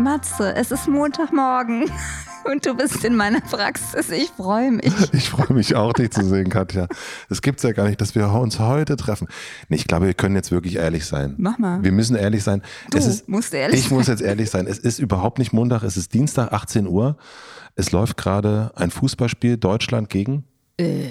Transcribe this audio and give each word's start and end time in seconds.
Matze, 0.00 0.54
es 0.54 0.70
ist 0.70 0.88
Montagmorgen 0.88 1.84
und 2.44 2.64
du 2.64 2.74
bist 2.74 3.04
in 3.04 3.16
meiner 3.16 3.40
Praxis. 3.40 4.10
Ich 4.10 4.30
freue 4.30 4.70
mich. 4.70 4.92
Ich 5.12 5.30
freue 5.30 5.52
mich 5.52 5.74
auch, 5.74 5.92
dich 5.92 6.10
zu 6.10 6.24
sehen, 6.24 6.48
Katja. 6.50 6.86
Es 7.28 7.42
gibt 7.42 7.58
es 7.58 7.64
ja 7.64 7.72
gar 7.72 7.88
nicht, 7.88 8.00
dass 8.00 8.14
wir 8.14 8.30
uns 8.32 8.58
heute 8.60 8.96
treffen. 8.96 9.26
Nee, 9.68 9.76
ich 9.76 9.86
glaube, 9.86 10.06
wir 10.06 10.14
können 10.14 10.36
jetzt 10.36 10.52
wirklich 10.52 10.76
ehrlich 10.76 11.04
sein. 11.06 11.34
Mach 11.38 11.58
mal. 11.58 11.82
Wir 11.82 11.90
müssen 11.92 12.14
ehrlich 12.14 12.44
sein. 12.44 12.62
Du 12.90 12.98
ist, 12.98 13.28
musst 13.28 13.52
ehrlich 13.54 13.80
Ich 13.80 13.90
muss 13.90 14.06
jetzt 14.06 14.22
ehrlich 14.22 14.50
sein. 14.50 14.66
Es 14.66 14.78
ist 14.78 14.98
überhaupt 15.00 15.38
nicht 15.38 15.52
Montag, 15.52 15.82
es 15.82 15.96
ist 15.96 16.14
Dienstag, 16.14 16.52
18 16.52 16.86
Uhr. 16.86 17.16
Es 17.74 17.90
läuft 17.90 18.16
gerade 18.16 18.70
ein 18.76 18.90
Fußballspiel 18.90 19.56
Deutschland 19.56 20.08
gegen. 20.08 20.44
Äh, 20.78 21.06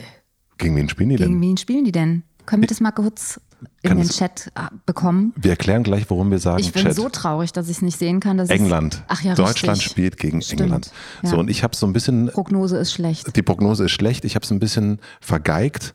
Gegen 0.57 0.75
wen 0.75 0.89
spielen 0.89 1.09
die 1.09 1.17
gegen 1.17 1.33
denn? 1.33 1.41
wen 1.41 1.57
spielen 1.57 1.85
die 1.85 1.91
denn? 1.91 2.23
Können 2.47 2.63
wir 2.63 2.67
das 2.67 2.79
mal 2.81 2.91
kurz 2.91 3.39
in 3.83 3.97
den 3.97 4.09
Chat 4.09 4.51
äh, 4.55 4.61
bekommen? 4.85 5.33
Wir 5.35 5.51
erklären 5.51 5.83
gleich, 5.83 6.09
warum 6.09 6.31
wir 6.31 6.39
sagen 6.39 6.59
Ich 6.59 6.73
bin 6.73 6.83
Chat. 6.83 6.95
so 6.95 7.09
traurig, 7.09 7.51
dass 7.53 7.65
ich 7.69 7.77
es 7.77 7.81
nicht 7.83 7.99
sehen 7.99 8.19
kann. 8.19 8.39
England. 8.39 9.03
Ach 9.07 9.21
ja, 9.21 9.35
Deutschland 9.35 9.77
richtig. 9.77 9.91
spielt 9.91 10.17
gegen 10.17 10.41
Stimmt. 10.41 10.61
England. 10.61 10.91
Ja. 11.21 11.29
So, 11.29 11.37
und 11.37 11.49
ich 11.49 11.63
habe 11.63 11.75
so 11.75 11.85
ein 11.85 11.93
bisschen 11.93 12.27
Prognose 12.27 12.77
ist 12.77 12.91
schlecht. 12.93 13.35
Die 13.35 13.41
Prognose 13.43 13.85
ist 13.85 13.91
schlecht. 13.91 14.25
Ich 14.25 14.35
habe 14.35 14.43
es 14.45 14.51
ein 14.51 14.59
bisschen 14.59 14.99
vergeigt, 15.21 15.93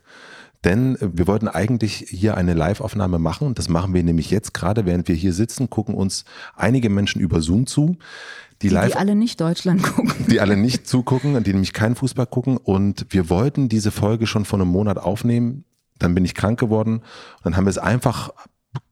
denn 0.63 0.97
wir 1.01 1.27
wollten 1.27 1.47
eigentlich 1.47 2.05
hier 2.07 2.37
eine 2.37 2.53
Live-Aufnahme 2.53 3.19
machen. 3.19 3.53
Das 3.55 3.67
machen 3.67 3.93
wir 3.93 4.03
nämlich 4.03 4.29
jetzt 4.29 4.53
gerade, 4.53 4.85
während 4.85 5.07
wir 5.07 5.15
hier 5.15 5.33
sitzen, 5.33 5.69
gucken 5.69 5.95
uns 5.95 6.23
einige 6.55 6.89
Menschen 6.89 7.19
über 7.21 7.41
Zoom 7.41 7.65
zu, 7.67 7.97
die, 8.61 8.67
Die, 8.69 8.73
live, 8.73 8.91
die 8.91 8.97
alle 8.97 9.15
nicht 9.15 9.41
Deutschland 9.41 9.81
gucken. 9.83 10.13
die 10.29 10.39
alle 10.39 10.55
nicht 10.55 10.87
zugucken, 10.87 11.43
die 11.43 11.51
nämlich 11.51 11.73
keinen 11.73 11.95
Fußball 11.95 12.27
gucken. 12.27 12.57
Und 12.57 13.07
wir 13.09 13.29
wollten 13.29 13.67
diese 13.69 13.91
Folge 13.91 14.27
schon 14.27 14.45
vor 14.45 14.59
einem 14.59 14.69
Monat 14.69 14.97
aufnehmen. 14.99 15.65
Dann 15.99 16.15
bin 16.15 16.25
ich 16.25 16.35
krank 16.35 16.59
geworden. 16.59 16.97
Und 16.97 17.45
dann 17.45 17.57
haben 17.57 17.65
wir 17.65 17.71
es 17.71 17.77
einfach 17.77 18.31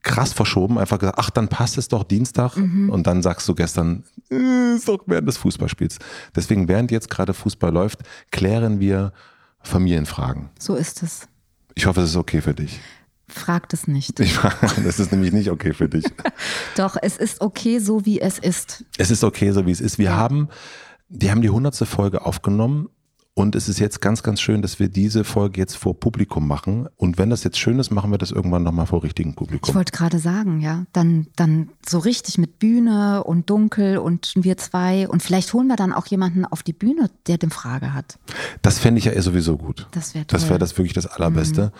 krass 0.02 0.32
verschoben, 0.32 0.78
einfach 0.78 0.98
gesagt, 0.98 1.18
ach, 1.18 1.30
dann 1.30 1.48
passt 1.48 1.76
es 1.78 1.88
doch 1.88 2.04
Dienstag. 2.04 2.56
Und 2.56 3.06
dann 3.06 3.22
sagst 3.22 3.48
du 3.48 3.54
gestern, 3.54 4.04
äh, 4.30 4.74
ist 4.76 4.88
doch 4.88 5.00
während 5.06 5.28
des 5.28 5.36
Fußballspiels. 5.38 5.98
Deswegen, 6.34 6.68
während 6.68 6.90
jetzt 6.90 7.10
gerade 7.10 7.34
Fußball 7.34 7.72
läuft, 7.72 8.00
klären 8.30 8.80
wir 8.80 9.12
Familienfragen. 9.60 10.50
So 10.58 10.74
ist 10.74 11.02
es. 11.02 11.28
Ich 11.74 11.86
hoffe, 11.86 12.00
es 12.02 12.10
ist 12.10 12.16
okay 12.16 12.40
für 12.40 12.54
dich. 12.54 12.80
Fragt 13.28 13.72
es 13.72 13.88
nicht. 13.88 14.20
Ich, 14.20 14.38
das 14.84 15.00
ist 15.00 15.10
nämlich 15.10 15.32
nicht 15.32 15.50
okay 15.50 15.72
für 15.72 15.88
dich. 15.88 16.04
Doch, 16.76 16.96
es 17.00 17.16
ist 17.16 17.40
okay, 17.40 17.78
so 17.78 18.04
wie 18.04 18.20
es 18.20 18.38
ist. 18.38 18.84
Es 18.98 19.10
ist 19.10 19.24
okay, 19.24 19.52
so 19.52 19.66
wie 19.66 19.70
es 19.70 19.80
ist. 19.80 19.98
Wir 19.98 20.14
haben, 20.14 20.48
die 21.08 21.30
haben 21.30 21.40
die 21.40 21.50
hundertste 21.50 21.86
Folge 21.86 22.24
aufgenommen 22.24 22.88
und 23.34 23.56
es 23.56 23.66
ist 23.68 23.78
jetzt 23.78 24.00
ganz, 24.02 24.22
ganz 24.22 24.42
schön, 24.42 24.60
dass 24.60 24.78
wir 24.78 24.88
diese 24.88 25.24
Folge 25.24 25.58
jetzt 25.58 25.76
vor 25.76 25.98
Publikum 25.98 26.46
machen. 26.46 26.88
Und 26.96 27.16
wenn 27.16 27.30
das 27.30 27.44
jetzt 27.44 27.58
schön 27.58 27.78
ist, 27.78 27.90
machen 27.90 28.10
wir 28.10 28.18
das 28.18 28.30
irgendwann 28.30 28.62
nochmal 28.62 28.86
vor 28.86 29.02
richtigem 29.02 29.30
Ich 29.30 29.36
Publikum. 29.36 29.74
wollte 29.74 29.92
gerade 29.92 30.18
sagen, 30.18 30.60
ja, 30.60 30.84
dann, 30.92 31.28
dann 31.34 31.70
so 31.88 31.98
richtig 31.98 32.36
mit 32.36 32.58
Bühne 32.58 33.24
und 33.24 33.48
dunkel 33.48 33.96
und 33.96 34.32
wir 34.36 34.58
zwei 34.58 35.08
und 35.08 35.22
vielleicht 35.22 35.52
holen 35.54 35.66
wir 35.66 35.76
dann 35.76 35.94
auch 35.94 36.06
jemanden 36.06 36.44
auf 36.44 36.62
die 36.62 36.74
Bühne, 36.74 37.10
der 37.26 37.38
eine 37.40 37.50
Frage 37.50 37.94
hat. 37.94 38.18
Das 38.60 38.78
fände 38.78 38.98
ich 38.98 39.06
ja 39.06 39.12
eh 39.12 39.20
sowieso 39.20 39.56
gut. 39.56 39.88
Das 39.92 40.14
wäre 40.14 40.26
Das 40.26 40.48
wäre 40.50 40.58
das 40.58 40.76
wirklich 40.76 40.92
das 40.92 41.06
Allerbeste. 41.06 41.72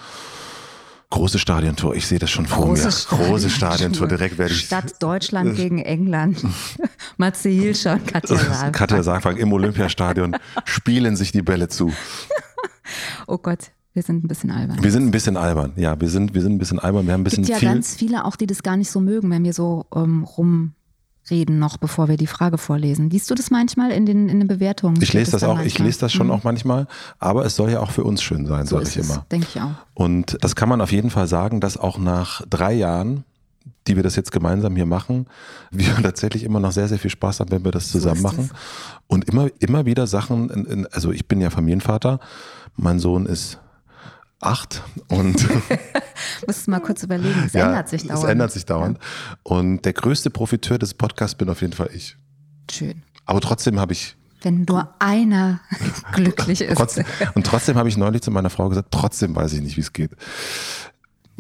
Große 1.13 1.39
Stadiontor, 1.39 1.95
ich 1.95 2.07
sehe 2.07 2.19
das 2.19 2.31
schon 2.31 2.47
vor 2.47 2.65
Große 2.67 2.85
mir. 2.87 2.91
Stadion- 2.91 3.27
Große 3.29 3.51
Stadiontor, 3.51 4.09
direkt 4.09 4.39
werde 4.39 4.55
ich. 4.55 4.61
Stadt 4.65 4.95
Deutschland 5.03 5.57
gegen 5.57 5.79
England. 5.79 6.43
Matze 7.19 7.51
Hilscher 7.51 7.95
und 7.95 8.07
Katja 8.07 8.37
Saalfrank. 8.37 8.75
Katja 8.75 9.03
Saalfrank 9.03 9.39
im 9.39 9.53
Olympiastadion 9.53 10.37
spielen 10.65 11.15
sich 11.17 11.31
die 11.33 11.43
Bälle 11.43 11.69
zu. 11.69 11.93
Oh 13.27 13.39
Gott, 13.39 13.71
wir 13.95 14.03
sind 14.03 14.25
ein 14.25 14.29
bisschen 14.29 14.51
albern. 14.51 14.83
Wir 14.83 14.91
sind 14.91 15.05
ein 15.07 15.11
bisschen 15.13 15.37
albern. 15.37 15.73
Ja, 15.77 15.99
wir 16.01 16.09
sind, 16.11 16.35
wir 16.35 16.43
sind 16.43 16.53
ein 16.55 16.59
bisschen 16.59 16.79
albern. 16.79 17.07
Wir 17.07 17.15
haben 17.15 17.21
ein 17.21 17.25
bisschen 17.25 17.45
Es 17.45 17.49
gibt 17.49 17.63
ja 17.63 17.69
viel. 17.69 17.75
ganz 17.77 17.95
viele 17.95 18.25
auch, 18.25 18.37
die 18.37 18.47
das 18.47 18.63
gar 18.63 18.77
nicht 18.77 18.91
so 18.91 19.01
mögen, 19.01 19.31
wenn 19.31 19.45
wir 19.45 19.53
so 19.55 19.87
ähm, 19.95 20.25
rumreden 21.33 21.59
noch, 21.59 21.77
bevor 21.79 22.09
wir 22.09 22.17
die 22.17 22.27
Frage 22.27 22.59
vorlesen. 22.59 23.11
Liest 23.11 23.31
du 23.31 23.35
das 23.35 23.51
manchmal 23.51 23.91
in 23.91 24.07
den, 24.07 24.29
in 24.29 24.39
den 24.41 24.49
Bewertungen? 24.49 25.01
Ich 25.03 25.13
lese 25.13 25.33
das 25.33 25.43
auch, 25.45 25.59
ich 25.59 25.65
manchmal? 25.75 25.87
lese 25.87 26.01
das 26.01 26.13
schon 26.13 26.27
Mhm. 26.29 26.33
auch 26.33 26.45
manchmal, 26.45 26.87
aber 27.19 27.45
es 27.45 27.57
soll 27.57 27.71
ja 27.71 27.81
auch 27.81 27.91
für 27.91 28.05
uns 28.05 28.23
schön 28.23 28.47
sein, 28.47 28.67
So 28.67 28.77
sage 28.79 28.89
ich 28.89 28.97
immer. 29.09 29.25
denke 29.31 29.47
ich 29.55 29.61
auch. 29.61 29.71
Und 29.95 30.37
das 30.41 30.55
kann 30.57 30.69
man 30.69 30.81
auf 30.81 30.93
jeden 30.93 31.11
Fall 31.11 31.27
sagen, 31.27 31.61
dass 31.61 31.77
auch 31.77 31.99
nach 31.99 32.43
drei 32.49 32.73
Jahren, 32.75 33.25
die 33.87 33.97
wir 33.97 34.03
das 34.03 34.15
jetzt 34.17 34.31
gemeinsam 34.33 34.77
hier 34.77 34.87
machen, 34.87 35.27
wir 35.71 35.95
tatsächlich 36.03 36.45
immer 36.45 36.61
noch 36.61 36.73
sehr, 36.73 36.89
sehr 36.89 36.99
viel 36.99 37.11
Spaß 37.11 37.41
haben, 37.41 37.51
wenn 37.51 37.65
wir 37.65 37.73
das 37.73 37.91
zusammen 37.91 38.17
ist 38.19 38.23
machen. 38.23 38.51
Und 39.07 39.25
immer, 39.29 39.49
immer 39.59 39.87
wieder 39.87 40.07
Sachen, 40.07 40.51
in, 40.51 40.65
in, 40.67 40.87
also 40.93 41.11
ich 41.13 41.27
bin 41.27 41.41
ja 41.41 41.51
Familienvater, 41.51 42.21
mein 42.77 42.99
Sohn 42.99 43.27
ist 43.27 43.59
acht 44.43 44.83
und 45.09 45.49
Musst 46.47 46.69
mal 46.69 46.81
kurz 46.81 47.03
überlegen, 47.03 47.43
es 47.47 47.53
ja, 47.53 47.67
ändert 47.67 47.89
sich 47.89 48.07
dauernd. 48.07 48.25
Es 48.25 48.31
ändert 48.31 48.53
sich 48.53 48.67
dauernd. 48.67 48.99
Und 49.43 49.85
der 49.85 49.93
größte 49.93 50.31
Profiteur 50.31 50.79
des 50.79 50.95
Podcasts 50.95 51.37
bin 51.37 51.49
auf 51.49 51.61
jeden 51.61 51.73
Fall 51.73 51.91
ich. 51.93 52.17
Schön. 52.71 53.03
Aber 53.25 53.41
trotzdem 53.41 53.79
habe 53.79 53.93
ich 53.93 54.17
Wenn 54.43 54.65
nur 54.69 54.93
einer 54.99 55.61
glücklich 56.13 56.63
ist. 56.63 56.77
trotzdem, 56.77 57.05
und 57.35 57.47
trotzdem 57.47 57.77
habe 57.77 57.89
ich 57.89 57.97
neulich 57.97 58.23
zu 58.23 58.31
meiner 58.31 58.51
Frau 58.51 58.69
gesagt, 58.69 58.89
trotzdem 58.91 59.35
weiß 59.37 59.53
ich 59.55 59.61
nicht, 59.61 59.77
wie 59.77 59.83
es 59.83 59.93
geht. 59.93 60.11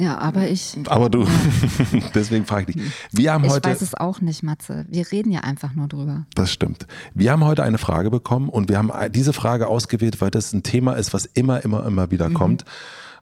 Ja, 0.03 0.19
aber 0.19 0.49
ich, 0.49 0.77
Aber 0.89 1.09
du, 1.09 1.25
deswegen 2.15 2.45
frage 2.45 2.71
ich 2.71 2.77
dich. 2.77 2.93
Wir 3.13 3.33
haben 3.33 3.45
ich 3.45 3.53
heute, 3.53 3.69
weiß 3.71 3.83
es 3.83 3.95
auch 3.95 4.21
nicht, 4.21 4.43
Matze. 4.43 4.85
Wir 4.89 5.13
reden 5.13 5.31
ja 5.31 5.41
einfach 5.41 5.75
nur 5.75 5.87
drüber. 5.87 6.27
das 6.35 6.51
stimmt. 6.51 6.89
Wir 7.15 7.31
haben 7.31 7.45
heute 7.45 7.63
eine 7.63 7.79
Frage 7.79 8.11
bekommen 8.11 8.49
und 8.49 8.69
wir 8.69 8.79
haben 8.79 8.91
diese 9.13 9.33
Frage 9.33 9.69
ausgewählt, 9.69 10.21
weil 10.21 10.33
das 10.33 10.53
ein 10.53 10.65
Thema 10.65 10.95
ist, 10.95 11.15
was 11.15 11.25
immer, 11.27 11.65
immer, 11.65 11.87
immer 11.87 12.11
wieder 12.11 12.31
Mhm. 12.31 12.35
kommt. 12.35 12.65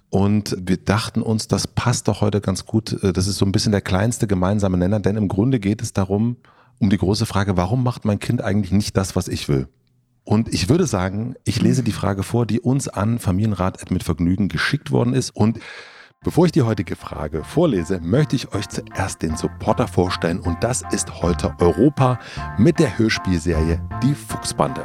Und 0.08 0.56
wir 0.58 0.78
dachten 0.78 1.20
uns, 1.20 1.48
das 1.48 1.66
passt 1.66 2.08
doch 2.08 2.22
heute 2.22 2.41
ganz 2.41 2.64
gut. 2.64 2.97
Das 3.02 3.26
ist 3.26 3.36
so 3.36 3.44
ein 3.44 3.52
bisschen 3.52 3.72
der 3.72 3.82
kleinste 3.82 4.26
gemeinsame 4.26 4.78
Nenner, 4.78 5.00
denn 5.00 5.16
im 5.18 5.28
Grunde 5.28 5.60
geht 5.60 5.82
es 5.82 5.92
darum, 5.92 6.36
um 6.78 6.88
die 6.88 6.97
große 6.98 7.26
Frage, 7.26 7.58
warum 7.58 7.84
macht 7.84 8.06
mein 8.06 8.20
Kind 8.20 8.41
eigentlich 8.42 8.72
nicht 8.72 8.97
das, 8.97 9.14
was 9.16 9.28
ich 9.28 9.48
will? 9.50 9.68
Und 10.24 10.52
ich 10.52 10.68
würde 10.70 10.86
sagen, 10.86 11.34
ich 11.44 11.60
lese 11.60 11.82
die 11.82 11.92
Frage 11.92 12.22
vor, 12.22 12.47
die 12.47 12.58
uns 12.60 12.88
an 12.88 13.18
Familienrat 13.18 13.91
mit 13.91 14.02
Vergnügen 14.02 14.48
geschickt 14.48 14.91
worden 14.91 15.12
ist. 15.12 15.30
Und 15.36 15.58
bevor 16.22 16.44
ich 16.44 16.53
die 16.53 16.60
heutige 16.60 16.97
Frage 16.97 17.42
vorlese, 17.44 17.98
möchte 17.98 18.36
ich 18.36 18.53
euch 18.54 18.69
zuerst 18.69 19.22
den 19.22 19.36
Supporter 19.36 19.88
vorstellen. 19.88 20.41
Und 20.41 20.62
das 20.62 20.82
ist 20.92 21.22
heute 21.22 21.54
Europa 21.58 22.19
mit 22.58 22.78
der 22.78 22.98
Hörspielserie 22.98 23.81
Die 24.03 24.14
Fuchsbande. 24.14 24.84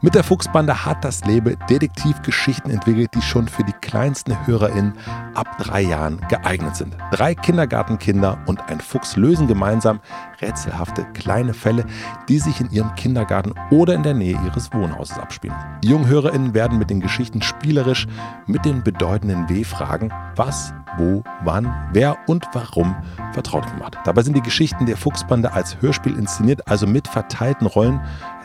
Mit 0.00 0.16
der 0.16 0.24
Fuchsbande 0.24 0.84
hat 0.84 1.04
das 1.04 1.24
Leben 1.24 1.56
Detektivgeschichten 1.70 2.72
entwickelt, 2.72 3.14
die 3.14 3.22
schon 3.22 3.46
für 3.46 3.62
die 3.62 3.74
kleinsten 3.80 4.44
HörerInnen 4.44 4.94
ab 5.34 5.56
drei 5.58 5.82
Jahren 5.82 6.20
geeignet 6.28 6.74
sind. 6.74 6.96
Drei 7.12 7.36
Kindergartenkinder 7.36 8.42
und 8.46 8.60
ein 8.68 8.80
Fuchs 8.80 9.14
lösen 9.16 9.46
gemeinsam 9.46 10.00
rätselhafte 10.42 11.06
kleine 11.14 11.54
Fälle, 11.54 11.86
die 12.28 12.38
sich 12.38 12.60
in 12.60 12.70
ihrem 12.70 12.94
Kindergarten 12.94 13.54
oder 13.70 13.94
in 13.94 14.02
der 14.02 14.14
Nähe 14.14 14.38
ihres 14.44 14.72
Wohnhauses 14.72 15.18
abspielen. 15.18 15.56
Die 15.82 15.88
jungen 15.88 16.06
HörerInnen 16.06 16.54
werden 16.54 16.78
mit 16.78 16.90
den 16.90 17.00
Geschichten 17.00 17.40
spielerisch 17.40 18.06
mit 18.46 18.64
den 18.64 18.82
bedeutenden 18.82 19.48
W-Fragen, 19.48 20.12
was, 20.36 20.74
wo, 20.98 21.22
wann, 21.44 21.72
wer 21.92 22.16
und 22.26 22.46
warum 22.52 22.94
vertraut 23.32 23.66
gemacht. 23.72 23.96
Dabei 24.04 24.22
sind 24.22 24.36
die 24.36 24.42
Geschichten 24.42 24.86
der 24.86 24.96
Fuchsbande 24.96 25.52
als 25.52 25.80
Hörspiel 25.80 26.16
inszeniert, 26.18 26.68
also 26.68 26.86
mit 26.86 27.08
verteilten 27.08 27.66
Rollen, 27.66 28.00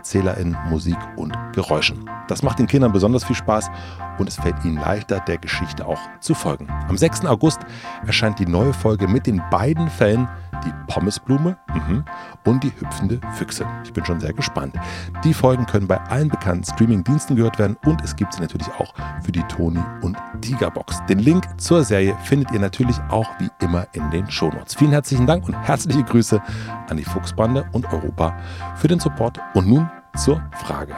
ErzählerInnen, 0.08 0.58
Musik 0.70 0.98
und 1.18 1.38
Geräuschen. 1.54 2.10
Das 2.28 2.42
macht 2.42 2.60
den 2.60 2.68
Kindern 2.68 2.94
besonders 2.94 3.26
viel 3.26 3.36
Spaß 3.36 3.70
und 4.18 4.30
es 4.30 4.36
fällt 4.36 4.64
ihnen 4.64 4.78
leichter, 4.78 5.20
der 5.20 5.38
Geschichte 5.38 5.86
auch 5.86 6.00
zu 6.22 6.34
folgen. 6.34 6.68
Am 6.88 6.98
6. 6.98 7.26
August 7.26 7.60
erscheint 8.06 8.40
die 8.40 8.46
neue 8.46 8.74
Folge 8.74 9.08
mit 9.08 9.28
den 9.28 9.42
beiden 9.52 9.90
Fällen, 9.90 10.30
die 10.66 10.74
Pommesblume 10.88 11.58
mhm. 11.74 12.04
und 12.46 12.64
die 12.64 12.72
hüpfende 12.80 13.20
Füchse. 13.34 13.66
Ich 13.84 13.94
bin 13.94 14.06
schon 14.06 14.20
sehr 14.20 14.34
gespannt. 14.34 14.76
Die 15.24 15.34
Folgen 15.34 15.66
können 15.66 15.88
bei 15.88 16.00
allen 16.02 16.30
bekannten 16.30 16.64
Streaming-Diensten 16.64 17.36
gehört 17.36 17.60
werden 17.60 17.78
und 17.86 18.02
es 18.04 18.16
gibt 18.16 18.34
sie 18.34 18.42
natürlich 18.42 18.68
auch 18.80 18.94
für 19.24 19.32
die 19.32 19.44
Toni 19.44 19.82
und 20.02 20.18
Tigerbox. 20.42 21.06
Den 21.06 21.20
Link 21.20 21.46
zur 21.58 21.84
Serie 21.84 22.18
findet 22.24 22.52
ihr 22.52 22.60
natürlich 22.60 22.98
auch 23.10 23.30
wie 23.40 23.50
immer 23.64 23.88
in 23.94 24.10
den 24.12 24.30
Shownotes. 24.30 24.76
Vielen 24.76 24.92
herzlichen 24.92 25.28
Dank 25.28 25.48
und 25.48 25.54
herzliche 25.54 26.04
Grüße 26.04 26.42
an 26.90 26.98
die 26.98 27.06
Fuchsbande 27.06 27.66
und 27.72 27.92
Europa 27.92 28.38
für 28.76 28.88
den 28.88 29.00
Support. 29.00 29.40
Und 29.54 29.68
nun 29.68 29.90
zur 30.16 30.42
Frage. 30.52 30.96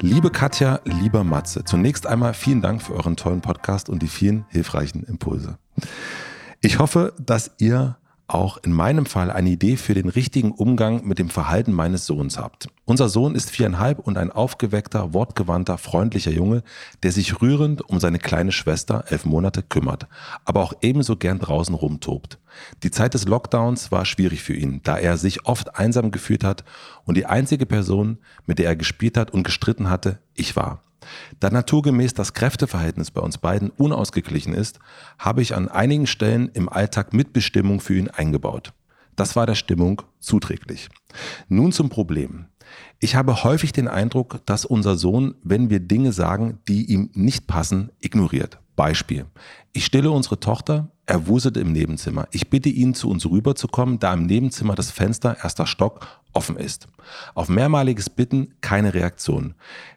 Liebe 0.00 0.30
Katja, 0.30 0.80
lieber 0.84 1.24
Matze, 1.24 1.64
zunächst 1.64 2.06
einmal 2.06 2.34
vielen 2.34 2.60
Dank 2.60 2.82
für 2.82 2.94
euren 2.94 3.16
tollen 3.16 3.40
Podcast 3.40 3.88
und 3.88 4.02
die 4.02 4.08
vielen 4.08 4.44
hilfreichen 4.48 5.02
Impulse. 5.04 5.58
Ich 6.60 6.78
hoffe, 6.78 7.14
dass 7.18 7.52
ihr 7.58 7.96
auch 8.26 8.58
in 8.58 8.72
meinem 8.72 9.06
Fall 9.06 9.30
eine 9.30 9.50
Idee 9.50 9.76
für 9.76 9.94
den 9.94 10.08
richtigen 10.08 10.52
Umgang 10.52 11.06
mit 11.06 11.18
dem 11.18 11.28
Verhalten 11.28 11.72
meines 11.72 12.06
Sohns 12.06 12.38
habt. 12.38 12.68
Unser 12.86 13.08
Sohn 13.08 13.34
ist 13.34 13.50
viereinhalb 13.50 13.98
und 13.98 14.18
ein 14.18 14.30
aufgeweckter, 14.30 15.14
wortgewandter, 15.14 15.78
freundlicher 15.78 16.30
Junge, 16.30 16.62
der 17.02 17.12
sich 17.12 17.40
rührend 17.40 17.80
um 17.88 17.98
seine 17.98 18.18
kleine 18.18 18.52
Schwester, 18.52 19.04
elf 19.08 19.24
Monate, 19.24 19.62
kümmert, 19.62 20.06
aber 20.44 20.62
auch 20.62 20.74
ebenso 20.82 21.16
gern 21.16 21.38
draußen 21.38 21.74
rumtobt. 21.74 22.38
Die 22.82 22.90
Zeit 22.90 23.14
des 23.14 23.24
Lockdowns 23.26 23.90
war 23.90 24.04
schwierig 24.04 24.42
für 24.42 24.52
ihn, 24.52 24.80
da 24.82 24.98
er 24.98 25.16
sich 25.16 25.46
oft 25.46 25.76
einsam 25.76 26.10
gefühlt 26.10 26.44
hat 26.44 26.64
und 27.04 27.16
die 27.16 27.24
einzige 27.24 27.64
Person, 27.64 28.18
mit 28.44 28.58
der 28.58 28.66
er 28.66 28.76
gespielt 28.76 29.16
hat 29.16 29.30
und 29.30 29.44
gestritten 29.44 29.88
hatte, 29.88 30.18
ich 30.34 30.54
war. 30.54 30.82
Da 31.40 31.48
naturgemäß 31.48 32.12
das 32.12 32.34
Kräfteverhältnis 32.34 33.10
bei 33.10 33.22
uns 33.22 33.38
beiden 33.38 33.70
unausgeglichen 33.70 34.52
ist, 34.52 34.78
habe 35.18 35.40
ich 35.40 35.54
an 35.54 35.68
einigen 35.68 36.06
Stellen 36.06 36.50
im 36.52 36.68
Alltag 36.68 37.14
Mitbestimmung 37.14 37.80
für 37.80 37.94
ihn 37.94 38.08
eingebaut. 38.08 38.74
Das 39.16 39.36
war 39.36 39.46
der 39.46 39.54
Stimmung 39.54 40.02
zuträglich. 40.18 40.88
Nun 41.48 41.72
zum 41.72 41.88
Problem. 41.88 42.46
Ich 43.00 43.16
habe 43.16 43.44
häufig 43.44 43.72
den 43.72 43.88
Eindruck, 43.88 44.40
dass 44.46 44.64
unser 44.64 44.96
Sohn, 44.96 45.34
wenn 45.42 45.70
wir 45.70 45.80
Dinge 45.80 46.12
sagen, 46.12 46.58
die 46.68 46.90
ihm 46.90 47.10
nicht 47.14 47.46
passen, 47.46 47.90
ignoriert. 48.00 48.58
Beispiel. 48.76 49.26
Ich 49.72 49.84
stille 49.84 50.10
unsere 50.10 50.40
Tochter, 50.40 50.90
er 51.06 51.26
wuselt 51.26 51.56
im 51.56 51.72
Nebenzimmer. 51.72 52.26
Ich 52.30 52.48
bitte 52.50 52.68
ihn, 52.68 52.94
zu 52.94 53.08
uns 53.10 53.28
rüberzukommen, 53.28 53.98
da 53.98 54.12
im 54.14 54.26
Nebenzimmer 54.26 54.74
das 54.74 54.90
Fenster, 54.90 55.36
erster 55.42 55.66
Stock, 55.66 56.06
offen 56.32 56.56
ist. 56.56 56.86
Auf 57.34 57.48
mehrmaliges 57.48 58.10
Bitten 58.10 58.54
keine 58.60 58.94
Reaktion. 58.94 59.54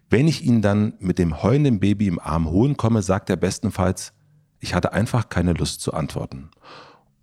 Wenn 0.09 0.27
ich 0.27 0.43
ihn 0.43 0.61
dann 0.61 0.93
mit 0.99 1.19
dem 1.19 1.41
heulenden 1.41 1.79
Baby 1.79 2.07
im 2.07 2.19
Arm 2.19 2.49
holen 2.49 2.77
komme, 2.77 3.01
sagt 3.01 3.29
er 3.29 3.35
bestenfalls, 3.35 4.13
ich 4.59 4.73
hatte 4.73 4.93
einfach 4.93 5.29
keine 5.29 5.53
Lust 5.53 5.81
zu 5.81 5.93
antworten. 5.93 6.49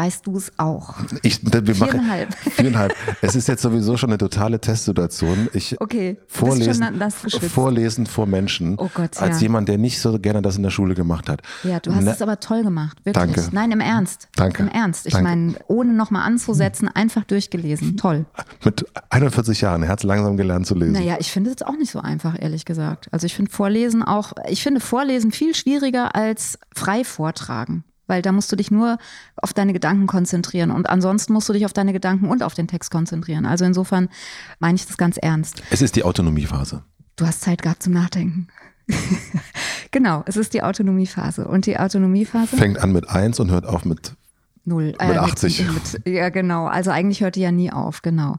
Weißt 0.00 0.26
du 0.26 0.38
es 0.38 0.50
auch? 0.56 0.94
Ich, 1.20 1.40
wir 1.42 1.74
viereinhalb. 1.74 2.34
viereinhalb. 2.34 2.94
Es 3.20 3.36
ist 3.36 3.48
jetzt 3.48 3.60
sowieso 3.60 3.98
schon 3.98 4.08
eine 4.08 4.16
totale 4.16 4.58
Testsituation. 4.58 5.50
Ich 5.52 5.78
okay, 5.78 6.16
vorlesen, 6.26 7.02
vorlesen 7.50 8.06
vor 8.06 8.24
Menschen. 8.24 8.76
Oh 8.78 8.88
Gott, 8.94 9.20
als 9.20 9.42
jemand, 9.42 9.68
der 9.68 9.76
nicht 9.76 10.00
so 10.00 10.18
gerne 10.18 10.40
das 10.40 10.56
in 10.56 10.62
der 10.62 10.70
Schule 10.70 10.94
gemacht 10.94 11.28
hat. 11.28 11.42
Ja, 11.64 11.80
du 11.80 11.94
hast 11.94 12.04
Na, 12.04 12.12
es 12.12 12.22
aber 12.22 12.40
toll 12.40 12.62
gemacht, 12.62 12.96
wirklich. 13.04 13.34
Danke. 13.34 13.48
Nein, 13.52 13.72
im 13.72 13.80
Ernst. 13.80 14.28
Danke. 14.36 14.62
Im 14.62 14.68
Ernst. 14.70 15.06
Ich 15.06 15.20
meine, 15.20 15.56
ohne 15.68 15.92
nochmal 15.92 16.26
anzusetzen, 16.26 16.88
einfach 16.88 17.24
durchgelesen. 17.24 17.98
Toll. 17.98 18.24
Mit 18.64 18.86
41 19.10 19.60
Jahren, 19.60 19.82
er 19.82 19.90
hat 19.90 20.02
langsam 20.02 20.38
gelernt 20.38 20.66
zu 20.66 20.76
lesen. 20.76 20.94
Naja, 20.94 21.18
ich 21.20 21.30
finde 21.30 21.50
es 21.50 21.60
auch 21.60 21.76
nicht 21.76 21.90
so 21.90 22.00
einfach, 22.00 22.40
ehrlich 22.40 22.64
gesagt. 22.64 23.08
Also 23.12 23.26
ich 23.26 23.34
finde 23.34 23.50
Vorlesen 23.50 24.02
auch, 24.02 24.32
ich 24.48 24.62
finde 24.62 24.80
Vorlesen 24.80 25.30
viel 25.30 25.54
schwieriger 25.54 26.14
als 26.14 26.58
frei 26.74 27.04
vortragen 27.04 27.84
weil 28.10 28.20
da 28.20 28.32
musst 28.32 28.52
du 28.52 28.56
dich 28.56 28.70
nur 28.70 28.98
auf 29.36 29.54
deine 29.54 29.72
Gedanken 29.72 30.06
konzentrieren 30.06 30.70
und 30.70 30.90
ansonsten 30.90 31.32
musst 31.32 31.48
du 31.48 31.54
dich 31.54 31.64
auf 31.64 31.72
deine 31.72 31.94
Gedanken 31.94 32.28
und 32.28 32.42
auf 32.42 32.52
den 32.52 32.68
Text 32.68 32.90
konzentrieren. 32.90 33.46
Also 33.46 33.64
insofern 33.64 34.10
meine 34.58 34.74
ich 34.76 34.86
das 34.86 34.98
ganz 34.98 35.16
ernst. 35.16 35.62
Es 35.70 35.80
ist 35.80 35.96
die 35.96 36.04
Autonomiephase. 36.04 36.82
Du 37.16 37.26
hast 37.26 37.40
Zeit 37.40 37.62
gehabt 37.62 37.82
zum 37.82 37.94
Nachdenken. 37.94 38.48
genau, 39.90 40.22
es 40.26 40.36
ist 40.36 40.52
die 40.54 40.62
Autonomiephase. 40.62 41.46
Und 41.46 41.66
die 41.66 41.78
Autonomiephase. 41.78 42.56
Fängt 42.56 42.78
an 42.78 42.92
mit 42.92 43.08
1 43.08 43.40
und 43.40 43.50
hört 43.50 43.66
auf 43.66 43.84
mit 43.84 44.14
Null. 44.64 44.94
Mit 45.00 45.00
80. 45.00 45.60
Äh, 45.60 45.64
mit, 45.64 45.92
mit, 46.04 46.08
ja, 46.08 46.28
genau. 46.28 46.66
Also 46.66 46.90
eigentlich 46.90 47.22
hört 47.22 47.36
die 47.36 47.40
ja 47.40 47.50
nie 47.50 47.72
auf, 47.72 48.02
genau. 48.02 48.36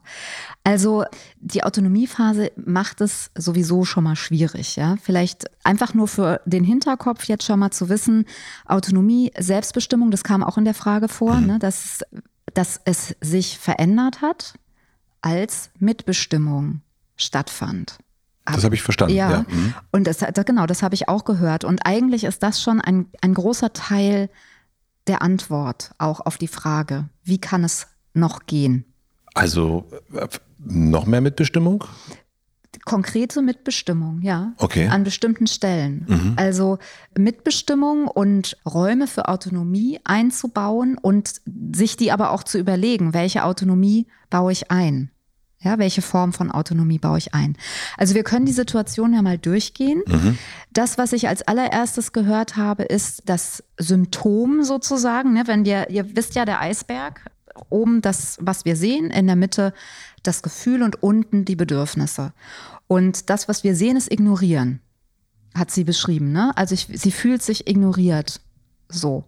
Also 0.64 1.04
die 1.40 1.64
Autonomiephase 1.64 2.52
macht 2.56 3.00
es 3.00 3.30
sowieso 3.36 3.84
schon 3.84 4.04
mal 4.04 4.16
schwierig, 4.16 4.76
ja. 4.76 4.96
Vielleicht 5.02 5.46
einfach 5.64 5.94
nur 5.94 6.08
für 6.08 6.40
den 6.44 6.64
Hinterkopf 6.64 7.24
jetzt 7.24 7.44
schon 7.44 7.58
mal 7.58 7.70
zu 7.70 7.88
wissen, 7.88 8.26
Autonomie, 8.66 9.32
Selbstbestimmung, 9.38 10.10
das 10.10 10.22
kam 10.22 10.44
auch 10.44 10.58
in 10.58 10.64
der 10.64 10.74
Frage 10.74 11.08
vor, 11.08 11.34
mhm. 11.34 11.46
ne, 11.46 11.58
dass, 11.58 12.00
dass 12.54 12.80
es 12.84 13.16
sich 13.20 13.58
verändert 13.58 14.22
hat, 14.22 14.54
als 15.22 15.70
Mitbestimmung 15.78 16.82
stattfand. 17.16 17.98
Das 18.44 18.64
habe 18.64 18.74
ich 18.74 18.82
verstanden. 18.82 19.14
Ja, 19.14 19.30
ja. 19.30 19.44
Mhm. 19.48 19.74
und 19.92 20.06
das, 20.06 20.18
genau, 20.44 20.66
das 20.66 20.82
habe 20.82 20.94
ich 20.94 21.08
auch 21.08 21.24
gehört. 21.24 21.64
Und 21.64 21.86
eigentlich 21.86 22.24
ist 22.24 22.42
das 22.42 22.60
schon 22.60 22.80
ein, 22.80 23.06
ein 23.20 23.34
großer 23.34 23.72
Teil 23.72 24.30
der 25.06 25.22
Antwort 25.22 25.92
auch 25.98 26.20
auf 26.20 26.38
die 26.38 26.48
Frage, 26.48 27.08
wie 27.24 27.38
kann 27.38 27.64
es 27.64 27.86
noch 28.14 28.46
gehen? 28.46 28.84
Also 29.34 29.86
äh, 30.14 30.28
noch 30.58 31.06
mehr 31.06 31.20
Mitbestimmung? 31.20 31.84
Konkrete 32.84 33.42
Mitbestimmung, 33.42 34.22
ja. 34.22 34.54
Okay. 34.56 34.88
An 34.88 35.04
bestimmten 35.04 35.46
Stellen. 35.46 36.06
Mhm. 36.08 36.32
Also 36.36 36.78
Mitbestimmung 37.16 38.08
und 38.08 38.56
Räume 38.66 39.06
für 39.06 39.28
Autonomie 39.28 40.00
einzubauen 40.04 40.98
und 41.00 41.42
sich 41.74 41.96
die 41.96 42.12
aber 42.12 42.30
auch 42.30 42.42
zu 42.42 42.58
überlegen, 42.58 43.14
welche 43.14 43.44
Autonomie 43.44 44.06
baue 44.30 44.52
ich 44.52 44.70
ein. 44.70 45.10
Ja, 45.62 45.78
welche 45.78 46.02
Form 46.02 46.32
von 46.32 46.50
Autonomie 46.50 46.98
baue 46.98 47.18
ich 47.18 47.34
ein? 47.34 47.56
Also 47.96 48.14
wir 48.14 48.24
können 48.24 48.46
die 48.46 48.52
Situation 48.52 49.14
ja 49.14 49.22
mal 49.22 49.38
durchgehen. 49.38 50.02
Mhm. 50.06 50.38
Das, 50.72 50.98
was 50.98 51.12
ich 51.12 51.28
als 51.28 51.42
allererstes 51.42 52.12
gehört 52.12 52.56
habe, 52.56 52.82
ist 52.82 53.22
das 53.26 53.62
Symptom 53.78 54.64
sozusagen. 54.64 55.32
Ne? 55.32 55.44
Wenn 55.46 55.64
wir, 55.64 55.90
ihr 55.90 56.16
wisst 56.16 56.34
ja, 56.34 56.44
der 56.44 56.60
Eisberg, 56.60 57.30
oben 57.68 58.02
das, 58.02 58.38
was 58.40 58.64
wir 58.64 58.76
sehen, 58.76 59.10
in 59.10 59.26
der 59.26 59.36
Mitte 59.36 59.72
das 60.22 60.42
Gefühl 60.42 60.82
und 60.82 61.02
unten 61.02 61.44
die 61.44 61.56
Bedürfnisse. 61.56 62.32
Und 62.88 63.30
das, 63.30 63.48
was 63.48 63.62
wir 63.62 63.76
sehen, 63.76 63.96
ist 63.96 64.10
ignorieren, 64.10 64.80
hat 65.54 65.70
sie 65.70 65.84
beschrieben. 65.84 66.32
Ne? 66.32 66.52
Also 66.56 66.74
ich, 66.74 66.88
sie 66.92 67.12
fühlt 67.12 67.42
sich 67.42 67.68
ignoriert. 67.68 68.40
So. 68.88 69.24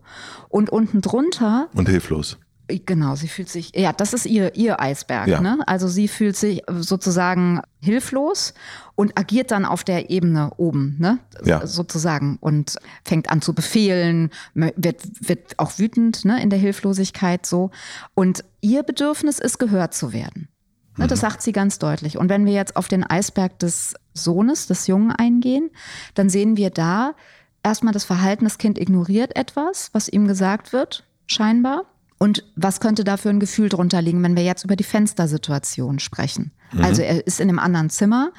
Und 0.48 0.70
unten 0.70 1.00
drunter. 1.00 1.68
Und 1.74 1.88
hilflos 1.88 2.38
Genau, 2.66 3.14
sie 3.14 3.28
fühlt 3.28 3.50
sich, 3.50 3.72
ja, 3.74 3.92
das 3.92 4.14
ist 4.14 4.24
ihr, 4.24 4.54
ihr 4.56 4.80
Eisberg. 4.80 5.28
Ja. 5.28 5.40
Ne? 5.40 5.58
Also 5.66 5.86
sie 5.86 6.08
fühlt 6.08 6.34
sich 6.34 6.62
sozusagen 6.78 7.60
hilflos 7.80 8.54
und 8.94 9.18
agiert 9.18 9.50
dann 9.50 9.66
auf 9.66 9.84
der 9.84 10.08
Ebene 10.08 10.50
oben, 10.56 10.96
ne? 10.98 11.18
Ja. 11.44 11.66
sozusagen, 11.66 12.38
und 12.40 12.76
fängt 13.04 13.30
an 13.30 13.42
zu 13.42 13.54
befehlen, 13.54 14.30
wird, 14.54 15.02
wird 15.20 15.58
auch 15.58 15.78
wütend 15.78 16.24
ne? 16.24 16.42
in 16.42 16.48
der 16.48 16.58
Hilflosigkeit 16.58 17.44
so. 17.44 17.70
Und 18.14 18.44
ihr 18.62 18.82
Bedürfnis 18.82 19.38
ist, 19.40 19.58
gehört 19.58 19.92
zu 19.92 20.14
werden. 20.14 20.48
Ne? 20.96 21.06
Das 21.06 21.20
sagt 21.20 21.42
sie 21.42 21.52
ganz 21.52 21.78
deutlich. 21.78 22.16
Und 22.16 22.30
wenn 22.30 22.46
wir 22.46 22.52
jetzt 22.52 22.76
auf 22.76 22.88
den 22.88 23.04
Eisberg 23.04 23.58
des 23.58 23.94
Sohnes, 24.14 24.68
des 24.68 24.86
Jungen 24.86 25.12
eingehen, 25.12 25.70
dann 26.14 26.30
sehen 26.30 26.56
wir 26.56 26.70
da 26.70 27.14
erstmal 27.62 27.92
das 27.92 28.04
Verhalten, 28.04 28.44
das 28.44 28.58
Kind 28.58 28.78
ignoriert 28.78 29.36
etwas, 29.36 29.90
was 29.92 30.08
ihm 30.08 30.28
gesagt 30.28 30.72
wird, 30.72 31.04
scheinbar. 31.26 31.84
Und 32.24 32.42
was 32.56 32.80
könnte 32.80 33.04
da 33.04 33.18
für 33.18 33.28
ein 33.28 33.38
Gefühl 33.38 33.68
drunter 33.68 34.00
liegen, 34.00 34.22
wenn 34.22 34.34
wir 34.34 34.44
jetzt 34.44 34.64
über 34.64 34.76
die 34.76 34.82
Fenstersituation 34.84 35.98
sprechen? 35.98 36.52
Also 36.80 37.02
er 37.02 37.26
ist 37.26 37.38
in 37.38 37.50
einem 37.50 37.58
anderen 37.58 37.90
Zimmer, 37.90 38.32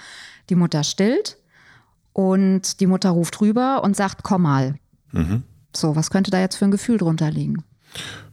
die 0.50 0.56
Mutter 0.56 0.84
stillt 0.84 1.38
und 2.12 2.80
die 2.80 2.88
Mutter 2.88 3.12
ruft 3.12 3.39
rüber 3.42 3.84
und 3.84 3.96
sagt, 3.96 4.24
komm 4.24 4.42
mal. 4.42 4.74
So, 5.75 5.96
was 5.96 6.10
könnte 6.10 6.32
da 6.32 6.39
jetzt 6.39 6.56
für 6.56 6.65
ein 6.65 6.72
Gefühl 6.72 6.98
drunter 6.98 7.30
liegen? 7.30 7.63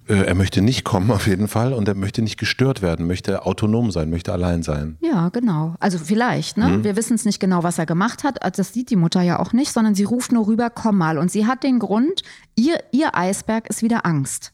Äh, 0.09 0.23
Er 0.25 0.35
möchte 0.35 0.63
nicht 0.63 0.85
kommen 0.85 1.11
auf 1.11 1.27
jeden 1.27 1.49
Fall 1.49 1.75
und 1.75 1.87
er 1.87 1.95
möchte 1.97 2.23
nicht 2.23 2.39
gestört 2.39 2.81
werden, 2.81 3.07
möchte 3.07 3.45
autonom 3.45 3.91
sein, 3.91 4.09
möchte 4.09 4.33
allein 4.33 4.63
sein. 4.63 4.97
Ja, 5.03 5.29
genau. 5.29 5.75
Also 5.81 5.99
vielleicht, 5.99 6.57
ne? 6.57 6.83
Wir 6.83 6.97
wissen 6.97 7.15
es 7.15 7.25
nicht 7.27 7.41
genau, 7.41 7.63
was 7.63 7.79
er 7.79 7.85
gemacht 7.87 8.25
hat. 8.25 8.43
Also 8.43 8.63
Das 8.63 8.73
sieht 8.73 8.89
die 8.89 8.97
Mutter 8.97 9.21
ja 9.21 9.39
auch 9.39 9.53
nicht, 9.53 9.73
sondern 9.73 9.95
sie 9.95 10.05
ruft 10.05 10.33
nur 10.33 10.47
rüber, 10.47 10.71
komm 10.71 10.97
mal. 10.97 11.19
Und 11.19 11.31
sie 11.31 11.47
hat 11.47 11.63
den 11.63 11.79
Grund, 11.79 12.23
ihr, 12.57 12.79
ihr 12.91 13.15
Eisberg 13.17 13.69
ist 13.69 13.83
wieder 13.83 14.07
Angst. 14.07 14.53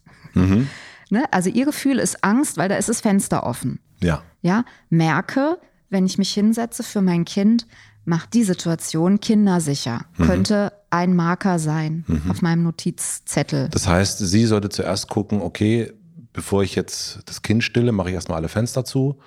Ne? 1.10 1.24
Also 1.32 1.50
ihr 1.50 1.64
Gefühl 1.64 1.98
ist 1.98 2.22
Angst, 2.24 2.56
weil 2.56 2.68
da 2.68 2.76
ist 2.76 2.88
das 2.88 3.00
Fenster 3.00 3.44
offen. 3.44 3.80
Ja. 4.00 4.22
Ja, 4.42 4.64
merke, 4.90 5.58
wenn 5.90 6.06
ich 6.06 6.18
mich 6.18 6.32
hinsetze 6.32 6.82
für 6.82 7.00
mein 7.00 7.24
Kind, 7.24 7.66
macht 8.04 8.34
die 8.34 8.44
Situation 8.44 9.20
kindersicher. 9.20 10.06
Könnte 10.16 10.72
ein 10.90 11.14
Marker 11.14 11.58
sein 11.58 12.04
auf 12.28 12.40
meinem 12.40 12.62
Notizzettel. 12.62 13.68
Das 13.68 13.86
heißt, 13.86 14.18
sie 14.18 14.46
sollte 14.46 14.70
zuerst 14.70 15.08
gucken, 15.08 15.42
okay, 15.42 15.92
bevor 16.32 16.62
ich 16.62 16.74
jetzt 16.74 17.20
das 17.26 17.42
Kind 17.42 17.64
stille, 17.64 17.92
mache 17.92 18.08
ich 18.08 18.14
erstmal 18.14 18.38
alle 18.38 18.48
Fenster 18.48 18.84
zu. 18.84 19.18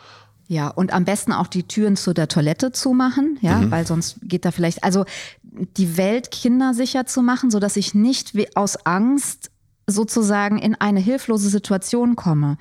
Ja, 0.48 0.68
und 0.68 0.92
am 0.94 1.06
besten 1.06 1.32
auch 1.32 1.48
die 1.48 1.64
Türen 1.64 1.96
zu 1.96 2.14
der 2.14 2.28
Toilette 2.28 2.72
zumachen, 2.72 3.38
ja, 3.42 3.70
weil 3.70 3.86
sonst 3.88 4.18
geht 4.24 4.44
da 4.44 4.52
vielleicht, 4.52 4.84
also 4.84 5.06
die 5.44 5.96
Welt 5.96 6.32
kindersicher 6.32 7.06
zu 7.06 7.22
machen, 7.22 7.52
sodass 7.52 7.78
ich 7.78 7.94
nicht 7.94 8.34
aus 8.56 8.86
Angst 8.86 9.51
sozusagen 9.92 10.58
in 10.58 10.76
eine 10.76 11.00
hilflose 11.00 11.50
Situation 11.50 12.16
komme. 12.16 12.58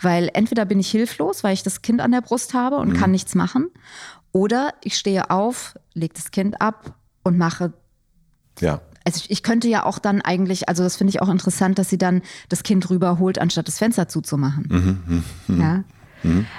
Weil 0.00 0.30
entweder 0.34 0.64
bin 0.64 0.78
ich 0.78 0.90
hilflos, 0.90 1.42
weil 1.42 1.54
ich 1.54 1.62
das 1.62 1.82
Kind 1.82 2.00
an 2.00 2.12
der 2.12 2.20
Brust 2.20 2.54
habe 2.54 2.76
und 2.76 2.94
kann 2.94 3.10
nichts 3.10 3.34
machen, 3.34 3.70
oder 4.32 4.74
ich 4.82 4.96
stehe 4.96 5.30
auf, 5.30 5.78
lege 5.94 6.14
das 6.14 6.30
Kind 6.30 6.60
ab 6.60 6.94
und 7.22 7.38
mache 7.38 7.72
Ja. 8.58 8.80
also 9.04 9.18
ich, 9.18 9.30
ich 9.30 9.42
könnte 9.42 9.68
ja 9.68 9.84
auch 9.84 9.98
dann 10.00 10.20
eigentlich, 10.22 10.68
also 10.68 10.82
das 10.82 10.96
finde 10.96 11.10
ich 11.10 11.22
auch 11.22 11.28
interessant, 11.28 11.78
dass 11.78 11.88
sie 11.88 11.98
dann 11.98 12.20
das 12.48 12.64
Kind 12.64 12.90
rüberholt, 12.90 13.38
anstatt 13.38 13.68
das 13.68 13.78
Fenster 13.78 14.08
zuzumachen. 14.08 15.24
Ja. 15.48 15.84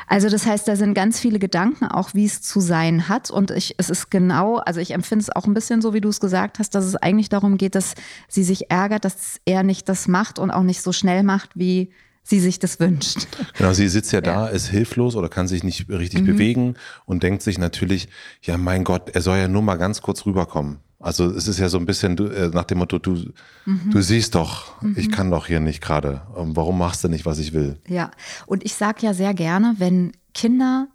Also 0.08 0.30
das 0.30 0.46
heißt, 0.46 0.68
da 0.68 0.76
sind 0.76 0.94
ganz 0.94 1.20
viele 1.20 1.40
Gedanken 1.40 1.86
auch, 1.86 2.14
wie 2.14 2.26
es 2.26 2.42
zu 2.42 2.60
sein 2.60 3.10
hat. 3.10 3.32
Und 3.32 3.52
ich, 3.52 3.76
es 3.78 3.90
ist 3.90 4.12
genau, 4.12 4.58
also 4.58 4.80
ich 4.80 4.92
empfinde 4.92 5.24
es 5.24 5.36
auch 5.36 5.46
ein 5.46 5.54
bisschen 5.54 5.82
so, 5.82 5.94
wie 5.94 6.02
du 6.02 6.10
es 6.10 6.20
gesagt 6.20 6.60
hast, 6.60 6.76
dass 6.76 6.86
es 6.86 6.96
eigentlich 6.96 7.30
darum 7.30 7.58
geht, 7.58 7.76
dass 7.76 7.96
sie 8.28 8.44
sich 8.44 8.70
ärgert, 8.70 9.06
dass 9.06 9.40
er 9.46 9.64
nicht 9.64 9.90
das 9.90 10.08
macht 10.08 10.40
und 10.40 10.52
auch 10.52 10.64
nicht 10.64 10.82
so 10.82 10.92
schnell 10.92 11.24
macht, 11.24 11.50
wie 11.56 11.92
sie 12.26 12.40
sich 12.40 12.60
das 12.60 12.80
wünscht. 12.80 13.28
Genau, 13.58 13.72
sie 13.72 13.88
sitzt 13.88 14.12
ja 14.12 14.20
da, 14.20 14.48
ist 14.48 14.68
hilflos 14.68 15.16
oder 15.16 15.30
kann 15.30 15.48
sich 15.48 15.64
nicht 15.64 15.88
richtig 15.90 16.26
bewegen 16.26 16.76
und 17.06 17.24
denkt 17.24 17.44
sich 17.44 17.58
natürlich, 17.58 18.10
ja 18.42 18.58
mein 18.58 18.84
Gott, 18.84 19.12
er 19.14 19.22
soll 19.22 19.38
ja 19.38 19.48
nur 19.48 19.62
mal 19.62 19.76
ganz 19.76 20.02
kurz 20.02 20.26
rüberkommen. 20.26 20.80
Also 21.00 21.30
es 21.30 21.48
ist 21.48 21.60
ja 21.60 21.70
so 21.70 21.78
ein 21.78 21.86
bisschen 21.86 22.18
äh, 22.18 22.48
nach 22.48 22.64
dem 22.64 22.80
Motto, 22.80 22.98
du, 22.98 23.32
du 23.66 24.02
siehst 24.02 24.34
doch, 24.34 24.82
ich 24.96 25.12
kann 25.12 25.30
doch 25.30 25.46
hier 25.46 25.60
nicht 25.60 25.82
gerade. 25.82 26.24
Ähm, 26.36 26.56
Warum 26.56 26.80
machst 26.80 27.04
du 27.04 27.10
nicht, 27.10 27.26
was 27.28 27.38
ich 27.38 27.54
will? 27.54 27.78
Ja, 27.88 28.10
und 28.48 28.66
ich 28.66 28.74
sage 28.74 29.06
ja 29.06 29.14
sehr 29.14 29.36
gerne, 29.36 29.76
wenn 29.78 30.14
Kinder, 30.34 30.88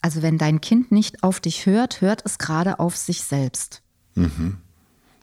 also 0.00 0.22
wenn 0.22 0.38
dein 0.38 0.62
Kind 0.62 0.90
nicht 0.90 1.22
auf 1.22 1.38
dich 1.38 1.66
hört, 1.66 2.00
hört 2.00 2.22
es 2.24 2.38
gerade 2.38 2.78
auf 2.80 2.96
sich 2.96 3.24
selbst. 3.24 3.82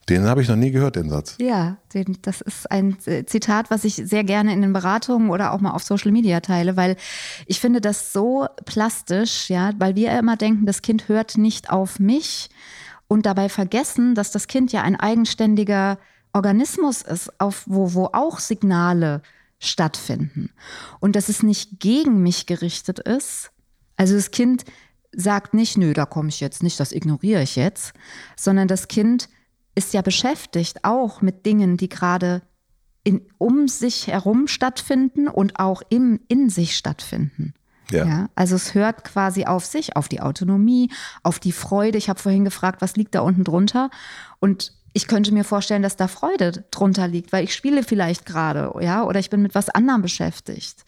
Den 0.09 0.25
habe 0.25 0.41
ich 0.41 0.47
noch 0.47 0.55
nie 0.55 0.71
gehört, 0.71 0.95
den 0.95 1.09
Satz. 1.09 1.35
Ja, 1.39 1.77
den, 1.93 2.17
das 2.23 2.41
ist 2.41 2.69
ein 2.71 2.97
äh, 3.05 3.25
Zitat, 3.25 3.69
was 3.69 3.83
ich 3.83 3.95
sehr 3.95 4.23
gerne 4.23 4.51
in 4.53 4.61
den 4.61 4.73
Beratungen 4.73 5.29
oder 5.29 5.53
auch 5.53 5.61
mal 5.61 5.71
auf 5.71 5.83
Social 5.83 6.11
Media 6.11 6.39
teile, 6.39 6.75
weil 6.75 6.95
ich 7.45 7.59
finde 7.59 7.79
das 7.79 8.11
so 8.11 8.47
plastisch, 8.65 9.49
ja, 9.49 9.71
weil 9.77 9.95
wir 9.95 10.17
immer 10.17 10.35
denken, 10.35 10.65
das 10.65 10.81
Kind 10.81 11.07
hört 11.07 11.37
nicht 11.37 11.69
auf 11.69 11.99
mich 11.99 12.49
und 13.07 13.25
dabei 13.25 13.49
vergessen, 13.49 14.15
dass 14.15 14.31
das 14.31 14.47
Kind 14.47 14.71
ja 14.71 14.81
ein 14.81 14.95
eigenständiger 14.95 15.99
Organismus 16.33 17.03
ist, 17.03 17.39
auf 17.39 17.63
wo, 17.67 17.93
wo 17.93 18.05
auch 18.13 18.39
Signale 18.39 19.21
stattfinden 19.59 20.51
und 20.99 21.15
dass 21.15 21.29
es 21.29 21.43
nicht 21.43 21.79
gegen 21.79 22.23
mich 22.23 22.45
gerichtet 22.45 22.99
ist. 22.99 23.51
Also 23.95 24.15
das 24.15 24.31
Kind 24.31 24.63
sagt 25.11 25.53
nicht, 25.53 25.77
nö, 25.77 25.93
da 25.93 26.05
komme 26.05 26.29
ich 26.29 26.39
jetzt 26.39 26.63
nicht, 26.63 26.79
das 26.79 26.91
ignoriere 26.91 27.41
ich 27.41 27.55
jetzt, 27.55 27.93
sondern 28.35 28.67
das 28.67 28.87
Kind 28.87 29.27
ist 29.79 29.93
ja 29.93 30.01
beschäftigt 30.01 30.83
auch 30.83 31.21
mit 31.21 31.45
Dingen, 31.45 31.77
die 31.77 31.87
gerade 31.87 32.41
in, 33.05 33.21
um 33.37 33.69
sich 33.69 34.07
herum 34.07 34.47
stattfinden 34.47 35.29
und 35.29 35.57
auch 35.57 35.81
im, 35.89 36.19
in 36.27 36.49
sich 36.49 36.75
stattfinden. 36.75 37.53
Ja. 37.91 38.29
also 38.35 38.55
es 38.55 38.75
hört 38.75 39.03
quasi 39.03 39.45
auf 39.45 39.65
sich, 39.65 39.95
auf 39.95 40.09
die 40.09 40.21
Autonomie, 40.21 40.91
auf 41.23 41.39
die 41.39 41.53
Freude. 41.53 41.97
Ich 41.97 42.07
habe 42.07 42.19
vorhin 42.19 42.43
gefragt, 42.43 42.83
was 42.83 42.97
liegt 42.97 43.15
da 43.15 43.21
unten 43.21 43.43
drunter? 43.43 43.89
Und 44.39 44.73
ich 44.93 45.07
könnte 45.07 45.31
mir 45.31 45.43
vorstellen, 45.43 45.81
dass 45.81 45.95
da 45.95 46.07
Freude 46.07 46.65
drunter 46.69 47.07
liegt, 47.07 47.31
weil 47.31 47.45
ich 47.45 47.55
spiele 47.55 47.81
vielleicht 47.81 48.27
gerade, 48.27 48.71
ja, 48.81 49.03
oder 49.05 49.19
ich 49.19 49.31
bin 49.31 49.41
mit 49.41 49.55
was 49.55 49.69
anderem 49.69 50.03
beschäftigt. 50.03 50.83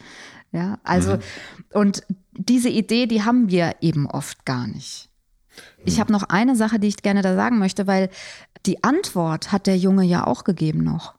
Ja, 0.52 0.78
also, 0.84 1.18
und 1.72 2.04
diese 2.32 2.68
Idee, 2.68 3.06
die 3.06 3.24
haben 3.24 3.48
wir 3.48 3.76
eben 3.80 4.06
oft 4.06 4.44
gar 4.44 4.68
nicht. 4.68 5.08
Ich 5.84 5.98
habe 6.00 6.12
noch 6.12 6.24
eine 6.24 6.56
Sache, 6.56 6.78
die 6.78 6.88
ich 6.88 6.96
gerne 6.98 7.22
da 7.22 7.34
sagen 7.34 7.58
möchte, 7.58 7.86
weil 7.86 8.10
die 8.66 8.82
Antwort 8.84 9.52
hat 9.52 9.66
der 9.66 9.76
Junge 9.76 10.04
ja 10.04 10.26
auch 10.26 10.44
gegeben 10.44 10.82
noch. 10.84 11.14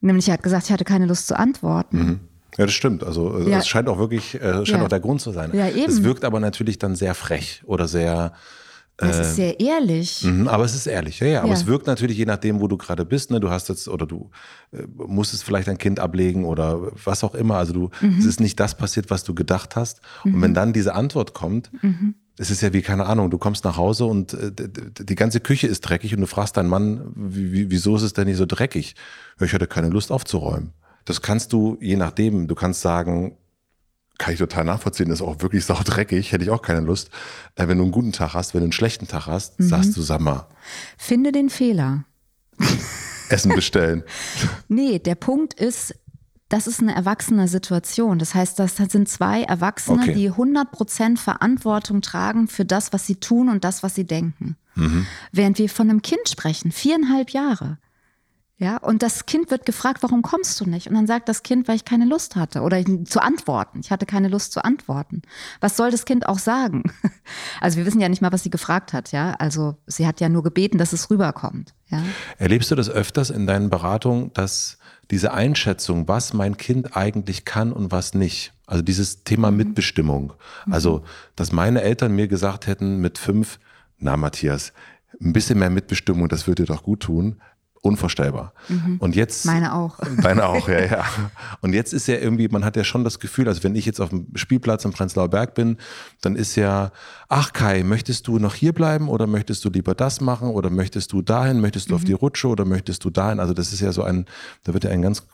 Nämlich 0.00 0.28
er 0.28 0.34
hat 0.34 0.42
gesagt, 0.42 0.66
ich 0.66 0.72
hatte 0.72 0.84
keine 0.84 1.06
Lust 1.06 1.26
zu 1.26 1.38
antworten. 1.38 2.20
Ja, 2.56 2.66
das 2.66 2.74
stimmt. 2.74 3.02
Also 3.02 3.38
äh, 3.38 3.50
Ja. 3.50 3.58
es 3.58 3.66
scheint 3.66 3.88
auch 3.88 3.98
wirklich, 3.98 4.34
äh, 4.36 4.64
scheint 4.66 4.68
Ja. 4.68 4.84
auch 4.84 4.88
der 4.88 5.00
Grund 5.00 5.20
zu 5.20 5.32
sein. 5.32 5.50
Ja, 5.54 5.68
eben. 5.68 5.90
Es 5.90 6.02
wirkt 6.04 6.24
aber 6.24 6.38
natürlich 6.40 6.78
dann 6.78 6.94
sehr 6.94 7.14
frech 7.14 7.62
oder 7.66 7.88
sehr, 7.88 8.32
Das 8.96 9.18
ist 9.18 9.34
sehr 9.34 9.58
ehrlich. 9.58 10.22
Mhm, 10.22 10.46
aber 10.46 10.64
es 10.64 10.72
ist 10.76 10.86
ehrlich, 10.86 11.18
ja, 11.18 11.26
ja. 11.26 11.38
Aber 11.40 11.48
Ja. 11.48 11.54
es 11.54 11.66
wirkt 11.66 11.88
natürlich 11.88 12.16
je 12.16 12.26
nachdem, 12.26 12.60
wo 12.60 12.68
du 12.68 12.76
gerade 12.76 13.04
bist. 13.04 13.32
Ne? 13.32 13.40
Du 13.40 13.50
hast 13.50 13.68
jetzt 13.68 13.88
oder 13.88 14.06
du 14.06 14.30
äh, 14.70 14.84
musstest 14.94 15.42
vielleicht 15.42 15.68
ein 15.68 15.78
Kind 15.78 15.98
ablegen 15.98 16.44
oder 16.44 16.92
was 17.04 17.24
auch 17.24 17.34
immer. 17.34 17.56
Also 17.56 17.72
du, 17.72 17.90
Mhm. 18.00 18.18
es 18.20 18.24
ist 18.24 18.38
nicht 18.38 18.60
das 18.60 18.76
passiert, 18.76 19.10
was 19.10 19.24
du 19.24 19.34
gedacht 19.34 19.74
hast. 19.74 20.00
Und 20.22 20.40
wenn 20.40 20.54
dann 20.54 20.72
diese 20.72 20.94
Antwort 20.94 21.34
kommt, 21.34 21.70
Mhm. 21.82 22.14
Es 22.38 22.50
ist 22.50 22.62
ja 22.62 22.72
wie 22.72 22.82
keine 22.82 23.06
Ahnung. 23.06 23.30
Du 23.30 23.38
kommst 23.38 23.64
nach 23.64 23.76
Hause 23.76 24.04
und 24.06 24.34
äh, 24.34 24.50
die 24.52 25.14
ganze 25.14 25.40
Küche 25.40 25.66
ist 25.68 25.80
dreckig 25.82 26.14
und 26.14 26.20
du 26.20 26.26
fragst 26.26 26.56
deinen 26.56 26.68
Mann, 26.68 27.12
wie, 27.14 27.52
wie, 27.52 27.70
wieso 27.70 27.94
ist 27.96 28.02
es 28.02 28.12
denn 28.12 28.26
nicht 28.26 28.38
so 28.38 28.46
dreckig? 28.46 28.96
Ich 29.40 29.52
hatte 29.52 29.66
keine 29.66 29.88
Lust 29.88 30.10
aufzuräumen. 30.10 30.72
Das 31.04 31.22
kannst 31.22 31.52
du 31.52 31.78
je 31.80 31.96
nachdem. 31.96 32.48
Du 32.48 32.54
kannst 32.54 32.80
sagen, 32.80 33.36
kann 34.18 34.32
ich 34.32 34.38
total 34.40 34.64
nachvollziehen, 34.64 35.10
ist 35.10 35.22
auch 35.22 35.42
wirklich 35.42 35.64
saudreckig, 35.66 36.32
hätte 36.32 36.44
ich 36.44 36.50
auch 36.50 36.62
keine 36.62 36.80
Lust. 36.80 37.10
Äh, 37.56 37.68
wenn 37.68 37.78
du 37.78 37.84
einen 37.84 37.92
guten 37.92 38.12
Tag 38.12 38.34
hast, 38.34 38.54
wenn 38.54 38.60
du 38.60 38.64
einen 38.66 38.72
schlechten 38.72 39.06
Tag 39.06 39.26
hast, 39.26 39.60
Mhm. 39.60 39.68
sagst 39.68 39.96
du, 39.96 40.02
sag 40.02 40.20
mal, 40.20 40.48
Finde 40.98 41.30
den 41.32 41.50
Fehler. 41.50 42.04
Essen 43.28 43.54
bestellen. 43.54 44.02
Nee, 44.68 44.98
der 44.98 45.14
Punkt 45.14 45.54
ist, 45.54 45.94
das 46.48 46.66
ist 46.66 46.80
eine 46.80 46.94
erwachsene 46.94 47.48
Situation. 47.48 48.18
Das 48.18 48.34
heißt, 48.34 48.58
das 48.58 48.76
sind 48.76 49.08
zwei 49.08 49.42
Erwachsene, 49.42 50.02
Okay. 50.02 50.14
die 50.14 50.30
100% 50.30 51.16
Verantwortung 51.18 52.02
tragen 52.02 52.48
für 52.48 52.64
das, 52.64 52.92
was 52.92 53.06
sie 53.06 53.16
tun 53.16 53.48
und 53.48 53.64
das, 53.64 53.82
was 53.82 53.94
sie 53.94 54.04
denken. 54.06 54.56
Während 55.32 55.58
wir 55.58 55.68
von 55.68 55.88
einem 55.88 56.02
Kind 56.02 56.28
sprechen, 56.28 56.72
viereinhalb 56.72 57.30
Jahre. 57.30 57.78
Ja, 58.56 58.76
und 58.76 59.02
das 59.02 59.26
Kind 59.26 59.50
wird 59.50 59.66
gefragt, 59.66 60.02
warum 60.02 60.22
kommst 60.22 60.60
du 60.60 60.64
nicht? 60.68 60.86
Und 60.88 60.94
dann 60.94 61.08
sagt 61.08 61.28
das 61.28 61.42
Kind, 61.42 61.66
weil 61.66 61.74
ich 61.74 61.84
keine 61.84 62.04
Lust 62.04 62.36
hatte 62.36 62.60
oder 62.62 62.78
ich- 62.78 63.04
zu 63.06 63.20
antworten. 63.20 63.80
Ich 63.80 63.90
hatte 63.90 64.06
keine 64.06 64.28
Lust 64.28 64.52
zu 64.52 64.64
antworten. 64.64 65.22
Was 65.60 65.76
soll 65.76 65.90
das 65.90 66.04
Kind 66.04 66.26
auch 66.28 66.38
sagen? 66.38 66.84
Also 67.60 67.78
wir 67.78 67.86
wissen 67.86 68.00
ja 68.00 68.08
nicht 68.08 68.20
mal, 68.22 68.32
was 68.32 68.42
sie 68.42 68.50
gefragt 68.50 68.92
hat, 68.92 69.10
ja. 69.12 69.32
Also 69.38 69.76
sie 69.86 70.06
hat 70.06 70.20
ja 70.20 70.28
nur 70.28 70.42
gebeten, 70.42 70.76
dass 70.78 70.92
es 70.92 71.08
rüberkommt, 71.10 71.74
ja. 71.88 72.02
Erlebst 72.38 72.70
du 72.70 72.74
das 72.74 72.90
öfters 72.90 73.30
in 73.30 73.46
deinen 73.46 73.70
Beratungen, 73.70 74.32
dass 74.34 74.78
diese 75.10 75.32
Einschätzung, 75.32 76.08
was 76.08 76.32
mein 76.32 76.56
Kind 76.56 76.96
eigentlich 76.96 77.44
kann 77.44 77.72
und 77.72 77.92
was 77.92 78.14
nicht, 78.14 78.52
also 78.66 78.82
dieses 78.82 79.24
Thema 79.24 79.50
Mitbestimmung, 79.50 80.32
also 80.70 81.04
dass 81.36 81.52
meine 81.52 81.82
Eltern 81.82 82.14
mir 82.14 82.28
gesagt 82.28 82.66
hätten 82.66 83.00
mit 83.00 83.18
fünf, 83.18 83.58
na 83.98 84.16
Matthias, 84.16 84.72
ein 85.20 85.32
bisschen 85.32 85.58
mehr 85.58 85.70
Mitbestimmung, 85.70 86.28
das 86.28 86.46
würde 86.46 86.64
dir 86.64 86.74
doch 86.74 86.82
gut 86.82 87.00
tun. 87.00 87.40
Unvorstellbar. 87.84 88.54
Mhm. 88.70 88.96
Und 88.98 89.14
jetzt. 89.14 89.44
Meine 89.44 89.74
auch. 89.74 89.98
Deine 90.22 90.46
auch, 90.46 90.68
ja, 90.68 90.80
ja. 90.90 91.04
Und 91.60 91.74
jetzt 91.74 91.92
ist 91.92 92.06
ja 92.06 92.16
irgendwie, 92.16 92.48
man 92.48 92.64
hat 92.64 92.76
ja 92.76 92.84
schon 92.84 93.04
das 93.04 93.20
Gefühl, 93.20 93.46
also 93.46 93.62
wenn 93.62 93.74
ich 93.74 93.84
jetzt 93.84 94.00
auf 94.00 94.08
dem 94.08 94.26
Spielplatz 94.34 94.86
im 94.86 94.92
Prenzlauer 94.92 95.28
Berg 95.28 95.54
bin, 95.54 95.76
dann 96.22 96.34
ist 96.34 96.56
ja, 96.56 96.92
ach 97.28 97.52
Kai, 97.52 97.82
möchtest 97.82 98.26
du 98.26 98.38
noch 98.38 98.54
hier 98.54 98.72
bleiben 98.72 99.08
oder 99.08 99.26
möchtest 99.26 99.66
du 99.66 99.68
lieber 99.68 99.94
das 99.94 100.22
machen 100.22 100.48
oder 100.48 100.70
möchtest 100.70 101.12
du 101.12 101.20
dahin, 101.20 101.60
möchtest 101.60 101.90
du 101.90 101.92
mhm. 101.92 101.96
auf 101.96 102.04
die 102.04 102.14
Rutsche 102.14 102.48
oder 102.48 102.64
möchtest 102.64 103.04
du 103.04 103.10
dahin? 103.10 103.38
Also 103.38 103.52
das 103.52 103.74
ist 103.74 103.80
ja 103.80 103.92
so 103.92 104.02
ein, 104.02 104.24
da 104.64 104.72
wird 104.72 104.84
ja 104.84 104.90
ein 104.90 105.02
ganz 105.02 105.26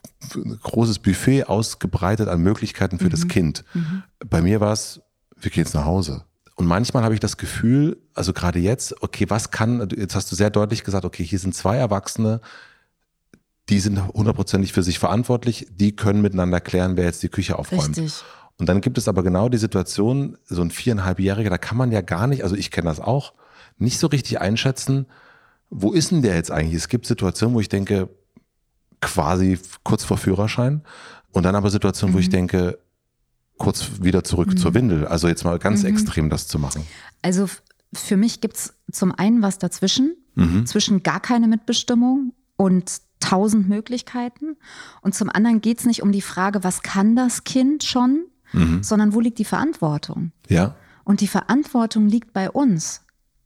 großes 0.62 0.99
Buffet 0.99 1.45
ausgebreitet 1.45 2.28
an 2.28 2.42
Möglichkeiten 2.42 2.99
für 2.99 3.04
mhm. 3.04 3.11
das 3.11 3.28
Kind. 3.28 3.64
Mhm. 3.75 4.02
Bei 4.28 4.42
mir 4.42 4.61
war 4.61 4.73
es, 4.73 5.00
wir 5.40 5.52
gehen 5.52 5.62
jetzt 5.62 5.75
nach 5.75 5.85
Hause. 5.85 6.25
Und 6.61 6.67
manchmal 6.67 7.05
habe 7.05 7.14
ich 7.14 7.21
das 7.21 7.38
Gefühl, 7.38 7.97
also 8.12 8.35
gerade 8.35 8.59
jetzt, 8.59 9.02
okay, 9.02 9.25
was 9.31 9.50
kann, 9.50 9.88
jetzt 9.97 10.14
hast 10.14 10.31
du 10.31 10.37
sehr 10.37 10.50
deutlich 10.50 10.85
gesagt, 10.85 11.07
okay, 11.07 11.25
hier 11.25 11.38
sind 11.38 11.55
zwei 11.55 11.79
Erwachsene, 11.79 12.43
die 13.71 13.81
sind 13.81 14.07
hundertprozentig 14.09 14.75
für 14.75 14.83
sich 14.83 14.99
verantwortlich, 14.99 15.69
die 15.71 15.97
können 15.97 16.21
miteinander 16.21 16.61
klären, 16.61 16.99
wer 16.99 17.07
jetzt 17.07 17.23
die 17.23 17.31
Küche 17.31 17.59
aufräumt. 17.59 17.97
Richtig. 17.97 18.23
Und 18.59 18.69
dann 18.69 18.83
gibt 18.83 18.99
es 18.99 19.09
aber 19.09 19.23
genau 19.23 19.49
die 19.49 19.57
Situation, 19.57 20.37
so 20.45 20.61
ein 20.61 20.71
viereinhalbjähriger, 20.71 21.49
da 21.49 21.57
kann 21.57 21.79
man 21.79 21.93
ja 21.93 22.02
gar 22.02 22.26
nicht, 22.26 22.45
also 22.45 22.57
ich 22.57 22.71
kenne 22.71 22.90
das 22.90 23.00
auch, 23.00 23.33
nicht 23.79 23.99
so 23.99 24.09
richtig 24.09 24.43
einschätzen, 24.43 25.07
wo 25.71 25.93
ist 25.93 26.11
denn 26.11 26.21
der 26.21 26.35
jetzt 26.35 26.50
eigentlich? 26.50 26.75
Es 26.75 26.90
gibt 26.90 27.07
Situationen, 27.07 27.55
wo 27.55 27.61
ich 27.61 27.71
denke, 27.71 28.11
quasi 29.00 29.59
kurz 29.83 30.05
vor 30.05 30.19
Führerschein 30.19 30.83
und 31.33 31.45
dann 31.45 31.55
aber 31.55 31.71
Situationen, 31.71 32.12
mhm. 32.12 32.17
wo 32.19 32.21
ich 32.21 32.29
mhm. 32.29 32.33
denke, 32.33 32.79
kurz 33.61 34.02
wieder 34.02 34.25
zurück 34.25 34.49
mhm. 34.49 34.57
zur 34.57 34.75
Windel. 34.75 35.07
Also 35.07 35.29
jetzt 35.29 35.45
mal 35.45 35.59
ganz 35.61 35.83
mhm. 35.83 35.90
extrem 35.90 36.31
das 36.31 36.49
zu 36.49 36.59
machen. 36.59 36.85
Also 37.23 37.49
für 37.93 38.17
mich 38.17 38.40
gibt 38.40 38.57
es 38.57 38.75
zum 38.90 39.12
einen 39.12 39.43
was 39.43 39.59
dazwischen, 39.59 40.17
mhm. 40.35 40.67
zwischen 40.67 41.05
gar 41.05 41.21
keine 41.21 41.47
Mitbestimmung 41.47 42.33
und 42.57 42.90
tausend 43.21 43.69
Möglichkeiten. 43.69 44.57
Und 45.02 45.14
zum 45.14 45.29
anderen 45.29 45.61
geht 45.61 45.79
es 45.79 45.87
nicht 45.87 46.02
um 46.02 46.11
die 46.11 46.23
Frage, 46.23 46.64
was 46.64 46.83
kann 46.83 47.14
das 47.14 47.45
Kind 47.45 47.85
schon, 47.85 48.25
mhm. 48.52 48.83
sondern 48.83 49.12
wo 49.12 49.21
liegt 49.21 49.38
die 49.38 49.45
Verantwortung? 49.45 50.33
Ja. 50.49 50.75
Und 51.05 51.21
die 51.21 51.29
Verantwortung 51.29 52.09
liegt 52.09 52.33
bei 52.33 52.50
uns 52.50 53.02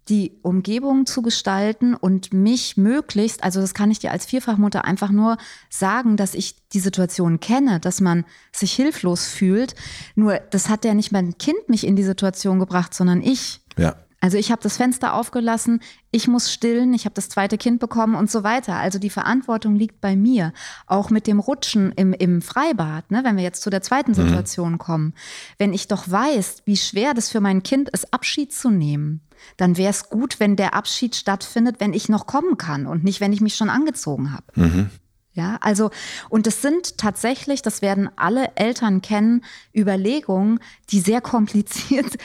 die 0.08 0.38
Umgebung 0.42 1.06
zu 1.06 1.22
gestalten 1.22 1.94
und 1.94 2.32
mich 2.32 2.76
möglichst, 2.76 3.42
also 3.42 3.60
das 3.60 3.74
kann 3.74 3.90
ich 3.90 3.98
dir 3.98 4.10
als 4.10 4.26
Vierfachmutter 4.26 4.84
einfach 4.84 5.10
nur 5.10 5.38
sagen, 5.70 6.16
dass 6.16 6.34
ich 6.34 6.56
die 6.68 6.80
Situation 6.80 7.40
kenne, 7.40 7.80
dass 7.80 8.00
man 8.00 8.24
sich 8.52 8.72
hilflos 8.72 9.26
fühlt. 9.26 9.74
Nur 10.14 10.38
das 10.50 10.68
hat 10.68 10.84
ja 10.84 10.94
nicht 10.94 11.12
mein 11.12 11.38
Kind 11.38 11.68
mich 11.68 11.86
in 11.86 11.96
die 11.96 12.02
Situation 12.02 12.58
gebracht, 12.58 12.92
sondern 12.94 13.22
ich. 13.22 13.60
Ja. 13.78 13.96
Also 14.24 14.38
ich 14.38 14.50
habe 14.50 14.62
das 14.62 14.78
Fenster 14.78 15.12
aufgelassen, 15.12 15.80
ich 16.10 16.28
muss 16.28 16.50
stillen, 16.50 16.94
ich 16.94 17.04
habe 17.04 17.14
das 17.14 17.28
zweite 17.28 17.58
Kind 17.58 17.78
bekommen 17.78 18.14
und 18.14 18.30
so 18.30 18.42
weiter. 18.42 18.76
Also 18.76 18.98
die 18.98 19.10
Verantwortung 19.10 19.76
liegt 19.76 20.00
bei 20.00 20.16
mir. 20.16 20.54
Auch 20.86 21.10
mit 21.10 21.26
dem 21.26 21.40
Rutschen 21.40 21.92
im, 21.92 22.14
im 22.14 22.40
Freibad, 22.40 23.10
ne, 23.10 23.20
wenn 23.22 23.36
wir 23.36 23.42
jetzt 23.42 23.60
zu 23.60 23.68
der 23.68 23.82
zweiten 23.82 24.12
mhm. 24.12 24.14
Situation 24.14 24.72
mhm. 24.72 24.78
kommen. 24.78 25.14
Wenn 25.58 25.74
ich 25.74 25.88
doch 25.88 26.10
weiß, 26.10 26.62
wie 26.64 26.78
schwer 26.78 27.12
das 27.12 27.28
für 27.28 27.42
mein 27.42 27.62
Kind 27.62 27.90
ist, 27.90 28.14
Abschied 28.14 28.54
zu 28.54 28.70
nehmen, 28.70 29.20
dann 29.58 29.76
wäre 29.76 29.90
es 29.90 30.08
gut, 30.08 30.40
wenn 30.40 30.56
der 30.56 30.72
Abschied 30.72 31.16
stattfindet, 31.16 31.76
wenn 31.78 31.92
ich 31.92 32.08
noch 32.08 32.26
kommen 32.26 32.56
kann 32.56 32.86
und 32.86 33.04
nicht, 33.04 33.20
wenn 33.20 33.34
ich 33.34 33.42
mich 33.42 33.56
schon 33.56 33.68
angezogen 33.68 34.32
habe. 34.32 34.46
Mhm. 34.54 34.90
Ja, 35.34 35.58
also, 35.60 35.90
und 36.30 36.46
es 36.46 36.62
sind 36.62 36.96
tatsächlich, 36.96 37.60
das 37.60 37.82
werden 37.82 38.08
alle 38.16 38.52
Eltern 38.54 39.02
kennen, 39.02 39.44
Überlegungen, 39.74 40.60
die 40.88 41.00
sehr 41.00 41.20
kompliziert 41.20 42.16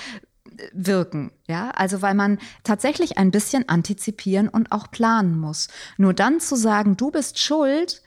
wirken. 0.74 1.32
Ja, 1.48 1.72
also 1.72 2.02
weil 2.02 2.16
man 2.16 2.40
tatsächlich 2.64 3.18
ein 3.18 3.32
bisschen 3.32 3.68
antizipieren 3.68 4.50
und 4.50 4.72
auch 4.72 4.92
planen 4.92 5.40
muss. 5.40 5.68
Nur 5.98 6.14
dann 6.14 6.40
zu 6.40 6.56
sagen, 6.56 6.98
du 6.98 7.12
bist 7.12 7.40
schuld, 7.40 8.02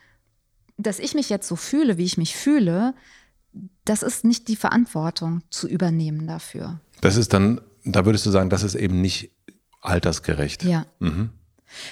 dass 0.77 0.99
ich 0.99 1.15
mich 1.15 1.29
jetzt 1.29 1.49
so 1.49 1.57
fühle, 1.57 1.99
wie 1.99 2.05
ich 2.05 2.19
mich 2.19 2.37
fühle, 2.37 2.95
das 3.85 4.03
ist 4.03 4.25
nicht 4.25 4.49
die 4.49 4.57
Verantwortung 4.57 5.43
zu 5.51 5.69
übernehmen 5.69 6.27
dafür. 6.27 6.81
Das 7.01 7.17
ist 7.17 7.33
dann, 7.33 7.61
da 7.85 8.05
würdest 8.05 8.27
du 8.27 8.31
sagen, 8.31 8.51
das 8.51 8.63
ist 8.63 8.75
eben 8.75 9.01
nicht 9.01 9.31
altersgerecht. 9.81 10.65
Ja. 10.65 10.87
Mhm. 11.01 11.31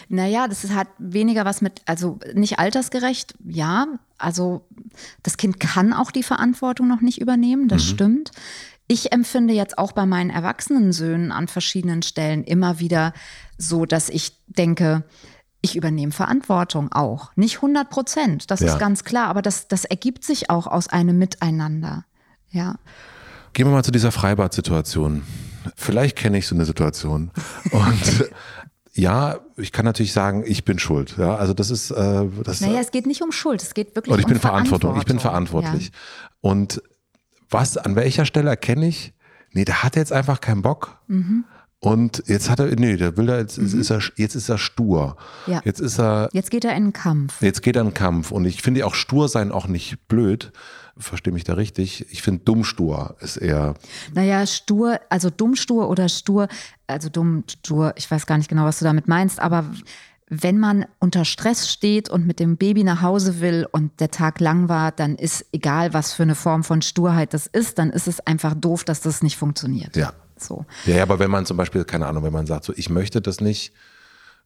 Naja, 0.08 0.46
das 0.46 0.68
hat 0.70 0.88
weniger 0.98 1.44
was 1.44 1.62
mit, 1.62 1.80
also 1.86 2.18
nicht 2.34 2.58
altersgerecht, 2.58 3.34
ja. 3.44 3.86
Also 4.18 4.66
das 5.22 5.36
Kind 5.36 5.58
kann 5.58 5.92
auch 5.92 6.10
die 6.10 6.22
Verantwortung 6.22 6.86
noch 6.86 7.00
nicht 7.00 7.20
übernehmen, 7.20 7.68
das 7.68 7.84
mhm. 7.84 7.88
stimmt. 7.88 8.30
Ich 8.90 9.12
empfinde 9.12 9.54
jetzt 9.54 9.78
auch 9.78 9.92
bei 9.92 10.04
meinen 10.04 10.30
erwachsenen 10.30 10.92
Söhnen 10.92 11.30
an 11.30 11.46
verschiedenen 11.46 12.02
Stellen 12.02 12.42
immer 12.42 12.80
wieder 12.80 13.12
so, 13.56 13.86
dass 13.86 14.08
ich 14.08 14.32
denke, 14.48 15.04
ich 15.60 15.76
übernehme 15.76 16.10
Verantwortung 16.10 16.90
auch. 16.90 17.30
Nicht 17.36 17.58
100 17.58 17.88
Prozent, 17.88 18.50
das 18.50 18.58
ja. 18.58 18.66
ist 18.72 18.80
ganz 18.80 19.04
klar, 19.04 19.28
aber 19.28 19.42
das, 19.42 19.68
das 19.68 19.84
ergibt 19.84 20.24
sich 20.24 20.50
auch 20.50 20.66
aus 20.66 20.88
einem 20.88 21.18
Miteinander. 21.18 22.04
Ja. 22.50 22.80
Gehen 23.52 23.68
wir 23.68 23.70
mal 23.70 23.84
zu 23.84 23.92
dieser 23.92 24.10
Freibad-Situation. 24.10 25.22
Vielleicht 25.76 26.16
kenne 26.16 26.38
ich 26.38 26.48
so 26.48 26.56
eine 26.56 26.64
Situation. 26.64 27.30
Und 27.70 28.28
ja, 28.92 29.38
ich 29.56 29.70
kann 29.70 29.84
natürlich 29.84 30.12
sagen, 30.12 30.42
ich 30.44 30.64
bin 30.64 30.80
schuld. 30.80 31.14
Ja, 31.16 31.36
also 31.36 31.54
das 31.54 31.70
ist. 31.70 31.92
Äh, 31.92 32.26
das, 32.42 32.60
naja, 32.60 32.80
es 32.80 32.90
geht 32.90 33.06
nicht 33.06 33.22
um 33.22 33.30
Schuld, 33.30 33.62
es 33.62 33.72
geht 33.72 33.94
wirklich 33.94 34.12
um 34.12 34.18
ich 34.18 34.26
bin 34.26 34.40
Verantwortung. 34.40 34.96
Ich 34.96 35.04
bin 35.04 35.20
verantwortlich. 35.20 35.92
Ja. 35.92 36.30
Und 36.40 36.82
was, 37.50 37.76
an 37.76 37.96
welcher 37.96 38.24
Stelle 38.24 38.50
erkenne 38.50 38.86
ich, 38.86 39.12
nee, 39.52 39.64
der 39.64 39.82
hat 39.82 39.96
jetzt 39.96 40.12
einfach 40.12 40.40
keinen 40.40 40.62
Bock. 40.62 40.98
Mhm. 41.08 41.44
Und 41.82 42.22
jetzt 42.26 42.50
hat 42.50 42.60
er, 42.60 42.66
nee, 42.66 42.96
der 42.96 43.16
will 43.16 43.26
da, 43.26 43.38
jetzt, 43.38 43.58
mhm. 43.58 43.80
ist 43.80 43.90
er, 43.90 44.00
jetzt 44.16 44.34
ist 44.34 44.50
er 44.50 44.58
stur. 44.58 45.16
Ja. 45.46 45.62
Jetzt 45.64 45.80
ist 45.80 45.98
er. 45.98 46.28
Jetzt 46.32 46.50
geht 46.50 46.66
er 46.66 46.76
in 46.76 46.84
den 46.84 46.92
Kampf. 46.92 47.40
Jetzt 47.40 47.62
geht 47.62 47.74
er 47.74 47.82
in 47.82 47.88
den 47.88 47.94
Kampf. 47.94 48.30
Und 48.32 48.44
ich 48.44 48.60
finde 48.60 48.84
auch 48.84 48.94
stur 48.94 49.28
sein 49.28 49.50
auch 49.50 49.66
nicht 49.66 50.06
blöd. 50.06 50.52
Verstehe 50.98 51.32
mich 51.32 51.44
da 51.44 51.54
richtig. 51.54 52.06
Ich 52.10 52.20
finde 52.20 52.44
dumm 52.44 52.64
stur 52.64 53.16
ist 53.20 53.38
eher. 53.38 53.74
Naja, 54.12 54.46
stur, 54.46 55.00
also 55.08 55.30
dumm 55.30 55.56
stur 55.56 55.88
oder 55.88 56.10
stur, 56.10 56.48
also 56.86 57.08
dumm 57.08 57.44
stur, 57.48 57.94
ich 57.96 58.10
weiß 58.10 58.26
gar 58.26 58.36
nicht 58.36 58.50
genau, 58.50 58.64
was 58.64 58.80
du 58.80 58.84
damit 58.84 59.08
meinst, 59.08 59.40
aber 59.40 59.64
wenn 60.30 60.58
man 60.58 60.86
unter 61.00 61.24
Stress 61.24 61.68
steht 61.68 62.08
und 62.08 62.24
mit 62.24 62.38
dem 62.38 62.56
Baby 62.56 62.84
nach 62.84 63.02
Hause 63.02 63.40
will 63.40 63.66
und 63.70 63.98
der 63.98 64.12
Tag 64.12 64.38
lang 64.38 64.68
war, 64.68 64.92
dann 64.92 65.16
ist 65.16 65.44
egal, 65.52 65.92
was 65.92 66.12
für 66.12 66.22
eine 66.22 66.36
Form 66.36 66.62
von 66.62 66.82
Sturheit 66.82 67.34
das 67.34 67.48
ist, 67.48 67.78
dann 67.78 67.90
ist 67.90 68.06
es 68.06 68.20
einfach 68.20 68.54
doof, 68.54 68.84
dass 68.84 69.00
das 69.00 69.22
nicht 69.22 69.36
funktioniert. 69.36 69.96
Ja. 69.96 70.12
So. 70.36 70.64
Ja, 70.86 71.02
aber 71.02 71.18
wenn 71.18 71.30
man 71.30 71.44
zum 71.44 71.56
Beispiel, 71.56 71.84
keine 71.84 72.06
Ahnung, 72.06 72.22
wenn 72.22 72.32
man 72.32 72.46
sagt, 72.46 72.64
so, 72.64 72.72
ich 72.74 72.88
möchte 72.88 73.20
das 73.20 73.40
nicht, 73.40 73.74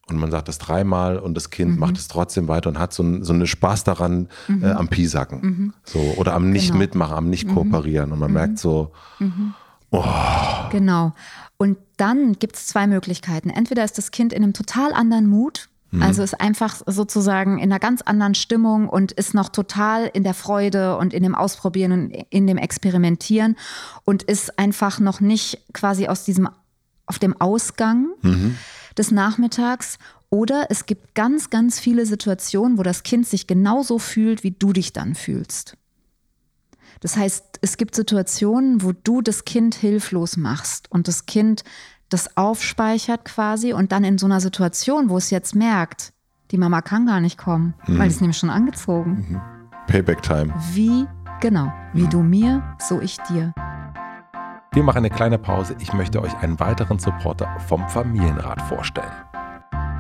und 0.07 0.17
man 0.19 0.31
sagt 0.31 0.49
das 0.49 0.59
dreimal 0.59 1.19
und 1.19 1.35
das 1.35 1.51
Kind 1.51 1.73
mhm. 1.73 1.79
macht 1.79 1.97
es 1.97 2.09
trotzdem 2.09 2.47
weiter 2.49 2.69
und 2.69 2.79
hat 2.79 2.93
so, 2.93 3.03
ein, 3.03 3.25
so 3.25 3.33
eine 3.33 3.47
Spaß 3.47 3.85
daran 3.85 4.29
mhm. 4.49 4.65
äh, 4.65 4.73
am 4.73 4.89
Piesacken. 4.89 5.41
Mhm. 5.41 5.75
So, 5.85 5.99
oder 6.17 6.35
am 6.35 6.51
nicht 6.51 6.69
genau. 6.69 6.79
mitmachen, 6.79 7.15
am 7.15 7.31
nicht 7.31 7.47
mhm. 7.47 7.55
kooperieren. 7.55 8.13
Und 8.13 8.19
man 8.19 8.31
mhm. 8.31 8.35
merkt 8.35 8.59
so, 8.59 8.93
mhm. 9.19 9.55
oh. 9.93 10.05
Genau. 10.71 11.15
Und 11.57 11.79
dann 11.97 12.35
gibt 12.35 12.57
es 12.57 12.67
zwei 12.67 12.87
Möglichkeiten. 12.87 13.49
Entweder 13.49 13.83
ist 13.85 13.97
das 13.97 14.11
Kind 14.11 14.35
in 14.35 14.43
einem 14.43 14.53
total 14.53 14.93
anderen 14.93 15.27
Mut 15.27 15.71
Mhm. 15.95 16.03
Also 16.03 16.23
ist 16.23 16.41
einfach 16.41 16.83
sozusagen 16.87 17.59
in 17.59 17.71
einer 17.71 17.79
ganz 17.79 18.03
anderen 18.03 18.35
Stimmung 18.35 18.89
und 18.89 19.13
ist 19.13 19.33
noch 19.33 19.49
total 19.49 20.11
in 20.13 20.25
der 20.25 20.35
Freude 20.35 20.97
und 20.99 21.15
in 21.15 21.23
dem 21.23 21.35
Ausprobieren 21.35 21.93
und 21.93 22.11
in 22.31 22.47
dem 22.47 22.59
Experimentieren 22.59 23.57
und 24.05 24.25
ist 24.25 24.59
einfach 24.59 24.99
noch 24.99 25.21
nicht 25.21 25.61
quasi 25.73 26.09
aus 26.09 26.25
diesem, 26.25 26.49
auf 27.07 27.19
dem 27.19 27.41
Ausgang 27.41 28.09
mhm. 28.23 28.57
des 28.99 29.13
Nachmittags. 29.13 29.99
Oder 30.31 30.67
es 30.71 30.87
gibt 30.87 31.15
ganz, 31.15 31.49
ganz 31.49 31.79
viele 31.79 32.07
Situationen, 32.07 32.77
wo 32.77 32.83
das 32.83 33.05
Kind 33.05 33.27
sich 33.27 33.47
genauso 33.47 34.01
fühlt, 34.01 34.43
wie 34.43 34.51
du 34.51 34.73
dich 34.73 34.93
dann 34.93 35.15
fühlst. 35.15 35.77
Das 37.01 37.17
heißt, 37.17 37.45
es 37.61 37.77
gibt 37.77 37.95
Situationen, 37.95 38.83
wo 38.83 38.93
du 38.93 39.21
das 39.21 39.45
Kind 39.45 39.75
hilflos 39.75 40.37
machst 40.37 40.91
und 40.91 41.07
das 41.07 41.27
Kind 41.27 41.63
das 42.09 42.37
aufspeichert 42.37 43.25
quasi 43.25 43.73
und 43.73 43.93
dann 43.93 44.05
in 44.05 44.19
so 44.19 44.27
einer 44.27 44.41
Situation, 44.41 45.09
wo 45.09 45.17
es 45.17 45.31
jetzt 45.31 45.55
merkt, 45.55 46.13
die 46.51 46.59
Mama 46.59 46.83
kann 46.83 47.07
gar 47.07 47.21
nicht 47.21 47.39
kommen, 47.39 47.75
mhm. 47.87 47.99
weil 47.99 48.09
es 48.09 48.21
nämlich 48.21 48.39
schon 48.39 48.51
angezogen. 48.51 49.27
Mhm. 49.29 49.41
Payback 49.87 50.23
Time. 50.23 50.53
Wie, 50.73 51.07
genau, 51.41 51.73
wie 51.93 52.03
mhm. 52.03 52.11
du 52.11 52.23
mir, 52.23 52.77
so 52.79 53.01
ich 53.01 53.19
dir. 53.29 53.53
Wir 54.73 54.83
machen 54.83 54.99
eine 54.99 55.11
kleine 55.11 55.39
Pause. 55.39 55.77
Ich 55.79 55.93
möchte 55.93 56.21
euch 56.21 56.37
einen 56.39 56.59
weiteren 56.59 56.99
Supporter 56.99 57.49
vom 57.69 57.89
Familienrat 57.89 58.61
vorstellen. 58.63 59.13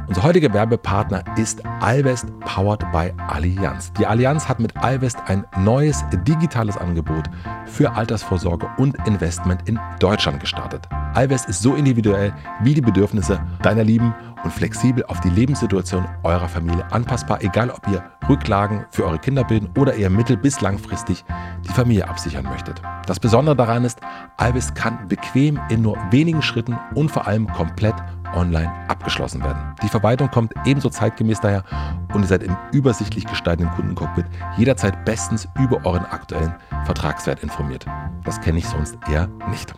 Unser 0.06 0.22
heutiger 0.22 0.52
Werbepartner 0.52 1.24
ist 1.38 1.64
Alvest 1.80 2.26
powered 2.40 2.80
by 2.92 3.12
Allianz. 3.28 3.90
Die 3.94 4.06
Allianz 4.06 4.46
hat 4.46 4.60
mit 4.60 4.76
Alvest 4.76 5.16
ein 5.26 5.44
neues 5.58 6.04
digitales 6.26 6.76
Angebot 6.76 7.30
für 7.64 7.90
Altersvorsorge 7.90 8.68
und 8.76 8.96
Investment 9.06 9.66
in 9.66 9.80
Deutschland 10.00 10.40
gestartet. 10.40 10.86
Alvest 11.14 11.48
ist 11.48 11.62
so 11.62 11.74
individuell 11.74 12.34
wie 12.60 12.74
die 12.74 12.82
Bedürfnisse 12.82 13.40
deiner 13.62 13.82
Lieben 13.82 14.14
und 14.44 14.52
flexibel 14.52 15.04
auf 15.06 15.20
die 15.20 15.30
Lebenssituation 15.30 16.06
eurer 16.22 16.48
Familie 16.48 16.84
anpassbar, 16.92 17.42
egal 17.42 17.70
ob 17.70 17.88
ihr 17.88 18.04
Rücklagen 18.28 18.84
für 18.90 19.06
eure 19.06 19.18
Kinder 19.18 19.44
bilden 19.44 19.70
oder 19.78 19.94
ihr 19.94 20.10
mittel- 20.10 20.36
bis 20.36 20.60
langfristig 20.60 21.24
die 21.66 21.72
Familie 21.72 22.06
absichern 22.08 22.44
möchtet. 22.44 22.82
Das 23.06 23.18
Besondere 23.18 23.56
daran 23.56 23.84
ist, 23.84 24.00
Alvest 24.36 24.74
kann 24.74 25.08
bequem 25.08 25.58
in 25.70 25.80
nur 25.80 25.96
wenigen 26.10 26.42
Schritten 26.42 26.78
und 26.94 27.10
vor 27.10 27.26
allem 27.26 27.46
komplett 27.48 27.94
online 28.34 28.72
abgeschlossen 28.88 29.42
werden. 29.42 29.74
Die 29.82 29.88
Verwaltung 29.88 30.30
kommt 30.30 30.52
ebenso 30.64 30.90
zeitgemäß 30.90 31.40
daher 31.40 31.64
und 32.12 32.22
ihr 32.22 32.28
seid 32.28 32.42
im 32.42 32.56
übersichtlich 32.72 33.26
gestalteten 33.26 33.72
Kundencockpit 33.72 34.26
jederzeit 34.56 35.04
bestens 35.04 35.48
über 35.58 35.84
euren 35.84 36.04
aktuellen 36.06 36.54
Vertragswert 36.84 37.42
informiert. 37.42 37.86
Das 38.24 38.40
kenne 38.40 38.58
ich 38.58 38.66
sonst 38.66 38.96
eher 39.10 39.28
nicht. 39.50 39.74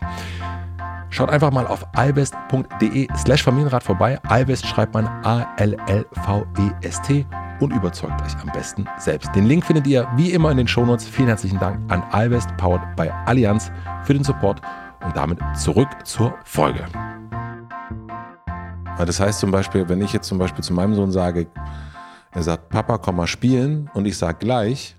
Schaut 1.09 1.29
einfach 1.29 1.51
mal 1.51 1.65
auf 1.65 1.85
alvest.de 1.95 3.07
slash 3.15 3.43
Familienrat 3.43 3.83
vorbei. 3.83 4.19
Alvest 4.27 4.67
schreibt 4.67 4.93
man 4.93 5.07
A-L-L-V-E-S-T 5.23 7.25
und 7.59 7.73
überzeugt 7.73 8.21
euch 8.21 8.37
am 8.41 8.51
besten 8.51 8.85
selbst. 8.97 9.33
Den 9.33 9.45
Link 9.45 9.65
findet 9.65 9.87
ihr 9.87 10.07
wie 10.15 10.31
immer 10.31 10.51
in 10.51 10.57
den 10.57 10.67
Shownotes. 10.67 11.07
Vielen 11.07 11.29
herzlichen 11.29 11.59
Dank 11.59 11.79
an 11.91 12.03
Alvest, 12.11 12.55
powered 12.57 12.95
by 12.95 13.09
Allianz, 13.25 13.71
für 14.03 14.13
den 14.13 14.23
Support 14.23 14.61
und 15.03 15.15
damit 15.15 15.39
zurück 15.55 15.89
zur 16.03 16.35
Folge. 16.43 16.85
Das 19.05 19.19
heißt 19.19 19.39
zum 19.39 19.51
Beispiel, 19.51 19.87
wenn 19.89 20.01
ich 20.01 20.13
jetzt 20.13 20.27
zum 20.27 20.37
Beispiel 20.37 20.63
zu 20.63 20.73
meinem 20.73 20.95
Sohn 20.95 21.11
sage, 21.11 21.47
er 22.31 22.43
sagt, 22.43 22.69
Papa, 22.69 22.97
komm 22.97 23.17
mal 23.17 23.27
spielen 23.27 23.89
und 23.93 24.05
ich 24.05 24.17
sage 24.17 24.39
gleich, 24.39 24.95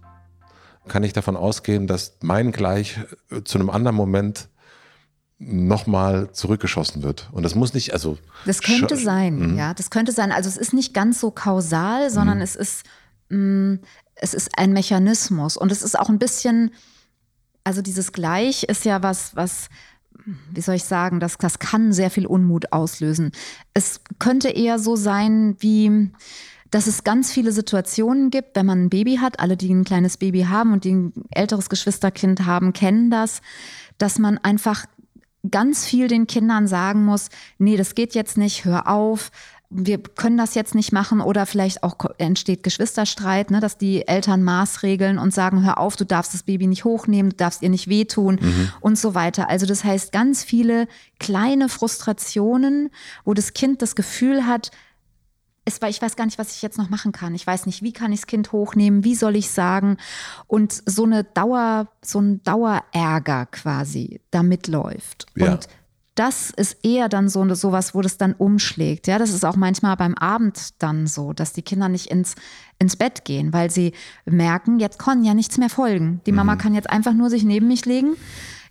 kann 0.89 1.05
ich 1.05 1.13
davon 1.13 1.37
ausgehen, 1.37 1.87
dass 1.87 2.17
mein 2.23 2.53
gleich 2.53 2.99
zu 3.45 3.59
einem 3.59 3.71
anderen 3.71 3.97
Moment 3.97 4.49
nochmal 5.39 6.33
zurückgeschossen 6.33 7.03
wird. 7.03 7.29
Und 7.33 7.45
das 7.45 7.55
muss 7.55 7.75
nicht, 7.75 7.93
also. 7.93 8.19
Das 8.45 8.61
könnte 8.61 8.97
sein, 8.97 9.53
mhm. 9.53 9.59
ja. 9.59 9.73
Das 9.75 9.91
könnte 9.91 10.13
sein. 10.13 10.33
Also 10.33 10.49
es 10.49 10.57
ist 10.57 10.73
nicht 10.73 10.95
ganz 10.95 11.21
so 11.21 11.31
kausal, 11.31 12.11
sondern 12.11 12.39
mhm. 12.39 12.43
es 12.43 12.57
ist, 12.57 12.85
mh, 13.29 13.39
mm, 13.39 13.81
es 14.17 14.35
ist 14.35 14.59
ein 14.59 14.73
Mechanismus. 14.73 15.57
Und 15.57 15.71
es 15.71 15.83
ist 15.83 15.97
auch 15.97 16.09
ein 16.09 16.19
bisschen, 16.19 16.73
also 17.63 17.83
dieses 17.83 18.13
Gleich 18.13 18.65
ist 18.65 18.85
ja 18.85 19.03
was, 19.03 19.37
was, 19.37 19.69
wie 20.53 20.61
soll 20.61 20.77
ich 20.77 20.85
sagen, 20.85 21.21
das, 21.21 21.39
das 21.39 21.59
kann 21.59 21.93
sehr 21.93 22.11
viel 22.11 22.27
Unmut 22.27 22.73
auslösen. 22.73 23.33
Es 23.75 24.01
könnte 24.19 24.49
eher 24.49 24.79
so 24.79 24.97
sein 24.97 25.57
wie, 25.61 26.11
dass 26.71 26.87
es 26.87 27.05
ganz 27.05 27.33
viele 27.33 27.53
Situationen 27.53 28.31
gibt, 28.31 28.57
wenn 28.57 28.67
man 28.67 28.85
ein 28.85 28.91
Baby 28.91 29.17
hat, 29.17 29.41
alle, 29.41 29.57
die 29.57 29.73
ein 29.73 29.85
kleines 29.85 30.17
Baby 30.17 30.43
haben 30.43 30.73
und 30.73 30.85
die 30.85 30.95
ein 30.95 31.13
älteres 31.31 31.69
Geschwisterkind 31.69 32.45
haben, 32.45 32.73
kennen 32.73 33.11
das, 33.11 33.41
dass 33.97 34.19
man 34.19 34.39
einfach 34.39 34.85
ganz 35.51 35.87
viel 35.87 36.09
den 36.09 36.27
Kindern 36.27 36.67
sagen 36.67 37.05
muss, 37.05 37.31
nee, 37.59 37.77
das 37.77 37.95
geht 37.95 38.15
jetzt 38.15 38.37
nicht, 38.37 38.65
hör 38.65 38.89
auf, 38.89 39.31
wir 39.71 39.99
können 39.99 40.39
das 40.39 40.55
jetzt 40.55 40.75
nicht 40.75 40.93
machen 40.93 41.21
oder 41.21 41.45
vielleicht 41.45 41.83
auch 41.83 41.97
entsteht 42.17 42.63
Geschwisterstreit, 42.63 43.51
ne, 43.51 43.61
dass 43.61 43.77
die 43.77 44.09
Eltern 44.09 44.43
Maßregeln 44.43 45.19
und 45.19 45.35
sagen, 45.35 45.65
hör 45.65 45.79
auf, 45.79 45.97
du 45.97 46.05
darfst 46.05 46.33
das 46.33 46.43
Baby 46.43 46.67
nicht 46.67 46.85
hochnehmen, 46.85 47.31
du 47.31 47.37
darfst 47.37 47.63
ihr 47.63 47.69
nicht 47.69 47.87
wehtun 47.89 48.39
mhm. 48.41 48.73
und 48.81 48.99
so 48.99 49.15
weiter. 49.15 49.51
Also 49.51 49.67
das 49.67 49.85
heißt 49.85 50.11
ganz 50.11 50.43
viele 50.43 50.89
kleine 51.19 51.69
Frustrationen, 51.69 52.91
wo 53.25 53.35
das 53.35 53.53
Kind 53.53 53.83
das 53.83 53.95
Gefühl 53.95 54.47
hat, 54.47 54.71
es 55.67 55.83
war, 55.83 55.91
ich 55.91 56.01
weiß 56.01 56.17
gar 56.17 56.25
nicht, 56.25 56.39
was 56.39 56.57
ich 56.57 56.63
jetzt 56.63 56.79
noch 56.79 56.89
machen 56.89 57.13
kann. 57.13 57.35
Ich 57.35 57.47
weiß 57.47 57.67
nicht, 57.67 57.83
wie 57.83 57.93
kann 57.93 58.11
ich 58.11 58.21
das 58.21 58.27
Kind 58.27 58.53
hochnehmen, 58.53 59.05
wie 59.05 59.15
soll 59.15 59.37
ich 59.37 59.51
sagen? 59.51 59.99
Und 60.47 60.83
so 60.87 61.05
eine 61.05 61.25
Dauer, 61.25 61.89
so 62.01 62.21
ein 62.21 62.43
Dauerärger 62.43 63.45
quasi 63.47 64.23
da 64.31 64.43
mitläuft. 64.43 65.27
Ja. 65.37 65.53
Und 65.53 65.69
das 66.19 66.51
ist 66.51 66.85
eher 66.85 67.09
dann 67.09 67.29
so 67.29 67.55
sowas, 67.55 67.95
wo 67.95 68.03
das 68.03 68.19
dann 68.19 68.33
umschlägt. 68.33 69.07
Ja, 69.07 69.19
das 69.19 69.31
ist 69.31 69.45
auch 69.45 69.57
manchmal 69.57 69.97
beim 69.97 70.15
Abend 70.15 70.83
dann 70.83 71.07
so, 71.07 71.33
dass 71.33 71.53
die 71.53 71.63
Kinder 71.63 71.89
nicht 71.89 72.07
ins, 72.07 72.35
ins 72.79 72.97
Bett 72.97 73.25
gehen, 73.25 73.53
weil 73.53 73.71
sie 73.71 73.93
merken, 74.27 74.81
jetzt 74.81 74.99
kann 74.99 75.23
ja 75.23 75.35
nichts 75.35 75.59
mehr 75.59 75.71
folgen. 75.71 76.21
Die 76.27 76.33
Mama 76.33 76.55
mhm. 76.55 76.59
kann 76.59 76.75
jetzt 76.75 76.91
einfach 76.91 77.15
nur 77.15 77.31
sich 77.31 77.45
neben 77.45 77.69
mich 77.69 77.87
legen. 77.87 78.17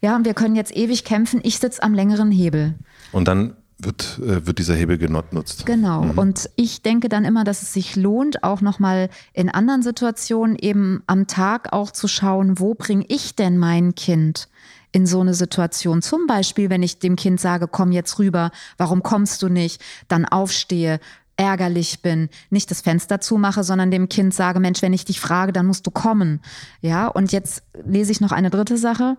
Ja, 0.02 0.16
und 0.16 0.26
wir 0.26 0.34
können 0.34 0.56
jetzt 0.56 0.76
ewig 0.76 1.06
kämpfen. 1.06 1.40
Ich 1.44 1.60
sitze 1.60 1.82
am 1.82 1.94
längeren 1.94 2.32
Hebel. 2.32 2.76
Und 3.12 3.28
dann 3.28 3.56
wird, 3.80 4.20
äh, 4.22 4.46
wird 4.46 4.60
dieser 4.60 4.76
Hebel 4.76 4.98
genutzt. 4.98 5.66
Genau. 5.66 6.04
Mhm. 6.04 6.18
Und 6.18 6.50
ich 6.56 6.82
denke 6.82 7.10
dann 7.10 7.26
immer, 7.26 7.44
dass 7.44 7.62
es 7.62 7.74
sich 7.74 7.96
lohnt, 7.96 8.44
auch 8.44 8.62
nochmal 8.62 9.10
in 9.34 9.50
anderen 9.50 9.84
Situationen 9.84 10.58
eben 10.58 11.04
am 11.08 11.28
Tag 11.28 11.72
auch 11.74 11.92
zu 11.92 12.08
schauen, 12.08 12.60
wo 12.60 12.74
bringe 12.74 13.06
ich 13.08 13.36
denn 13.36 13.58
mein 13.58 13.96
Kind 13.96 14.50
in 14.92 15.06
so 15.06 15.22
eine 15.22 15.34
Situation? 15.34 16.02
Zum 16.02 16.28
Beispiel, 16.28 16.70
wenn 16.70 16.84
ich 16.84 17.00
dem 17.00 17.16
Kind 17.16 17.40
sage, 17.40 17.68
komm 17.68 17.92
jetzt 17.92 18.20
rüber, 18.20 18.52
warum 18.78 19.04
kommst 19.04 19.42
du 19.42 19.50
nicht? 19.50 19.82
Dann 20.08 20.26
aufstehe, 20.26 21.00
ärgerlich 21.38 22.02
bin, 22.02 22.30
nicht 22.50 22.70
das 22.72 22.82
Fenster 22.82 23.22
zumache, 23.22 23.64
sondern 23.64 23.92
dem 23.92 24.10
Kind 24.10 24.34
sage, 24.34 24.60
Mensch, 24.60 24.82
wenn 24.82 24.94
ich 24.94 25.06
dich 25.06 25.20
frage, 25.20 25.54
dann 25.54 25.68
musst 25.68 25.86
du 25.86 25.92
kommen. 25.92 26.42
Ja, 26.82 27.08
und 27.08 27.32
jetzt 27.32 27.64
lese 27.86 28.12
ich 28.12 28.22
noch 28.22 28.32
eine 28.32 28.50
dritte 28.50 28.78
Sache, 28.78 29.18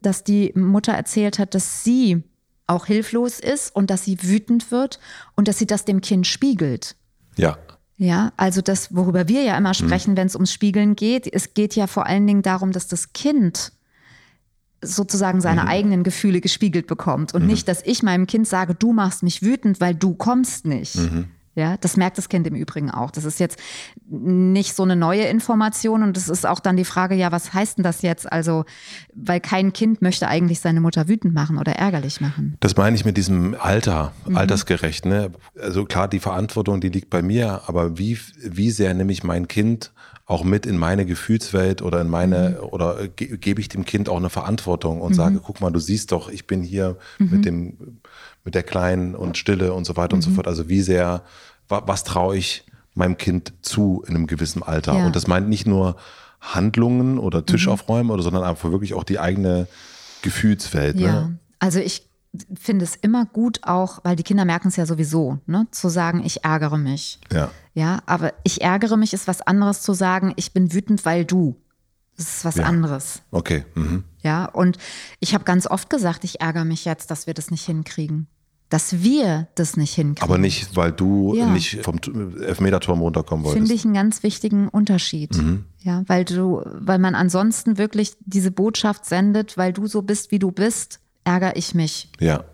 dass 0.00 0.24
die 0.24 0.52
Mutter 0.54 0.92
erzählt 0.92 1.38
hat, 1.38 1.54
dass 1.54 1.84
sie 1.84 2.24
auch 2.66 2.86
hilflos 2.86 3.38
ist 3.38 3.74
und 3.74 3.90
dass 3.90 4.04
sie 4.04 4.22
wütend 4.22 4.70
wird 4.70 4.98
und 5.36 5.48
dass 5.48 5.58
sie 5.58 5.66
das 5.66 5.84
dem 5.84 6.00
Kind 6.00 6.26
spiegelt. 6.26 6.96
Ja. 7.36 7.58
Ja, 8.00 8.32
also 8.36 8.60
das, 8.62 8.94
worüber 8.94 9.26
wir 9.26 9.42
ja 9.42 9.58
immer 9.58 9.74
sprechen, 9.74 10.12
mhm. 10.12 10.18
wenn 10.18 10.26
es 10.28 10.36
ums 10.36 10.52
Spiegeln 10.52 10.94
geht, 10.94 11.26
es 11.32 11.54
geht 11.54 11.74
ja 11.74 11.88
vor 11.88 12.06
allen 12.06 12.28
Dingen 12.28 12.42
darum, 12.42 12.70
dass 12.70 12.86
das 12.86 13.12
Kind 13.12 13.72
sozusagen 14.82 15.40
seine 15.40 15.62
mhm. 15.62 15.68
eigenen 15.68 16.02
Gefühle 16.04 16.40
gespiegelt 16.40 16.86
bekommt 16.86 17.34
und 17.34 17.42
mhm. 17.42 17.48
nicht, 17.48 17.68
dass 17.68 17.82
ich 17.84 18.02
meinem 18.02 18.26
Kind 18.26 18.46
sage, 18.46 18.74
du 18.74 18.92
machst 18.92 19.22
mich 19.22 19.42
wütend, 19.42 19.80
weil 19.80 19.94
du 19.94 20.14
kommst 20.14 20.66
nicht. 20.66 20.96
Mhm. 20.96 21.26
Ja, 21.58 21.76
das 21.76 21.96
merkt 21.96 22.16
das 22.18 22.28
Kind 22.28 22.46
im 22.46 22.54
Übrigen 22.54 22.88
auch. 22.88 23.10
Das 23.10 23.24
ist 23.24 23.40
jetzt 23.40 23.58
nicht 24.08 24.76
so 24.76 24.84
eine 24.84 24.94
neue 24.94 25.24
Information 25.24 26.04
und 26.04 26.16
es 26.16 26.28
ist 26.28 26.46
auch 26.46 26.60
dann 26.60 26.76
die 26.76 26.84
Frage, 26.84 27.16
ja, 27.16 27.32
was 27.32 27.52
heißt 27.52 27.78
denn 27.78 27.82
das 27.82 28.02
jetzt? 28.02 28.30
Also, 28.30 28.64
weil 29.12 29.40
kein 29.40 29.72
Kind 29.72 30.00
möchte 30.00 30.28
eigentlich 30.28 30.60
seine 30.60 30.80
Mutter 30.80 31.08
wütend 31.08 31.34
machen 31.34 31.58
oder 31.58 31.72
ärgerlich 31.72 32.20
machen. 32.20 32.56
Das 32.60 32.76
meine 32.76 32.94
ich 32.94 33.04
mit 33.04 33.16
diesem 33.16 33.56
Alter, 33.58 34.12
mhm. 34.24 34.36
altersgerecht. 34.36 35.04
Ne? 35.04 35.32
Also 35.60 35.84
klar, 35.84 36.06
die 36.06 36.20
Verantwortung, 36.20 36.80
die 36.80 36.90
liegt 36.90 37.10
bei 37.10 37.22
mir, 37.22 37.62
aber 37.66 37.98
wie, 37.98 38.16
wie 38.40 38.70
sehr 38.70 38.94
nehme 38.94 39.10
ich 39.10 39.24
mein 39.24 39.48
Kind 39.48 39.90
auch 40.28 40.44
mit 40.44 40.66
in 40.66 40.78
meine 40.78 41.06
Gefühlswelt 41.06 41.82
oder 41.82 42.00
in 42.00 42.08
meine, 42.08 42.58
mhm. 42.60 42.68
oder 42.68 43.08
ge 43.08 43.38
gebe 43.38 43.60
ich 43.60 43.68
dem 43.68 43.84
Kind 43.84 44.08
auch 44.08 44.18
eine 44.18 44.30
Verantwortung 44.30 45.00
und 45.00 45.12
mhm. 45.12 45.16
sage, 45.16 45.40
guck 45.42 45.60
mal, 45.60 45.70
du 45.70 45.80
siehst 45.80 46.12
doch, 46.12 46.28
ich 46.28 46.46
bin 46.46 46.62
hier 46.62 46.96
mit 47.18 47.32
mhm. 47.32 47.42
dem, 47.42 47.76
mit 48.44 48.54
der 48.54 48.62
Kleinen 48.62 49.14
und 49.14 49.36
Stille 49.38 49.72
und 49.72 49.84
so 49.86 49.96
weiter 49.96 50.14
und 50.14 50.22
so 50.22 50.30
mhm. 50.30 50.34
fort. 50.36 50.46
Also 50.46 50.68
wie 50.68 50.82
sehr 50.82 51.22
was 51.68 52.04
traue 52.04 52.36
ich 52.36 52.64
meinem 52.94 53.16
Kind 53.16 53.52
zu 53.62 54.02
in 54.06 54.14
einem 54.14 54.26
gewissen 54.26 54.62
Alter. 54.62 54.94
Ja. 54.94 55.06
Und 55.06 55.16
das 55.16 55.26
meint 55.26 55.48
nicht 55.48 55.66
nur 55.66 55.96
Handlungen 56.40 57.18
oder 57.18 57.44
Tisch 57.46 57.66
mhm. 57.66 57.72
aufräumen 57.72 58.10
oder, 58.10 58.22
sondern 58.22 58.42
einfach 58.42 58.70
wirklich 58.70 58.94
auch 58.94 59.04
die 59.04 59.18
eigene 59.18 59.66
Gefühlswelt. 60.22 60.96
Ne? 60.96 61.02
Ja, 61.02 61.12
ne? 61.12 61.38
also 61.58 61.78
ich 61.78 62.07
finde 62.58 62.84
es 62.84 62.96
immer 62.96 63.26
gut 63.26 63.60
auch, 63.62 64.00
weil 64.04 64.16
die 64.16 64.22
Kinder 64.22 64.44
merken 64.44 64.68
es 64.68 64.76
ja 64.76 64.86
sowieso, 64.86 65.38
ne, 65.46 65.66
zu 65.70 65.88
sagen, 65.88 66.22
ich 66.24 66.44
ärgere 66.44 66.78
mich. 66.78 67.20
Ja. 67.32 67.50
Ja, 67.74 68.00
aber 68.06 68.34
ich 68.42 68.62
ärgere 68.62 68.96
mich 68.96 69.12
ist 69.12 69.28
was 69.28 69.40
anderes 69.40 69.82
zu 69.82 69.92
sagen, 69.92 70.32
ich 70.36 70.52
bin 70.52 70.72
wütend, 70.72 71.04
weil 71.04 71.24
du. 71.24 71.56
Das 72.16 72.38
ist 72.38 72.44
was 72.44 72.56
ja. 72.56 72.64
anderes. 72.64 73.22
Okay. 73.30 73.64
Mhm. 73.74 74.02
Ja, 74.22 74.46
und 74.46 74.78
ich 75.20 75.34
habe 75.34 75.44
ganz 75.44 75.68
oft 75.68 75.88
gesagt, 75.88 76.24
ich 76.24 76.40
ärgere 76.40 76.64
mich 76.64 76.84
jetzt, 76.84 77.12
dass 77.12 77.28
wir 77.28 77.34
das 77.34 77.52
nicht 77.52 77.64
hinkriegen 77.64 78.26
dass 78.68 79.02
wir 79.02 79.48
das 79.54 79.76
nicht 79.76 79.94
hinkriegen. 79.94 80.22
Aber 80.22 80.38
nicht, 80.38 80.76
weil 80.76 80.92
du 80.92 81.34
ja. 81.34 81.46
nicht 81.46 81.82
vom 81.82 81.98
Elfmeterturm 82.40 83.00
runterkommen 83.00 83.44
wolltest. 83.44 83.58
Finde 83.58 83.74
ich 83.74 83.84
einen 83.84 83.94
ganz 83.94 84.22
wichtigen 84.22 84.68
Unterschied. 84.68 85.36
Mhm. 85.36 85.64
Ja, 85.78 86.02
weil 86.06 86.24
du, 86.24 86.62
weil 86.64 86.98
man 86.98 87.14
ansonsten 87.14 87.78
wirklich 87.78 88.12
diese 88.20 88.50
Botschaft 88.50 89.06
sendet, 89.06 89.56
weil 89.56 89.72
du 89.72 89.86
so 89.86 90.02
bist, 90.02 90.30
wie 90.30 90.38
du 90.38 90.50
bist, 90.50 91.00
ärgere 91.28 91.56
ich 91.56 91.74
mich. 91.74 92.10
Ja. 92.18 92.44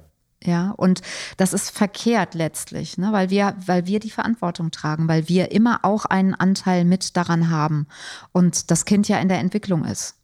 Ja, 0.42 0.72
und 0.76 1.00
das 1.38 1.54
ist 1.54 1.70
verkehrt 1.70 2.34
letztlich, 2.34 2.98
ne? 2.98 3.12
weil, 3.12 3.30
wir, 3.30 3.56
weil 3.64 3.86
wir 3.86 3.98
die 3.98 4.10
Verantwortung 4.10 4.70
tragen, 4.70 5.08
weil 5.08 5.26
wir 5.26 5.52
immer 5.52 5.80
auch 5.84 6.04
einen 6.04 6.34
Anteil 6.34 6.84
mit 6.84 7.16
daran 7.16 7.48
haben 7.48 7.86
und 8.32 8.70
das 8.70 8.84
Kind 8.84 9.08
ja 9.08 9.18
in 9.20 9.28
der 9.28 9.38
Entwicklung 9.38 9.86
ist. 9.86 10.16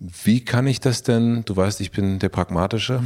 Wie 0.00 0.44
kann 0.44 0.66
ich 0.66 0.80
das 0.80 1.04
denn, 1.04 1.44
du 1.44 1.54
weißt, 1.54 1.80
ich 1.80 1.92
bin 1.92 2.18
der 2.18 2.28
Pragmatische, 2.28 3.04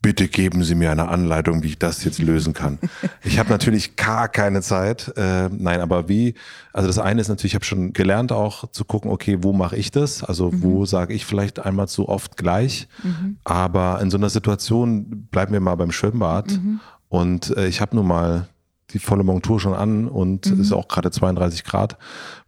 bitte 0.00 0.28
geben 0.28 0.62
Sie 0.62 0.74
mir 0.74 0.90
eine 0.90 1.08
Anleitung, 1.08 1.62
wie 1.62 1.68
ich 1.68 1.78
das 1.78 2.04
jetzt 2.04 2.18
lösen 2.18 2.54
kann. 2.54 2.78
Ich 3.24 3.38
habe 3.38 3.50
natürlich 3.50 3.96
gar 3.96 4.28
keine 4.28 4.62
Zeit. 4.62 5.12
Äh, 5.16 5.48
nein, 5.50 5.80
aber 5.80 6.08
wie? 6.08 6.34
Also 6.72 6.86
das 6.86 6.98
eine 6.98 7.20
ist 7.20 7.28
natürlich, 7.28 7.52
ich 7.52 7.54
habe 7.56 7.64
schon 7.64 7.92
gelernt 7.92 8.32
auch 8.32 8.70
zu 8.70 8.84
gucken, 8.84 9.10
okay, 9.10 9.38
wo 9.42 9.52
mache 9.52 9.76
ich 9.76 9.90
das? 9.90 10.22
Also 10.22 10.50
mhm. 10.50 10.62
wo 10.62 10.86
sage 10.86 11.14
ich 11.14 11.26
vielleicht 11.26 11.58
einmal 11.58 11.88
zu 11.88 12.08
oft 12.08 12.36
gleich? 12.36 12.88
Mhm. 13.02 13.38
Aber 13.44 14.00
in 14.00 14.10
so 14.10 14.16
einer 14.16 14.30
Situation 14.30 15.26
bleiben 15.30 15.52
wir 15.52 15.60
mal 15.60 15.74
beim 15.74 15.90
Schwimmbad 15.90 16.52
mhm. 16.52 16.80
und 17.08 17.56
äh, 17.56 17.66
ich 17.66 17.80
habe 17.80 17.96
nun 17.96 18.06
mal 18.06 18.48
die 18.90 18.98
volle 18.98 19.24
Montur 19.24 19.60
schon 19.60 19.74
an 19.74 20.08
und 20.08 20.46
es 20.46 20.58
ist 20.58 20.70
mhm. 20.70 20.76
auch 20.76 20.88
gerade 20.88 21.10
32 21.10 21.64
Grad. 21.64 21.98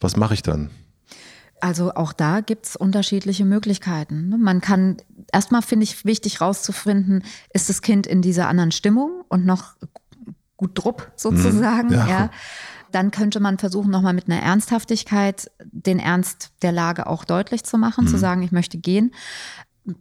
Was 0.01 0.17
mache 0.17 0.35
ich 0.35 0.43
dann? 0.43 0.71
Also 1.61 1.95
auch 1.95 2.13
da 2.13 2.41
gibt 2.41 2.67
es 2.67 2.77
unterschiedliche 2.77 3.45
Möglichkeiten. 3.45 4.35
Man 4.39 4.61
kann, 4.61 4.97
erstmal 5.33 5.63
finde 5.63 5.85
ich 5.85 6.05
wichtig 6.05 6.41
rauszufinden, 6.41 7.23
ist 7.53 7.69
das 7.69 7.83
Kind 7.83 8.07
in 8.07 8.23
dieser 8.23 8.49
anderen 8.49 8.73
Stimmung 8.73 9.25
und 9.29 9.47
noch 9.47 9.75
gut 10.57 10.73
drupp 10.75 11.11
sozusagen. 11.17 11.89
Mhm, 11.89 11.95
ja. 11.95 12.09
ja. 12.09 12.31
Dann 12.93 13.11
könnte 13.11 13.41
man 13.41 13.59
versuchen, 13.59 13.91
nochmal 13.91 14.15
mit 14.15 14.29
einer 14.29 14.43
Ernsthaftigkeit 14.43 15.51
den 15.63 15.99
Ernst 15.99 16.53
der 16.63 16.73
Lage 16.73 17.07
auch 17.07 17.25
deutlich 17.25 17.65
zu 17.65 17.79
machen, 17.79 18.05
mhm. 18.05 18.09
zu 18.09 18.19
sagen, 18.19 18.43
ich 18.43 18.53
möchte 18.53 18.79
gehen. 18.79 19.13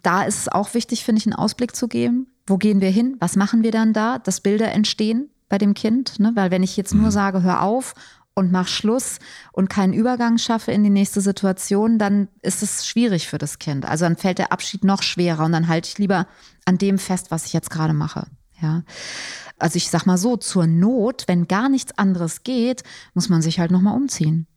da 0.02 0.24
ist 0.24 0.40
es 0.40 0.48
auch 0.50 0.74
wichtig, 0.74 1.04
finde 1.04 1.20
ich, 1.20 1.28
einen 1.28 1.36
Ausblick 1.36 1.76
zu 1.76 1.88
geben. 1.88 2.28
Wo 2.46 2.58
gehen 2.58 2.82
wir 2.82 2.90
hin? 2.90 3.16
Was 3.20 3.36
machen 3.36 3.64
wir 3.64 3.72
dann 3.72 3.94
da? 3.94 4.20
Dass 4.20 4.42
Bilder 4.42 4.72
entstehen 4.72 5.30
bei 5.50 5.58
dem 5.58 5.74
Kind. 5.74 6.20
Ne? 6.20 6.32
Weil 6.36 6.52
wenn 6.52 6.64
ich 6.64 6.78
jetzt 6.78 6.94
nur 6.94 7.08
mhm. 7.08 7.12
sage, 7.12 7.44
hör 7.44 7.62
auf 7.62 7.94
und 8.40 8.54
mach 8.54 8.70
Schluss 8.70 9.20
und 9.52 9.70
keinen 9.70 9.92
Übergang 9.92 10.38
schaffe 10.38 10.72
in 10.72 10.82
die 10.82 10.90
nächste 10.90 11.20
Situation, 11.20 12.00
dann 12.00 12.30
ist 12.42 12.64
es 12.64 12.88
schwierig 12.88 13.28
für 13.28 13.38
das 13.38 13.60
Kind. 13.60 13.86
Also 13.86 14.06
dann 14.06 14.16
fällt 14.16 14.38
der 14.38 14.54
Abschied 14.54 14.86
noch 14.86 15.04
schwerer 15.04 15.44
und 15.44 15.52
dann 15.52 15.68
halte 15.68 15.90
ich 15.90 15.98
lieber 15.98 16.26
an 16.64 16.78
dem 16.78 16.98
fest, 16.98 17.32
was 17.32 17.46
ich 17.46 17.54
jetzt 17.54 17.70
gerade 17.70 17.94
mache. 17.94 18.28
Ja. 18.62 18.84
Also 19.58 19.76
ich 19.76 19.90
sag 19.90 20.06
mal 20.06 20.18
so, 20.18 20.38
zur 20.38 20.68
Not, 20.68 21.26
wenn 21.28 21.50
gar 21.50 21.68
nichts 21.68 21.98
anderes 21.98 22.44
geht, 22.44 22.84
muss 23.14 23.28
man 23.28 23.42
sich 23.42 23.60
halt 23.60 23.72
nochmal 23.72 23.96
umziehen. 23.96 24.48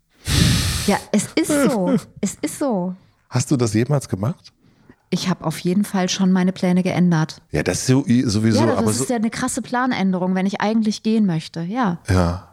Ja, 0.87 0.99
es 1.11 1.27
ist 1.35 1.49
so. 1.49 1.97
es 2.21 2.37
ist 2.41 2.59
so. 2.61 2.95
Hast 3.29 3.51
du 3.51 3.57
das 3.57 3.75
jemals 3.75 4.09
gemacht? 4.09 4.53
Ich 5.11 5.29
habe 5.29 5.45
auf 5.45 5.59
jeden 5.59 5.85
Fall 5.85 6.09
schon 6.09 6.31
meine 6.31 6.53
Pläne 6.53 6.85
geändert. 6.85 7.43
Ja, 7.51 7.65
das 7.65 7.81
ist 7.81 7.87
sowieso. 7.87 8.61
Ja, 8.61 8.67
das 8.67 8.79
aber 8.79 8.91
ist 8.91 8.99
so 8.99 9.05
ja 9.09 9.17
eine 9.17 9.31
krasse 9.31 9.61
Planänderung, 9.61 10.35
wenn 10.37 10.47
ich 10.47 10.61
eigentlich 10.61 11.03
gehen 11.03 11.27
möchte. 11.27 11.63
Ja. 11.63 11.99
Ja. 12.09 12.52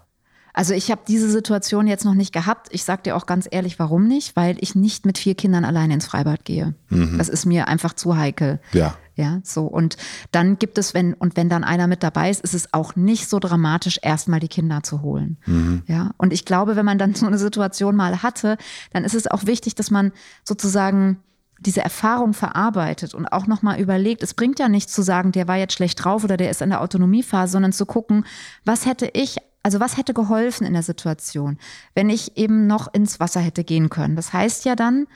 Also 0.59 0.73
ich 0.73 0.91
habe 0.91 1.03
diese 1.07 1.29
Situation 1.29 1.87
jetzt 1.87 2.03
noch 2.03 2.15
nicht 2.15 2.33
gehabt. 2.33 2.67
Ich 2.71 2.83
sage 2.83 3.03
dir 3.03 3.15
auch 3.15 3.25
ganz 3.25 3.47
ehrlich, 3.49 3.79
warum 3.79 4.09
nicht? 4.09 4.35
Weil 4.35 4.57
ich 4.59 4.75
nicht 4.75 5.05
mit 5.05 5.17
vier 5.17 5.33
Kindern 5.33 5.63
alleine 5.63 5.93
ins 5.93 6.05
Freibad 6.05 6.43
gehe. 6.43 6.75
Mhm. 6.89 7.17
Das 7.17 7.29
ist 7.29 7.45
mir 7.45 7.69
einfach 7.69 7.93
zu 7.93 8.17
heikel. 8.17 8.59
Ja. 8.73 8.97
Ja, 9.15 9.39
so. 9.45 9.67
Und 9.67 9.95
dann 10.31 10.59
gibt 10.59 10.77
es, 10.77 10.93
wenn, 10.93 11.13
und 11.13 11.37
wenn 11.37 11.47
dann 11.47 11.63
einer 11.63 11.87
mit 11.87 12.03
dabei 12.03 12.29
ist, 12.29 12.41
ist 12.41 12.53
es 12.53 12.73
auch 12.73 12.97
nicht 12.97 13.29
so 13.29 13.39
dramatisch, 13.39 13.99
erstmal 14.01 14.41
die 14.41 14.49
Kinder 14.49 14.83
zu 14.83 15.01
holen. 15.01 15.37
Mhm. 15.45 15.83
Ja. 15.87 16.11
Und 16.17 16.33
ich 16.33 16.43
glaube, 16.43 16.75
wenn 16.75 16.85
man 16.85 16.97
dann 16.97 17.15
so 17.15 17.25
eine 17.25 17.37
Situation 17.37 17.95
mal 17.95 18.21
hatte, 18.21 18.57
dann 18.91 19.05
ist 19.05 19.15
es 19.15 19.27
auch 19.27 19.45
wichtig, 19.45 19.75
dass 19.75 19.91
man 19.91 20.11
sozusagen 20.43 21.19
diese 21.61 21.81
Erfahrung 21.81 22.33
verarbeitet 22.33 23.13
und 23.13 23.27
auch 23.27 23.47
nochmal 23.47 23.79
überlegt, 23.79 24.23
es 24.23 24.33
bringt 24.33 24.59
ja 24.59 24.67
nichts 24.67 24.91
zu 24.91 25.03
sagen, 25.03 25.31
der 25.31 25.47
war 25.47 25.55
jetzt 25.55 25.73
schlecht 25.73 26.03
drauf 26.03 26.25
oder 26.25 26.35
der 26.35 26.49
ist 26.49 26.61
in 26.61 26.69
der 26.69 26.81
Autonomiephase, 26.81 27.53
sondern 27.53 27.71
zu 27.71 27.85
gucken, 27.85 28.25
was 28.65 28.85
hätte 28.85 29.09
ich 29.13 29.37
also 29.63 29.79
was 29.79 29.97
hätte 29.97 30.13
geholfen 30.13 30.65
in 30.65 30.73
der 30.73 30.83
Situation, 30.83 31.57
wenn 31.93 32.09
ich 32.09 32.37
eben 32.37 32.67
noch 32.67 32.93
ins 32.93 33.19
Wasser 33.19 33.39
hätte 33.39 33.63
gehen 33.63 33.89
können? 33.89 34.15
Das 34.15 34.33
heißt 34.33 34.65
ja 34.65 34.75
dann 34.75 35.07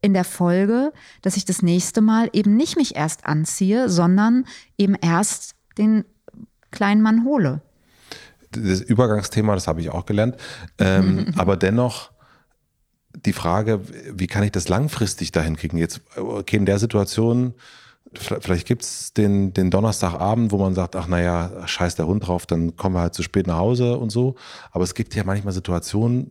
in 0.00 0.14
der 0.14 0.24
Folge, 0.24 0.92
dass 1.22 1.36
ich 1.36 1.44
das 1.44 1.62
nächste 1.62 2.00
Mal 2.00 2.28
eben 2.32 2.56
nicht 2.56 2.76
mich 2.76 2.96
erst 2.96 3.26
anziehe, 3.26 3.88
sondern 3.88 4.44
eben 4.76 4.94
erst 4.94 5.54
den 5.78 6.04
kleinen 6.70 7.02
Mann 7.02 7.24
hole. 7.24 7.62
Das 8.50 8.80
Übergangsthema, 8.80 9.54
das 9.54 9.66
habe 9.66 9.80
ich 9.80 9.90
auch 9.90 10.06
gelernt. 10.06 10.36
Ähm, 10.78 11.32
aber 11.36 11.56
dennoch 11.56 12.10
die 13.14 13.32
Frage, 13.32 13.80
wie 14.12 14.26
kann 14.26 14.42
ich 14.42 14.52
das 14.52 14.68
langfristig 14.68 15.32
dahin 15.32 15.56
kriegen? 15.56 15.78
Jetzt, 15.78 16.00
okay, 16.16 16.56
in 16.56 16.66
der 16.66 16.78
Situation 16.78 17.54
vielleicht 18.12 18.66
gibt 18.66 18.82
es 18.82 19.12
den, 19.12 19.52
den 19.52 19.70
Donnerstagabend, 19.70 20.52
wo 20.52 20.58
man 20.58 20.74
sagt, 20.74 20.96
ach 20.96 21.08
naja, 21.08 21.66
scheiß 21.66 21.96
der 21.96 22.06
Hund 22.06 22.26
drauf, 22.26 22.46
dann 22.46 22.76
kommen 22.76 22.94
wir 22.94 23.00
halt 23.00 23.14
zu 23.14 23.22
spät 23.22 23.46
nach 23.46 23.56
Hause 23.56 23.98
und 23.98 24.10
so. 24.10 24.36
Aber 24.70 24.84
es 24.84 24.94
gibt 24.94 25.14
ja 25.14 25.24
manchmal 25.24 25.52
Situationen, 25.52 26.30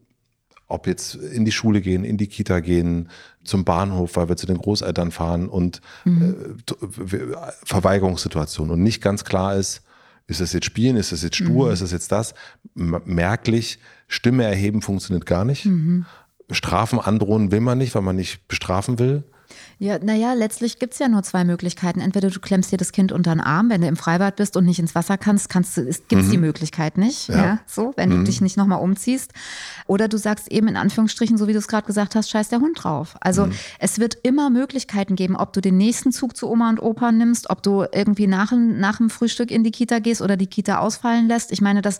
ob 0.68 0.88
jetzt 0.88 1.16
in 1.16 1.46
die 1.46 1.52
Schule 1.52 1.82
gehen, 1.82 2.04
in 2.04 2.18
die 2.18 2.28
Kita 2.28 2.60
gehen, 2.60 3.10
zum 3.44 3.66
Bahnhof, 3.66 4.16
weil 4.16 4.30
wir 4.30 4.38
zu 4.38 4.48
den 4.48 4.58
Großeltern 4.58 5.12
fahren 5.12 5.50
und 5.50 5.82
mhm. 6.06 6.56
äh, 6.72 7.18
Verweigerungssituationen 7.66 8.74
und 8.74 8.82
nicht 8.82 9.02
ganz 9.02 9.26
klar 9.26 9.56
ist, 9.56 9.84
ist 10.28 10.40
das 10.40 10.54
jetzt 10.54 10.66
Spielen, 10.66 10.96
ist 10.96 11.12
das 11.12 11.22
jetzt 11.22 11.36
stur, 11.36 11.68
mhm. 11.68 11.74
ist 11.74 11.82
das 11.82 11.92
jetzt 11.92 12.12
das? 12.12 12.34
Merklich, 12.74 13.80
Stimme 14.08 14.46
erheben 14.46 14.82
funktioniert 14.82 15.26
gar 15.26 15.44
nicht. 15.44 15.66
Mhm. 15.66 16.06
Strafen 16.50 17.00
androhen 17.00 17.52
will 17.52 17.60
man 17.60 17.78
nicht, 17.78 17.94
weil 17.94 18.02
man 18.02 18.16
nicht 18.16 18.48
bestrafen 18.48 19.00
will. 19.00 19.24
Ja, 19.84 20.00
naja, 20.02 20.32
letztlich 20.32 20.80
gibt 20.80 20.93
es 20.93 21.00
ja 21.00 21.10
nur 21.10 21.24
zwei 21.24 21.43
Möglichkeiten. 21.43 22.00
Entweder 22.00 22.30
du 22.30 22.39
klemmst 22.39 22.72
dir 22.72 22.78
das 22.78 22.93
Kind 22.93 23.12
unter 23.12 23.36
den 23.36 23.41
Arm, 23.41 23.69
wenn 23.69 23.82
du 23.82 23.88
im 23.88 23.98
Freibad 23.98 24.38
bist 24.38 24.56
und 24.56 24.63
nicht 24.63 24.80
ins 24.80 24.96
Wasser 24.96 25.17
kannst, 25.17 25.50
kannst 25.50 25.76
du, 25.76 25.84
gibt 25.84 26.22
es 26.22 26.28
mhm. 26.28 26.32
die 26.32 26.38
Möglichkeit 26.38 26.98
nicht, 26.98 27.28
ja. 27.28 27.36
ja 27.36 27.60
so, 27.67 27.91
wenn 27.98 28.08
mhm. 28.08 28.19
du 28.19 28.24
dich 28.24 28.39
nicht 28.39 28.56
nochmal 28.56 28.80
umziehst. 28.80 29.34
Oder 29.86 30.08
du 30.08 30.15
sagst 30.15 30.50
eben 30.50 30.69
in 30.69 30.78
Anführungsstrichen, 30.78 31.38
so 31.38 31.50
wie 31.50 31.52
du 31.52 31.60
es 31.60 31.67
gerade 31.67 31.86
gesagt 31.86 32.15
hast, 32.15 32.30
scheiß 32.30 32.48
der 32.48 32.62
Hund 32.62 32.82
drauf. 32.82 33.17
Also 33.19 33.48
mhm. 33.48 33.52
es 33.78 34.00
wird 34.00 34.15
immer 34.24 34.50
Möglichkeiten 34.50 35.17
geben, 35.17 35.36
ob 35.36 35.52
du 35.52 35.60
den 35.60 35.76
nächsten 35.76 36.13
Zug 36.13 36.38
zu 36.38 36.50
Oma 36.50 36.69
und 36.69 36.82
Opa 36.82 37.12
nimmst, 37.12 37.50
ob 37.50 37.62
du 37.62 37.84
irgendwie 37.91 38.28
nach, 38.28 38.54
nach 38.56 39.00
dem 39.00 39.10
Frühstück 39.10 39.52
in 39.52 39.65
die 39.65 39.72
Kita 39.72 40.00
gehst 40.00 40.22
oder 40.22 40.38
die 40.38 40.48
Kita 40.48 40.78
ausfallen 40.78 41.28
lässt. 41.28 41.52
Ich 41.52 41.60
meine, 41.60 41.82
das 41.82 42.00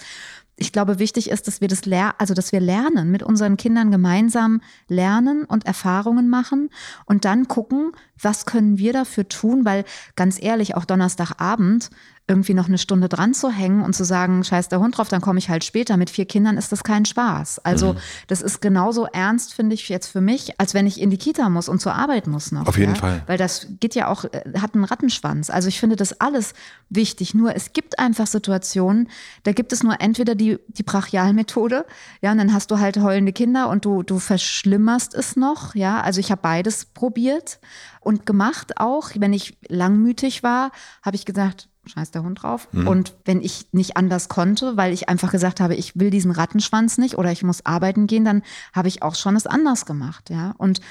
ich 0.56 0.72
glaube, 0.72 1.00
wichtig 1.00 1.30
ist, 1.32 1.48
dass 1.48 1.62
wir 1.62 1.68
das 1.68 1.86
ler 1.86 2.16
also 2.20 2.34
dass 2.34 2.52
wir 2.52 2.60
lernen, 2.60 3.12
mit 3.12 3.24
unseren 3.24 3.58
Kindern 3.58 3.92
gemeinsam 3.92 4.62
lernen 4.88 5.46
und 5.46 5.66
Erfahrungen 5.66 6.30
machen 6.30 6.70
und 7.06 7.26
dann 7.26 7.48
gucken, 7.48 7.92
was 8.22 8.46
können 8.46 8.78
wir 8.78 8.94
dafür 8.94 9.28
tun, 9.28 9.66
weil 9.66 9.84
ganz 10.16 10.42
ehrlich, 10.42 10.76
auch 10.76 10.86
Donnerstagabend 10.86 11.90
irgendwie 12.26 12.54
noch 12.54 12.68
eine 12.68 12.78
Stunde 12.78 13.10
dran 13.10 13.34
zu 13.34 13.50
hängen 13.50 13.82
und 13.82 13.94
zu 13.94 14.06
sagen, 14.06 14.46
scheiß 14.46 14.70
der 14.70 14.80
Hund 14.80 14.98
drauf, 14.98 15.10
dann 15.10 15.20
komme 15.20 15.40
ich 15.40 15.50
halt 15.50 15.66
später. 15.66 15.98
Mit 15.98 16.10
vier 16.10 16.26
Kindern 16.26 16.58
ist 16.58 16.72
das 16.72 16.84
kein 16.84 17.04
Spaß. 17.04 17.60
Also 17.60 17.94
mhm. 17.94 17.98
das 18.28 18.42
ist 18.42 18.62
genauso 18.62 19.06
ernst, 19.08 19.54
finde 19.54 19.74
ich 19.74 19.90
jetzt 19.90 20.08
für 20.08 20.22
mich, 20.22 20.58
als 20.58 20.74
wenn 20.74 20.88
ich 20.88 21.02
in 21.02 21.10
die 21.10 21.18
Kita 21.18 21.50
muss 21.50 21.68
und 21.68 21.82
zur 21.82 21.96
Arbeit 21.96 22.28
muss 22.28 22.54
noch. 22.54 22.66
Auf 22.66 22.78
jeden 22.78 22.96
ja? 22.96 23.00
Fall. 23.00 23.24
Weil 23.28 23.38
das 23.38 23.68
geht 23.82 23.94
ja 23.94 24.08
auch, 24.08 24.24
äh, 24.24 24.42
hat 24.58 24.74
einen 24.74 24.86
Rattenschwanz. 24.86 25.50
Also 25.50 25.68
ich 25.68 25.82
finde 25.82 25.98
das 25.98 26.22
alles 26.22 26.54
wichtig. 26.90 27.34
Nur 27.34 27.58
es 27.58 27.74
gibt 27.74 28.00
einfach 28.00 28.28
Situationen, 28.28 29.10
da 29.44 29.52
gibt 29.52 29.74
es 29.74 29.84
nur 29.84 30.00
entweder 30.00 30.34
die, 30.34 30.60
die 30.70 30.84
Brachialmethode, 30.84 31.86
ja, 32.22 32.32
und 32.32 32.38
dann 32.38 32.54
hast 32.54 32.72
du 32.72 32.80
halt 32.80 32.98
heulende 33.02 33.34
Kinder 33.34 33.70
und 33.70 33.84
du, 33.84 34.02
du 34.02 34.20
verschlimmerst 34.20 35.14
es 35.14 35.36
noch, 35.36 35.76
ja. 35.76 36.00
Also 36.00 36.22
ich 36.22 36.32
habe 36.32 36.42
beides 36.42 36.86
probiert 36.86 37.60
und 38.00 38.26
gemacht 38.26 38.78
auch. 38.78 39.12
Wenn 39.16 39.34
ich 39.34 39.58
langmütig 39.68 40.42
war, 40.42 40.72
habe 41.02 41.18
ich 41.18 41.26
gesagt, 41.26 41.68
scheiß 41.86 42.12
der 42.12 42.24
Hund 42.24 42.44
drauf. 42.44 42.68
Mhm. 42.72 42.88
Und 42.88 43.16
wenn 43.26 43.42
ich 43.42 43.68
nicht 43.72 43.98
anders 43.98 44.30
konnte, 44.30 44.78
weil 44.78 44.94
ich 44.94 45.10
einfach 45.10 45.32
gesagt 45.32 45.60
habe, 45.60 45.76
ich 45.76 46.00
will 46.00 46.10
diesen 46.10 46.32
Rattenschwanz 46.32 46.98
nicht 46.98 47.18
oder 47.18 47.32
ich 47.32 47.44
muss 47.44 47.66
arbeiten 47.66 48.08
gehen, 48.08 48.26
dann 48.26 48.44
habe 48.74 48.88
ich 48.88 49.04
auch 49.04 49.16
schon 49.16 49.36
es 49.36 49.48
anders 49.48 49.86
gemacht, 49.86 50.30
ja. 50.30 50.54
Und 50.58 50.82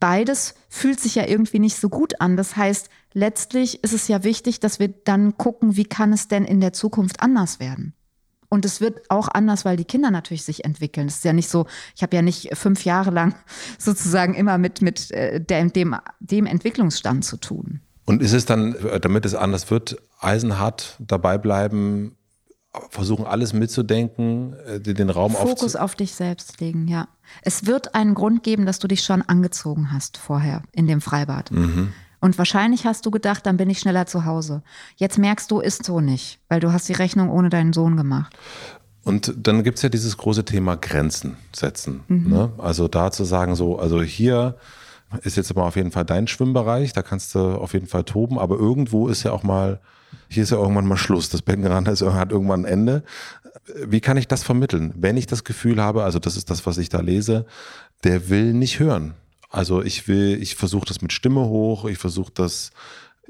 beides 0.00 0.54
fühlt 0.68 1.00
sich 1.00 1.14
ja 1.16 1.26
irgendwie 1.26 1.58
nicht 1.58 1.76
so 1.76 1.88
gut 1.88 2.20
an. 2.20 2.36
Das 2.36 2.56
heißt, 2.56 2.88
letztlich 3.12 3.82
ist 3.82 3.92
es 3.92 4.08
ja 4.08 4.24
wichtig, 4.24 4.60
dass 4.60 4.78
wir 4.78 4.88
dann 4.88 5.36
gucken, 5.36 5.76
wie 5.76 5.84
kann 5.84 6.12
es 6.12 6.28
denn 6.28 6.44
in 6.44 6.60
der 6.60 6.72
Zukunft 6.72 7.20
anders 7.20 7.60
werden? 7.60 7.94
Und 8.50 8.64
es 8.64 8.80
wird 8.80 9.10
auch 9.10 9.28
anders, 9.28 9.66
weil 9.66 9.76
die 9.76 9.84
Kinder 9.84 10.10
natürlich 10.10 10.42
sich 10.42 10.64
entwickeln. 10.64 11.08
Es 11.08 11.16
ist 11.16 11.24
ja 11.24 11.34
nicht 11.34 11.50
so, 11.50 11.66
ich 11.94 12.02
habe 12.02 12.16
ja 12.16 12.22
nicht 12.22 12.56
fünf 12.56 12.84
Jahre 12.84 13.10
lang 13.10 13.34
sozusagen 13.78 14.34
immer 14.34 14.56
mit, 14.56 14.80
mit 14.80 15.10
äh, 15.10 15.40
dem, 15.40 15.96
dem 16.20 16.46
Entwicklungsstand 16.46 17.24
zu 17.24 17.36
tun. 17.36 17.80
Und 18.06 18.22
ist 18.22 18.32
es 18.32 18.46
dann, 18.46 18.74
damit 19.02 19.26
es 19.26 19.34
anders 19.34 19.70
wird, 19.70 19.98
eisenhart 20.20 20.96
dabei 20.98 21.38
bleiben, 21.38 22.16
versuchen 22.90 23.26
alles 23.26 23.52
mitzudenken, 23.52 24.54
äh, 24.66 24.80
den 24.80 25.10
Raum 25.10 25.32
Fokus 25.32 25.76
auf 25.76 25.94
dich 25.94 26.12
selbst 26.12 26.60
legen, 26.60 26.88
ja. 26.88 27.08
Es 27.42 27.66
wird 27.66 27.94
einen 27.94 28.14
Grund 28.14 28.42
geben, 28.42 28.66
dass 28.66 28.78
du 28.78 28.88
dich 28.88 29.02
schon 29.02 29.22
angezogen 29.22 29.92
hast 29.92 30.16
vorher 30.16 30.62
in 30.72 30.86
dem 30.86 31.00
Freibad. 31.00 31.50
Mhm. 31.50 31.92
Und 32.20 32.36
wahrscheinlich 32.36 32.84
hast 32.84 33.06
du 33.06 33.10
gedacht, 33.10 33.46
dann 33.46 33.56
bin 33.56 33.70
ich 33.70 33.78
schneller 33.78 34.06
zu 34.06 34.24
Hause. 34.24 34.62
Jetzt 34.96 35.18
merkst 35.18 35.50
du, 35.50 35.60
ist 35.60 35.84
so 35.84 36.00
nicht, 36.00 36.40
weil 36.48 36.60
du 36.60 36.72
hast 36.72 36.88
die 36.88 36.94
Rechnung 36.94 37.30
ohne 37.30 37.48
deinen 37.48 37.72
Sohn 37.72 37.96
gemacht. 37.96 38.36
Und 39.04 39.32
dann 39.36 39.62
gibt 39.62 39.78
es 39.78 39.82
ja 39.82 39.88
dieses 39.88 40.16
große 40.16 40.44
Thema 40.44 40.76
Grenzen 40.76 41.36
setzen. 41.54 42.00
Mhm. 42.08 42.28
Ne? 42.28 42.52
Also 42.58 42.88
da 42.88 43.10
zu 43.10 43.24
sagen, 43.24 43.54
so, 43.54 43.78
also 43.78 44.02
hier 44.02 44.56
ist 45.22 45.36
jetzt 45.36 45.50
immer 45.50 45.64
auf 45.64 45.76
jeden 45.76 45.90
Fall 45.90 46.04
dein 46.04 46.26
Schwimmbereich, 46.26 46.92
da 46.92 47.02
kannst 47.02 47.34
du 47.34 47.40
auf 47.40 47.72
jeden 47.72 47.86
Fall 47.86 48.04
toben, 48.04 48.38
aber 48.38 48.56
irgendwo 48.56 49.08
ist 49.08 49.22
ja 49.22 49.32
auch 49.32 49.42
mal, 49.42 49.80
hier 50.28 50.42
ist 50.42 50.50
ja 50.50 50.58
irgendwann 50.58 50.86
mal 50.86 50.96
Schluss. 50.96 51.30
Das 51.30 51.42
Beckenrand 51.42 51.88
hat 51.88 52.32
irgendwann 52.32 52.62
ein 52.62 52.72
Ende. 52.72 53.02
Wie 53.86 54.00
kann 54.00 54.16
ich 54.16 54.28
das 54.28 54.42
vermitteln? 54.42 54.92
Wenn 54.96 55.16
ich 55.16 55.26
das 55.26 55.44
Gefühl 55.44 55.82
habe, 55.82 56.04
also 56.04 56.18
das 56.18 56.36
ist 56.36 56.50
das, 56.50 56.66
was 56.66 56.78
ich 56.78 56.88
da 56.88 57.00
lese, 57.00 57.46
der 58.04 58.28
will 58.28 58.52
nicht 58.52 58.78
hören. 58.78 59.14
Also 59.50 59.82
ich 59.82 60.08
will, 60.08 60.38
ich 60.40 60.56
versuche 60.56 60.86
das 60.86 61.00
mit 61.00 61.12
Stimme 61.12 61.46
hoch, 61.46 61.86
ich 61.86 61.98
versuche 61.98 62.32
das 62.34 62.70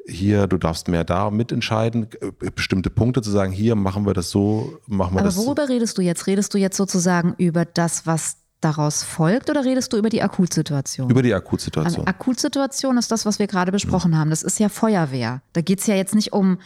hier, 0.06 0.46
du 0.46 0.56
darfst 0.56 0.88
mehr 0.88 1.04
da 1.04 1.30
mitentscheiden, 1.30 2.08
bestimmte 2.54 2.90
Punkte 2.90 3.22
zu 3.22 3.30
sagen, 3.30 3.52
hier 3.52 3.74
machen 3.74 4.06
wir 4.06 4.14
das 4.14 4.30
so, 4.30 4.78
machen 4.86 5.14
wir 5.14 5.20
Aber 5.20 5.28
das 5.28 5.34
so. 5.34 5.42
Aber 5.42 5.48
worüber 5.48 5.68
redest 5.68 5.98
du 5.98 6.02
jetzt? 6.02 6.26
Redest 6.26 6.54
du 6.54 6.58
jetzt 6.58 6.76
sozusagen 6.76 7.34
über 7.36 7.64
das, 7.64 8.06
was 8.06 8.38
daraus 8.60 9.02
folgt 9.02 9.50
oder 9.50 9.64
redest 9.64 9.92
du 9.92 9.96
über 9.96 10.08
die 10.08 10.22
Akutsituation? 10.22 11.10
Über 11.10 11.22
die 11.22 11.34
Akutsituation. 11.34 12.00
Also 12.00 12.04
Akutsituation 12.06 12.98
ist 12.98 13.10
das, 13.10 13.24
was 13.24 13.38
wir 13.38 13.46
gerade 13.46 13.72
besprochen 13.72 14.12
mhm. 14.12 14.16
haben. 14.16 14.30
Das 14.30 14.42
ist 14.42 14.58
ja 14.58 14.68
Feuerwehr. 14.68 15.42
Da 15.52 15.60
geht 15.60 15.80
es 15.80 15.86
ja 15.86 15.94
jetzt 15.94 16.14
nicht 16.14 16.32
um 16.32 16.58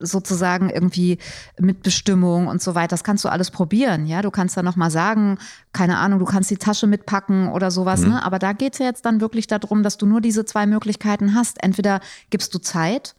sozusagen 0.00 0.70
irgendwie 0.70 1.18
Mitbestimmung 1.58 2.46
und 2.46 2.62
so 2.62 2.74
weiter. 2.74 2.88
Das 2.88 3.04
kannst 3.04 3.24
du 3.24 3.28
alles 3.28 3.50
probieren, 3.50 4.06
ja. 4.06 4.22
Du 4.22 4.30
kannst 4.30 4.56
dann 4.56 4.64
nochmal 4.64 4.90
sagen, 4.90 5.38
keine 5.72 5.98
Ahnung, 5.98 6.18
du 6.18 6.24
kannst 6.24 6.50
die 6.50 6.56
Tasche 6.56 6.86
mitpacken 6.86 7.48
oder 7.48 7.70
sowas, 7.70 8.00
mhm. 8.00 8.10
ne? 8.10 8.24
Aber 8.24 8.38
da 8.38 8.52
geht 8.52 8.72
es 8.72 8.78
ja 8.78 8.86
jetzt 8.86 9.04
dann 9.04 9.20
wirklich 9.20 9.46
darum, 9.46 9.82
dass 9.82 9.98
du 9.98 10.06
nur 10.06 10.20
diese 10.20 10.44
zwei 10.44 10.66
Möglichkeiten 10.66 11.34
hast. 11.34 11.62
Entweder 11.62 12.00
gibst 12.30 12.54
du 12.54 12.58
Zeit 12.58 13.14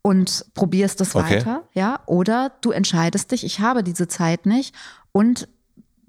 und 0.00 0.46
probierst 0.54 1.00
das 1.00 1.14
okay. 1.14 1.36
weiter, 1.36 1.62
ja, 1.74 2.00
oder 2.06 2.52
du 2.60 2.70
entscheidest 2.72 3.30
dich, 3.30 3.44
ich 3.44 3.60
habe 3.60 3.84
diese 3.84 4.08
Zeit 4.08 4.46
nicht 4.46 4.74
und 5.12 5.48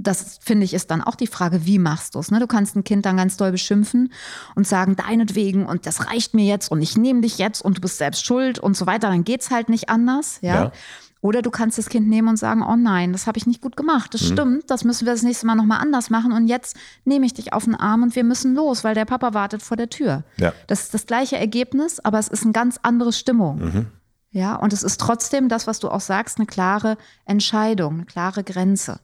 das 0.03 0.39
finde 0.41 0.65
ich 0.65 0.73
ist 0.73 0.91
dann 0.91 1.01
auch 1.01 1.15
die 1.15 1.27
Frage, 1.27 1.65
wie 1.65 1.79
machst 1.79 2.15
du 2.15 2.19
es? 2.19 2.31
Ne? 2.31 2.39
Du 2.39 2.47
kannst 2.47 2.75
ein 2.75 2.83
Kind 2.83 3.05
dann 3.05 3.17
ganz 3.17 3.37
doll 3.37 3.51
beschimpfen 3.51 4.13
und 4.55 4.67
sagen, 4.67 4.95
deinetwegen 4.95 5.65
und 5.65 5.85
das 5.85 6.07
reicht 6.07 6.33
mir 6.33 6.45
jetzt 6.45 6.71
und 6.71 6.81
ich 6.81 6.97
nehme 6.97 7.21
dich 7.21 7.37
jetzt 7.37 7.61
und 7.61 7.77
du 7.77 7.81
bist 7.81 7.97
selbst 7.97 8.25
schuld 8.25 8.59
und 8.59 8.77
so 8.77 8.85
weiter. 8.85 9.09
Dann 9.09 9.23
geht's 9.23 9.49
halt 9.49 9.69
nicht 9.69 9.89
anders. 9.89 10.39
Ja. 10.41 10.55
ja. 10.55 10.71
Oder 11.21 11.41
du 11.41 11.51
kannst 11.51 11.77
das 11.77 11.87
Kind 11.87 12.09
nehmen 12.09 12.27
und 12.27 12.35
sagen, 12.35 12.61
oh 12.61 12.75
nein, 12.75 13.13
das 13.13 13.27
habe 13.27 13.37
ich 13.37 13.47
nicht 13.47 13.61
gut 13.61 13.77
gemacht. 13.77 14.13
Das 14.13 14.23
mhm. 14.23 14.33
stimmt, 14.33 14.69
das 14.69 14.83
müssen 14.83 15.05
wir 15.05 15.13
das 15.13 15.23
nächste 15.23 15.45
Mal 15.45 15.55
nochmal 15.55 15.79
anders 15.79 16.09
machen. 16.09 16.33
Und 16.33 16.47
jetzt 16.47 16.75
nehme 17.05 17.25
ich 17.25 17.33
dich 17.33 17.53
auf 17.53 17.63
den 17.63 17.75
Arm 17.75 18.03
und 18.03 18.13
wir 18.17 18.25
müssen 18.25 18.53
los, 18.55 18.83
weil 18.83 18.93
der 18.93 19.05
Papa 19.05 19.33
wartet 19.33 19.63
vor 19.63 19.77
der 19.77 19.89
Tür. 19.89 20.25
Ja. 20.35 20.51
Das 20.67 20.81
ist 20.81 20.93
das 20.93 21.05
gleiche 21.05 21.37
Ergebnis, 21.37 22.01
aber 22.01 22.19
es 22.19 22.27
ist 22.27 22.43
eine 22.43 22.51
ganz 22.51 22.77
andere 22.83 23.13
Stimmung. 23.13 23.59
Mhm. 23.59 23.85
Ja, 24.31 24.55
und 24.55 24.73
es 24.73 24.83
ist 24.83 24.99
trotzdem 24.99 25.47
das, 25.47 25.65
was 25.65 25.79
du 25.79 25.89
auch 25.89 26.01
sagst, 26.01 26.39
eine 26.39 26.45
klare 26.45 26.97
Entscheidung, 27.23 27.93
eine 27.93 28.05
klare 28.05 28.43
Grenze. 28.43 28.99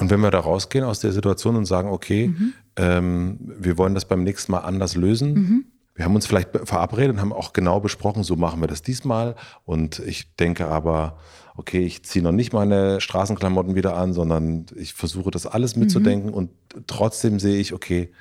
Und 0.00 0.10
wenn 0.10 0.20
wir 0.20 0.30
da 0.30 0.40
rausgehen 0.40 0.84
aus 0.84 1.00
der 1.00 1.12
Situation 1.12 1.56
und 1.56 1.64
sagen, 1.64 1.90
okay, 1.90 2.28
mhm. 2.28 2.54
ähm, 2.76 3.38
wir 3.40 3.78
wollen 3.78 3.94
das 3.94 4.04
beim 4.04 4.22
nächsten 4.22 4.52
Mal 4.52 4.60
anders 4.60 4.96
lösen, 4.96 5.34
mhm. 5.34 5.64
wir 5.94 6.04
haben 6.04 6.14
uns 6.14 6.26
vielleicht 6.26 6.50
verabredet 6.64 7.14
und 7.14 7.20
haben 7.20 7.32
auch 7.32 7.52
genau 7.52 7.80
besprochen, 7.80 8.22
so 8.22 8.36
machen 8.36 8.60
wir 8.60 8.68
das 8.68 8.82
diesmal. 8.82 9.34
Und 9.64 9.98
ich 10.00 10.34
denke 10.36 10.68
aber, 10.68 11.18
okay, 11.56 11.84
ich 11.84 12.04
ziehe 12.04 12.22
noch 12.22 12.32
nicht 12.32 12.52
meine 12.52 13.00
Straßenklamotten 13.00 13.74
wieder 13.74 13.96
an, 13.96 14.12
sondern 14.12 14.66
ich 14.76 14.94
versuche 14.94 15.30
das 15.30 15.46
alles 15.46 15.74
mitzudenken 15.76 16.30
mhm. 16.30 16.34
und 16.34 16.50
trotzdem 16.86 17.40
sehe 17.40 17.58
ich, 17.58 17.72
okay, 17.72 18.12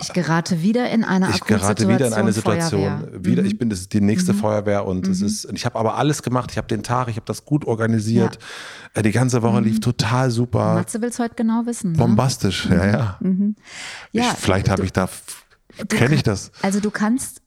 ich 0.00 0.12
gerate 0.12 0.62
wieder 0.62 0.90
in 0.90 1.04
eine 1.04 1.30
Ich 1.30 1.40
gerate 1.40 1.88
wieder 1.88 2.06
in 2.06 2.12
eine 2.12 2.32
Situation. 2.32 3.08
Wieder, 3.24 3.42
mhm. 3.42 3.48
Ich 3.48 3.58
bin 3.58 3.70
das 3.70 3.80
ist 3.80 3.92
die 3.92 4.00
nächste 4.00 4.32
mhm. 4.32 4.38
Feuerwehr 4.38 4.86
und 4.86 5.06
mhm. 5.06 5.12
es 5.12 5.22
ist. 5.22 5.48
Ich 5.52 5.64
habe 5.64 5.78
aber 5.78 5.96
alles 5.96 6.22
gemacht. 6.22 6.50
Ich 6.52 6.58
habe 6.58 6.68
den 6.68 6.82
Tag, 6.82 7.08
ich 7.08 7.16
habe 7.16 7.26
das 7.26 7.44
gut 7.44 7.64
organisiert. 7.64 8.38
Ja. 8.94 9.00
Äh, 9.00 9.02
die 9.02 9.12
ganze 9.12 9.42
Woche 9.42 9.60
lief 9.60 9.76
mhm. 9.76 9.80
total 9.82 10.30
super. 10.30 10.74
Matze 10.74 11.00
will 11.00 11.08
es 11.08 11.18
heute 11.18 11.34
genau 11.34 11.66
wissen. 11.66 11.92
Ne? 11.92 11.98
Bombastisch, 11.98 12.66
ja, 12.70 12.86
ja. 12.86 13.16
Mhm. 13.20 13.56
ja 14.12 14.22
ich, 14.22 14.38
vielleicht 14.38 14.68
habe 14.68 14.84
ich 14.84 14.92
da. 14.92 15.08
Kenne 15.88 16.14
ich 16.14 16.22
das? 16.22 16.52
Also 16.62 16.80
du 16.80 16.90
kannst 16.90 17.42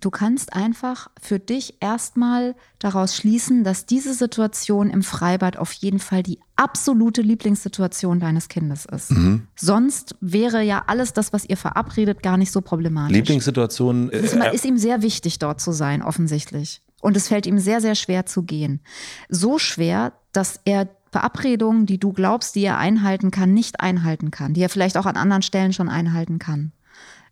du 0.00 0.10
kannst 0.10 0.52
einfach 0.52 1.08
für 1.20 1.38
dich 1.38 1.76
erstmal 1.80 2.54
daraus 2.78 3.16
schließen, 3.16 3.64
dass 3.64 3.86
diese 3.86 4.14
Situation 4.14 4.90
im 4.90 5.02
Freibad 5.02 5.56
auf 5.56 5.72
jeden 5.72 5.98
Fall 5.98 6.22
die 6.22 6.38
absolute 6.56 7.22
Lieblingssituation 7.22 8.20
deines 8.20 8.48
Kindes 8.48 8.84
ist. 8.84 9.10
Mhm. 9.10 9.46
Sonst 9.56 10.16
wäre 10.20 10.62
ja 10.62 10.84
alles 10.86 11.12
das, 11.12 11.32
was 11.32 11.44
ihr 11.44 11.56
verabredet, 11.56 12.22
gar 12.22 12.36
nicht 12.36 12.52
so 12.52 12.60
problematisch. 12.60 13.16
Lieblingssituation 13.16 14.10
äh, 14.10 14.20
ist, 14.20 14.34
ist 14.34 14.64
ihm 14.64 14.78
sehr 14.78 15.02
wichtig, 15.02 15.38
dort 15.38 15.60
zu 15.60 15.72
sein, 15.72 16.02
offensichtlich. 16.02 16.82
Und 17.00 17.16
es 17.16 17.28
fällt 17.28 17.46
ihm 17.46 17.58
sehr, 17.58 17.80
sehr 17.80 17.96
schwer 17.96 18.26
zu 18.26 18.44
gehen. 18.44 18.80
So 19.28 19.58
schwer, 19.58 20.12
dass 20.30 20.60
er 20.64 20.88
Verabredungen, 21.10 21.84
die 21.84 21.98
du 21.98 22.12
glaubst, 22.12 22.54
die 22.54 22.64
er 22.64 22.78
einhalten 22.78 23.30
kann, 23.30 23.52
nicht 23.52 23.80
einhalten 23.80 24.30
kann, 24.30 24.54
die 24.54 24.62
er 24.62 24.70
vielleicht 24.70 24.96
auch 24.96 25.06
an 25.06 25.16
anderen 25.16 25.42
Stellen 25.42 25.72
schon 25.72 25.90
einhalten 25.90 26.38
kann. 26.38 26.72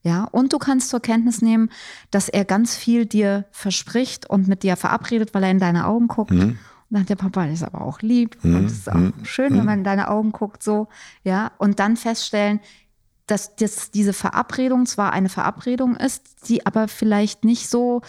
Ja, 0.03 0.25
und 0.25 0.53
du 0.53 0.59
kannst 0.59 0.89
zur 0.89 1.01
Kenntnis 1.01 1.43
nehmen, 1.43 1.71
dass 2.11 2.29
er 2.29 2.45
ganz 2.45 2.75
viel 2.75 3.05
dir 3.05 3.45
verspricht 3.51 4.29
und 4.29 4.49
mit 4.49 4.63
dir 4.63 4.77
verabredet, 4.77 5.35
weil 5.35 5.45
er 5.45 5.51
in 5.51 5.59
deine 5.59 5.87
Augen 5.87 6.09
guckt. 6.09 6.31
Mhm. 6.31 6.59
Und 6.91 6.97
dann 6.97 7.07
der 7.07 7.17
Papa 7.17 7.45
ist 7.45 7.63
aber 7.63 7.83
auch 7.83 8.01
lieb. 8.01 8.37
Mhm. 8.43 8.57
Und 8.57 8.65
es 8.67 8.73
ist 8.73 8.91
auch 8.91 8.95
mhm. 8.95 9.13
schön, 9.25 9.53
wenn 9.53 9.61
mhm. 9.61 9.67
man 9.67 9.79
in 9.79 9.85
deine 9.85 10.09
Augen 10.09 10.33
guckt, 10.33 10.63
so. 10.63 10.89
Ja, 11.23 11.53
und 11.59 11.79
dann 11.79 11.97
feststellen, 11.97 12.61
dass 13.27 13.55
das, 13.57 13.91
diese 13.91 14.13
Verabredung 14.13 14.87
zwar 14.87 15.13
eine 15.13 15.29
Verabredung 15.29 15.97
ist, 15.97 16.49
die 16.49 16.67
aber 16.67 16.89
vielleicht 16.89 17.45
nicht 17.45 17.69
so 17.69 18.01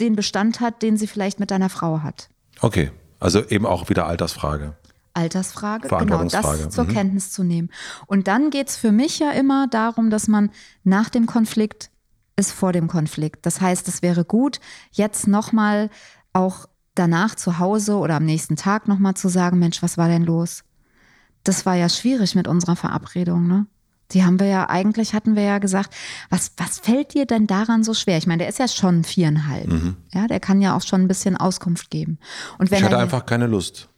den 0.00 0.14
Bestand 0.14 0.60
hat, 0.60 0.82
den 0.82 0.96
sie 0.96 1.06
vielleicht 1.06 1.40
mit 1.40 1.50
deiner 1.50 1.68
Frau 1.68 2.02
hat. 2.02 2.28
Okay, 2.60 2.90
also 3.18 3.44
eben 3.48 3.66
auch 3.66 3.88
wieder 3.88 4.06
Altersfrage. 4.06 4.76
Altersfrage, 5.16 5.88
genau 5.88 6.24
das 6.24 6.70
zur 6.70 6.84
mhm. 6.84 6.88
Kenntnis 6.88 7.30
zu 7.30 7.42
nehmen. 7.42 7.70
Und 8.06 8.28
dann 8.28 8.50
geht 8.50 8.68
es 8.68 8.76
für 8.76 8.92
mich 8.92 9.18
ja 9.18 9.30
immer 9.30 9.66
darum, 9.66 10.10
dass 10.10 10.28
man 10.28 10.50
nach 10.84 11.08
dem 11.08 11.26
Konflikt 11.26 11.90
ist 12.36 12.52
vor 12.52 12.72
dem 12.72 12.86
Konflikt. 12.86 13.46
Das 13.46 13.60
heißt, 13.60 13.88
es 13.88 14.02
wäre 14.02 14.24
gut, 14.24 14.60
jetzt 14.92 15.26
nochmal 15.26 15.90
auch 16.32 16.66
danach 16.94 17.34
zu 17.34 17.58
Hause 17.58 17.96
oder 17.96 18.16
am 18.16 18.24
nächsten 18.24 18.56
Tag 18.56 18.88
nochmal 18.88 19.14
zu 19.14 19.28
sagen, 19.28 19.58
Mensch, 19.58 19.82
was 19.82 19.96
war 19.96 20.08
denn 20.08 20.24
los? 20.24 20.64
Das 21.44 21.64
war 21.64 21.74
ja 21.74 21.88
schwierig 21.88 22.34
mit 22.34 22.46
unserer 22.48 22.76
Verabredung, 22.76 23.46
ne? 23.46 23.66
Die 24.12 24.24
haben 24.24 24.38
wir 24.38 24.46
ja, 24.46 24.70
eigentlich 24.70 25.14
hatten 25.14 25.34
wir 25.34 25.42
ja 25.42 25.58
gesagt, 25.58 25.92
was, 26.30 26.52
was 26.56 26.78
fällt 26.78 27.14
dir 27.14 27.26
denn 27.26 27.48
daran 27.48 27.82
so 27.82 27.92
schwer? 27.92 28.18
Ich 28.18 28.28
meine, 28.28 28.38
der 28.38 28.48
ist 28.48 28.60
ja 28.60 28.68
schon 28.68 29.02
viereinhalb. 29.02 29.66
Mhm. 29.66 29.96
Ja, 30.12 30.28
der 30.28 30.38
kann 30.38 30.62
ja 30.62 30.76
auch 30.76 30.82
schon 30.82 31.00
ein 31.00 31.08
bisschen 31.08 31.36
Auskunft 31.36 31.90
geben. 31.90 32.18
Und 32.58 32.70
wenn 32.70 32.78
ich 32.78 32.84
hatte 32.84 32.98
einfach 32.98 33.26
keine 33.26 33.48
Lust. 33.48 33.88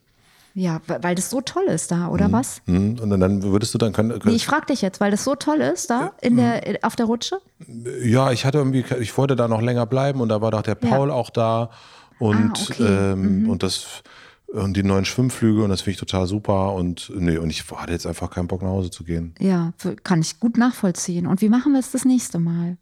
Ja, 0.59 0.81
weil 0.87 1.15
das 1.15 1.31
so 1.31 1.41
toll 1.41 1.67
ist 1.67 1.93
da, 1.93 2.09
oder 2.09 2.27
mhm. 2.27 2.33
was? 2.33 2.63
Mhm. 2.67 2.99
Und 2.99 3.21
dann 3.21 3.45
würdest 3.45 3.75
du 3.75 3.79
dann 3.79 3.93
können. 3.93 4.19
nee, 4.25 4.33
ich 4.33 4.45
frage 4.45 4.67
dich 4.67 4.83
jetzt, 4.83 5.01
weil 5.01 5.13
das 5.13 5.23
so 5.23 5.37
toll 5.37 5.61
ist 5.61 5.89
da 5.89 6.13
in 6.21 6.37
der, 6.37 6.63
mhm. 6.67 6.77
auf 6.83 6.97
der 6.97 7.07
Rutsche? 7.07 7.41
Ja, 8.03 8.33
ich 8.33 8.45
hatte 8.45 8.59
irgendwie, 8.59 8.85
ich 9.01 9.17
wollte 9.17 9.37
da 9.37 9.47
noch 9.47 9.63
länger 9.63 9.87
bleiben 9.87 10.21
und 10.21 10.31
da 10.31 10.41
war 10.41 10.51
doch 10.51 10.63
der 10.63 10.75
Paul 10.75 11.09
ja. 11.09 11.15
auch 11.15 11.31
da 11.31 11.71
und, 12.19 12.59
ah, 12.59 12.63
okay. 12.71 12.87
ähm, 13.13 13.43
mhm. 13.43 13.51
und 13.51 13.63
das 13.63 14.03
und 14.49 14.77
die 14.77 14.83
neuen 14.83 15.05
Schwimmflüge 15.05 15.63
und 15.63 15.69
das 15.69 15.83
finde 15.83 15.93
ich 15.93 16.01
total 16.01 16.27
super 16.27 16.73
und 16.73 17.13
nee, 17.15 17.37
und 17.37 17.51
ich 17.51 17.71
hatte 17.71 17.93
jetzt 17.93 18.07
einfach 18.07 18.31
keinen 18.31 18.49
Bock 18.49 18.63
nach 18.63 18.71
Hause 18.71 18.91
zu 18.91 19.05
gehen. 19.05 19.35
Ja, 19.39 19.73
kann 20.03 20.23
ich 20.23 20.41
gut 20.41 20.57
nachvollziehen. 20.57 21.27
Und 21.27 21.41
wie 21.41 21.51
machen 21.51 21.73
wir 21.73 21.81
es 21.81 21.93
das 21.93 22.05
nächste 22.05 22.39
Mal? 22.39 22.79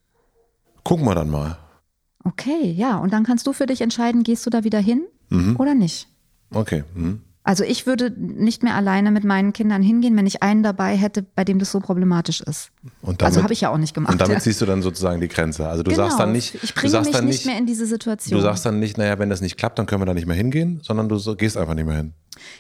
Gucken 0.83 1.05
wir 1.05 1.15
dann 1.15 1.29
mal. 1.29 1.59
Okay, 2.25 2.71
ja, 2.71 2.97
und 2.97 3.13
dann 3.13 3.25
kannst 3.25 3.47
du 3.47 3.53
für 3.53 3.67
dich 3.67 3.81
entscheiden, 3.83 4.23
gehst 4.23 4.47
du 4.47 4.51
da 4.51 4.65
wieder 4.65 4.79
hin 4.79 5.05
mhm. 5.29 5.57
oder 5.59 5.75
nicht? 5.75 6.09
Okay. 6.55 6.85
Mhm. 6.95 7.21
Also 7.47 7.63
ich 7.63 7.87
würde 7.87 8.11
nicht 8.11 8.65
mehr 8.65 8.75
alleine 8.75 9.13
mit 9.13 9.23
meinen 9.23 9.53
Kindern 9.53 9.81
hingehen, 9.81 10.17
wenn 10.17 10.27
ich 10.27 10.43
einen 10.43 10.65
dabei 10.65 10.97
hätte, 10.97 11.23
bei 11.23 11.45
dem 11.45 11.61
das 11.61 11.71
so 11.71 11.79
problematisch 11.79 12.41
ist. 12.41 12.73
Damit, 13.03 13.23
also 13.23 13.41
habe 13.45 13.53
ich 13.53 13.61
ja 13.61 13.71
auch 13.71 13.79
nicht 13.79 13.95
gemacht. 13.95 14.11
Und 14.11 14.21
damit 14.21 14.39
ja. 14.39 14.41
siehst 14.41 14.61
du 14.61 14.67
dann 14.67 14.83
sozusagen 14.83 15.21
die 15.21 15.29
Grenze. 15.29 15.69
Also 15.69 15.85
du 15.85 15.93
genau. 15.93 16.09
sagst 16.09 16.19
dann 16.19 16.33
nicht, 16.33 16.57
ich 16.61 16.75
bringe 16.75 17.01
mich 17.03 17.23
nicht 17.23 17.47
mehr 17.47 17.57
in 17.57 17.65
diese 17.65 17.87
Situation. 17.87 18.37
Du 18.37 18.43
sagst 18.43 18.67
dann 18.67 18.81
nicht, 18.81 18.99
naja, 18.99 19.21
wenn 19.21 19.31
das 19.31 19.43
nicht 19.43 19.57
klappt, 19.57 19.79
dann 19.79 19.87
können 19.87 20.03
wir 20.03 20.07
da 20.07 20.15
nicht 20.15 20.27
mehr 20.27 20.35
hingehen, 20.35 20.81
sondern 20.83 21.09
du 21.09 21.37
gehst 21.37 21.57
einfach 21.57 21.75
nicht 21.75 21.87
mehr 21.87 21.99
hin. 21.99 22.15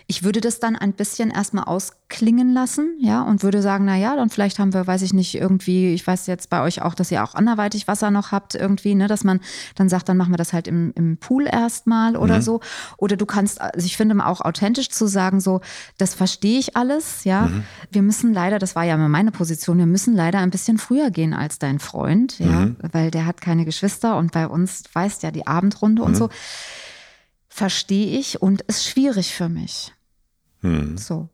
Ich 0.06 0.22
würde 0.22 0.40
das 0.40 0.60
dann 0.60 0.76
ein 0.76 0.92
bisschen 0.92 1.30
erstmal 1.30 1.64
ausklingen 1.64 2.52
lassen, 2.52 2.96
ja, 3.00 3.22
und 3.22 3.42
würde 3.42 3.62
sagen, 3.62 3.84
na 3.84 3.96
ja, 3.96 4.16
dann 4.16 4.30
vielleicht 4.30 4.58
haben 4.58 4.72
wir, 4.72 4.86
weiß 4.86 5.02
ich 5.02 5.12
nicht, 5.12 5.34
irgendwie, 5.34 5.94
ich 5.94 6.06
weiß 6.06 6.26
jetzt 6.26 6.50
bei 6.50 6.62
euch 6.62 6.82
auch, 6.82 6.94
dass 6.94 7.10
ihr 7.10 7.22
auch 7.22 7.34
anderweitig 7.34 7.88
Wasser 7.88 8.10
noch 8.10 8.32
habt 8.32 8.54
irgendwie, 8.54 8.94
ne, 8.94 9.08
dass 9.08 9.24
man 9.24 9.40
dann 9.74 9.88
sagt, 9.88 10.08
dann 10.08 10.16
machen 10.16 10.32
wir 10.32 10.36
das 10.36 10.52
halt 10.52 10.68
im, 10.68 10.92
im 10.94 11.16
Pool 11.16 11.46
erstmal 11.46 12.16
oder 12.16 12.36
mhm. 12.36 12.42
so. 12.42 12.60
Oder 12.96 13.16
du 13.16 13.26
kannst, 13.26 13.60
also 13.60 13.84
ich 13.86 13.96
finde 13.96 14.16
auch 14.24 14.40
authentisch 14.40 14.88
zu 14.88 15.06
sagen, 15.06 15.40
so, 15.40 15.60
das 15.98 16.14
verstehe 16.14 16.58
ich 16.58 16.76
alles, 16.76 17.24
ja. 17.24 17.42
Mhm. 17.42 17.64
Wir 17.90 18.02
müssen 18.02 18.32
leider, 18.32 18.58
das 18.58 18.76
war 18.76 18.84
ja 18.84 18.94
immer 18.94 19.08
meine 19.08 19.32
Position, 19.32 19.78
wir 19.78 19.86
müssen 19.86 20.14
leider 20.14 20.38
ein 20.38 20.50
bisschen 20.50 20.78
früher 20.78 21.10
gehen 21.10 21.34
als 21.34 21.58
dein 21.58 21.78
Freund, 21.78 22.38
ja, 22.38 22.66
mhm. 22.66 22.76
weil 22.92 23.10
der 23.10 23.26
hat 23.26 23.40
keine 23.40 23.64
Geschwister 23.64 24.16
und 24.16 24.32
bei 24.32 24.46
uns 24.46 24.84
weißt 24.92 25.22
ja 25.22 25.30
die 25.30 25.46
Abendrunde 25.46 26.02
und 26.02 26.12
mhm. 26.12 26.16
so 26.16 26.28
verstehe 27.56 28.18
ich 28.18 28.42
und 28.42 28.60
ist 28.62 28.86
schwierig 28.86 29.34
für 29.34 29.48
mich. 29.48 29.94
Hm. 30.60 30.98
So. 30.98 31.30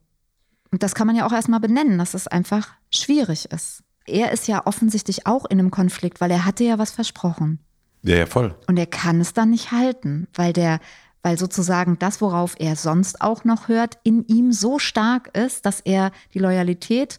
Und 0.71 0.85
das 0.85 0.95
kann 0.95 1.09
man 1.09 1.17
ja 1.17 1.27
auch 1.27 1.33
erstmal 1.33 1.59
benennen, 1.59 1.99
dass 1.99 2.15
es 2.15 2.29
einfach 2.29 2.69
schwierig 2.93 3.51
ist. 3.51 3.83
Er 4.07 4.31
ist 4.31 4.47
ja 4.47 4.65
offensichtlich 4.67 5.27
auch 5.27 5.45
in 5.47 5.59
einem 5.59 5.73
Konflikt, 5.73 6.21
weil 6.21 6.31
er 6.31 6.45
hatte 6.45 6.63
ja 6.63 6.79
was 6.79 6.93
versprochen. 6.93 7.59
Ja, 8.03 8.19
ja, 8.19 8.27
voll. 8.27 8.55
Und 8.69 8.79
er 8.79 8.87
kann 8.87 9.21
es 9.21 9.33
dann 9.33 9.51
nicht 9.51 9.73
halten, 9.73 10.29
weil 10.35 10.53
der, 10.53 10.79
weil 11.23 11.39
sozusagen 11.39 11.99
das, 11.99 12.21
worauf 12.21 12.55
er 12.59 12.77
sonst 12.77 13.21
auch 13.21 13.43
noch 13.43 13.67
hört, 13.67 13.99
in 14.05 14.25
ihm 14.27 14.53
so 14.53 14.79
stark 14.79 15.37
ist, 15.37 15.67
dass 15.67 15.81
er 15.81 16.13
die 16.35 16.39
Loyalität 16.39 17.19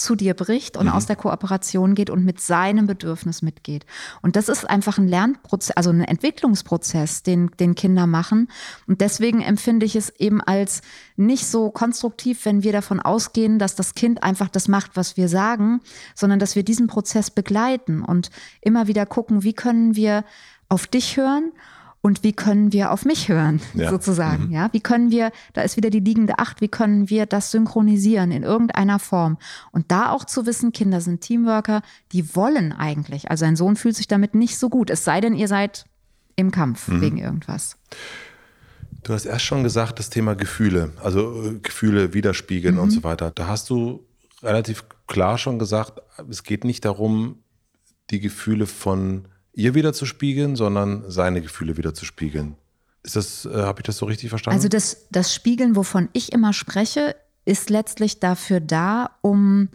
zu 0.00 0.16
dir 0.16 0.34
bricht 0.34 0.76
und 0.76 0.86
mhm. 0.86 0.92
aus 0.92 1.06
der 1.06 1.16
Kooperation 1.16 1.94
geht 1.94 2.10
und 2.10 2.24
mit 2.24 2.40
seinem 2.40 2.86
Bedürfnis 2.86 3.42
mitgeht. 3.42 3.86
Und 4.22 4.36
das 4.36 4.48
ist 4.48 4.68
einfach 4.68 4.98
ein 4.98 5.08
Lernprozess, 5.08 5.76
also 5.76 5.90
ein 5.90 6.02
Entwicklungsprozess, 6.02 7.22
den, 7.22 7.50
den 7.60 7.74
Kinder 7.74 8.06
machen. 8.06 8.48
Und 8.86 9.00
deswegen 9.00 9.40
empfinde 9.42 9.86
ich 9.86 9.96
es 9.96 10.10
eben 10.18 10.40
als 10.40 10.82
nicht 11.16 11.46
so 11.46 11.70
konstruktiv, 11.70 12.44
wenn 12.44 12.62
wir 12.62 12.72
davon 12.72 13.00
ausgehen, 13.00 13.58
dass 13.58 13.74
das 13.76 13.94
Kind 13.94 14.22
einfach 14.22 14.48
das 14.48 14.68
macht, 14.68 14.96
was 14.96 15.16
wir 15.16 15.28
sagen, 15.28 15.80
sondern 16.14 16.38
dass 16.38 16.56
wir 16.56 16.62
diesen 16.62 16.86
Prozess 16.86 17.30
begleiten 17.30 18.02
und 18.02 18.30
immer 18.60 18.86
wieder 18.86 19.06
gucken, 19.06 19.42
wie 19.42 19.52
können 19.52 19.96
wir 19.96 20.24
auf 20.68 20.86
dich 20.86 21.16
hören 21.16 21.52
und 22.02 22.22
wie 22.22 22.32
können 22.32 22.72
wir 22.72 22.92
auf 22.92 23.04
mich 23.04 23.28
hören, 23.28 23.60
ja. 23.74 23.90
sozusagen. 23.90 24.46
Mhm. 24.46 24.52
Ja, 24.52 24.68
wie 24.72 24.80
können 24.80 25.10
wir, 25.10 25.32
da 25.52 25.62
ist 25.62 25.76
wieder 25.76 25.90
die 25.90 26.00
liegende 26.00 26.38
Acht, 26.38 26.60
wie 26.60 26.68
können 26.68 27.10
wir 27.10 27.26
das 27.26 27.50
synchronisieren 27.50 28.30
in 28.32 28.42
irgendeiner 28.42 28.98
Form? 28.98 29.38
Und 29.70 29.90
da 29.90 30.10
auch 30.10 30.24
zu 30.24 30.46
wissen, 30.46 30.72
Kinder 30.72 31.00
sind 31.00 31.20
Teamworker, 31.20 31.82
die 32.12 32.34
wollen 32.34 32.72
eigentlich. 32.72 33.30
Also 33.30 33.44
ein 33.44 33.56
Sohn 33.56 33.76
fühlt 33.76 33.96
sich 33.96 34.08
damit 34.08 34.34
nicht 34.34 34.58
so 34.58 34.70
gut, 34.70 34.88
es 34.88 35.04
sei 35.04 35.20
denn, 35.20 35.34
ihr 35.34 35.48
seid 35.48 35.84
im 36.36 36.50
Kampf 36.50 36.88
mhm. 36.88 37.00
wegen 37.02 37.18
irgendwas. 37.18 37.76
Du 39.02 39.12
hast 39.12 39.26
erst 39.26 39.44
schon 39.44 39.62
gesagt, 39.62 39.98
das 39.98 40.10
Thema 40.10 40.34
Gefühle, 40.34 40.92
also 41.02 41.42
äh, 41.44 41.58
Gefühle 41.58 42.14
widerspiegeln 42.14 42.76
mhm. 42.76 42.80
und 42.80 42.90
so 42.90 43.02
weiter. 43.02 43.30
Da 43.30 43.46
hast 43.46 43.68
du 43.68 44.06
relativ 44.42 44.84
klar 45.06 45.36
schon 45.36 45.58
gesagt, 45.58 46.00
es 46.30 46.44
geht 46.44 46.64
nicht 46.64 46.84
darum, 46.84 47.42
die 48.10 48.20
Gefühle 48.20 48.66
von 48.66 49.28
ihr 49.52 49.74
wieder 49.74 49.92
zu 49.92 50.06
spiegeln, 50.06 50.56
sondern 50.56 51.04
seine 51.08 51.42
Gefühle 51.42 51.76
wieder 51.76 51.94
zu 51.94 52.04
spiegeln. 52.04 52.56
Ist 53.02 53.16
das, 53.16 53.46
äh, 53.46 53.62
habe 53.62 53.80
ich 53.80 53.84
das 53.84 53.96
so 53.96 54.06
richtig 54.06 54.28
verstanden? 54.28 54.56
Also 54.56 54.68
das, 54.68 55.06
das 55.10 55.34
Spiegeln, 55.34 55.76
wovon 55.76 56.08
ich 56.12 56.32
immer 56.32 56.52
spreche, 56.52 57.16
ist 57.44 57.70
letztlich 57.70 58.20
dafür 58.20 58.60
da, 58.60 59.10
um 59.22 59.68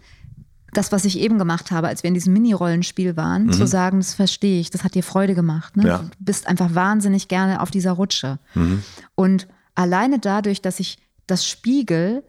das, 0.73 0.91
was 0.91 1.05
ich 1.05 1.19
eben 1.19 1.39
gemacht 1.39 1.71
habe, 1.71 1.88
als 1.88 2.03
wir 2.03 2.09
in 2.09 2.13
diesem 2.13 2.34
Mini-Rollenspiel 2.34 3.15
waren, 3.17 3.45
mhm. 3.45 3.53
zu 3.53 3.65
sagen, 3.65 3.99
das 3.99 4.13
verstehe 4.13 4.59
ich, 4.59 4.69
das 4.69 4.84
hat 4.84 4.93
dir 4.93 5.03
Freude 5.03 5.34
gemacht. 5.34 5.78
Ne? 5.78 5.88
Ja. 5.88 5.97
Du 5.99 6.09
bist 6.19 6.47
einfach 6.47 6.76
wahnsinnig 6.76 7.28
gerne 7.28 7.61
auf 7.61 7.71
dieser 7.71 7.93
Rutsche. 7.93 8.39
Mhm. 8.53 8.84
Und 9.15 9.47
alleine 9.73 10.19
dadurch, 10.19 10.61
dass 10.61 10.80
ich 10.80 10.97
das 11.28 11.47
spiegel, 11.47 12.23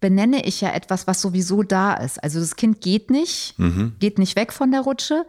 benenne 0.00 0.44
ich 0.44 0.60
ja 0.60 0.70
etwas, 0.70 1.06
was 1.06 1.20
sowieso 1.20 1.62
da 1.62 1.94
ist. 1.94 2.22
Also 2.22 2.40
das 2.40 2.56
Kind 2.56 2.80
geht 2.80 3.10
nicht, 3.10 3.58
mhm. 3.58 3.94
geht 3.98 4.18
nicht 4.18 4.36
weg 4.36 4.52
von 4.52 4.70
der 4.70 4.82
Rutsche. 4.82 5.24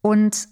Und 0.00 0.48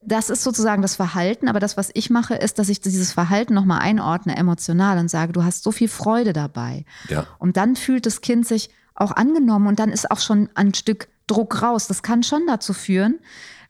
das 0.00 0.30
ist 0.30 0.42
sozusagen 0.42 0.82
das 0.82 0.96
Verhalten, 0.96 1.48
aber 1.48 1.60
das, 1.60 1.76
was 1.76 1.90
ich 1.94 2.08
mache, 2.10 2.34
ist, 2.34 2.58
dass 2.58 2.68
ich 2.68 2.80
dieses 2.80 3.12
Verhalten 3.12 3.54
nochmal 3.54 3.80
einordne, 3.80 4.36
emotional 4.36 4.98
und 4.98 5.10
sage, 5.10 5.32
du 5.32 5.42
hast 5.42 5.64
so 5.64 5.72
viel 5.72 5.88
Freude 5.88 6.32
dabei. 6.32 6.84
Ja. 7.08 7.26
Und 7.38 7.56
dann 7.56 7.76
fühlt 7.76 8.06
das 8.06 8.20
Kind 8.20 8.46
sich 8.46 8.70
auch 8.94 9.12
angenommen 9.12 9.66
und 9.66 9.78
dann 9.78 9.90
ist 9.90 10.10
auch 10.10 10.20
schon 10.20 10.48
ein 10.54 10.74
Stück 10.74 11.08
Druck 11.26 11.62
raus. 11.62 11.86
Das 11.86 12.02
kann 12.02 12.22
schon 12.22 12.46
dazu 12.46 12.72
führen, 12.72 13.18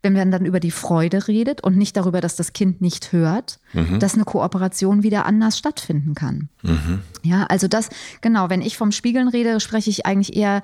wenn 0.03 0.13
man 0.13 0.31
dann 0.31 0.47
über 0.47 0.61
die 0.61 0.71
Freude 0.71 1.27
redet 1.27 1.63
und 1.63 1.77
nicht 1.77 1.97
darüber, 1.97 2.21
dass 2.21 2.37
das 2.37 2.53
Kind 2.53 2.81
nicht 2.81 3.13
hört, 3.13 3.59
mhm. 3.73 3.99
dass 3.99 4.15
eine 4.15 4.25
Kooperation 4.25 5.03
wieder 5.03 5.27
anders 5.27 5.59
stattfinden 5.59 6.15
kann. 6.15 6.49
Mhm. 6.63 7.01
Ja, 7.23 7.45
also 7.45 7.67
das, 7.69 7.89
genau, 8.21 8.49
wenn 8.49 8.63
ich 8.63 8.77
vom 8.77 8.93
Spiegeln 8.93 9.29
rede, 9.29 9.61
spreche 9.61 9.91
ich 9.91 10.07
eigentlich 10.07 10.37
eher 10.37 10.63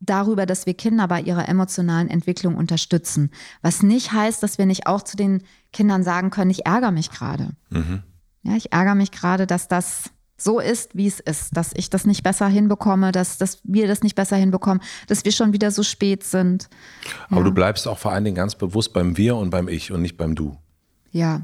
darüber, 0.00 0.46
dass 0.46 0.66
wir 0.66 0.74
Kinder 0.74 1.06
bei 1.06 1.20
ihrer 1.20 1.48
emotionalen 1.48 2.08
Entwicklung 2.08 2.56
unterstützen. 2.56 3.30
Was 3.62 3.82
nicht 3.82 4.12
heißt, 4.12 4.42
dass 4.42 4.58
wir 4.58 4.66
nicht 4.66 4.86
auch 4.86 5.02
zu 5.02 5.16
den 5.16 5.42
Kindern 5.72 6.02
sagen 6.02 6.30
können, 6.30 6.50
ich 6.50 6.66
ärgere 6.66 6.90
mich 6.90 7.10
gerade. 7.10 7.50
Mhm. 7.68 8.02
Ja, 8.42 8.56
ich 8.56 8.72
ärgere 8.72 8.94
mich 8.94 9.12
gerade, 9.12 9.46
dass 9.46 9.68
das 9.68 10.10
so 10.38 10.58
ist, 10.58 10.96
wie 10.96 11.06
es 11.06 11.20
ist, 11.20 11.54
dass 11.54 11.72
ich 11.74 11.90
das 11.90 12.06
nicht 12.06 12.22
besser 12.22 12.48
hinbekomme, 12.48 13.12
dass, 13.12 13.36
dass 13.36 13.60
wir 13.64 13.86
das 13.86 14.02
nicht 14.02 14.14
besser 14.14 14.36
hinbekommen, 14.36 14.82
dass 15.06 15.24
wir 15.26 15.32
schon 15.32 15.52
wieder 15.52 15.70
so 15.70 15.82
spät 15.82 16.24
sind. 16.24 16.70
Aber 17.28 17.40
ja. 17.40 17.44
du 17.44 17.52
bleibst 17.52 17.86
auch 17.86 17.98
vor 17.98 18.12
allen 18.12 18.24
Dingen 18.24 18.36
ganz 18.36 18.54
bewusst 18.54 18.94
beim 18.94 19.18
Wir 19.18 19.36
und 19.36 19.50
beim 19.50 19.68
Ich 19.68 19.92
und 19.92 20.00
nicht 20.00 20.16
beim 20.16 20.34
Du. 20.34 20.56
Ja, 21.12 21.42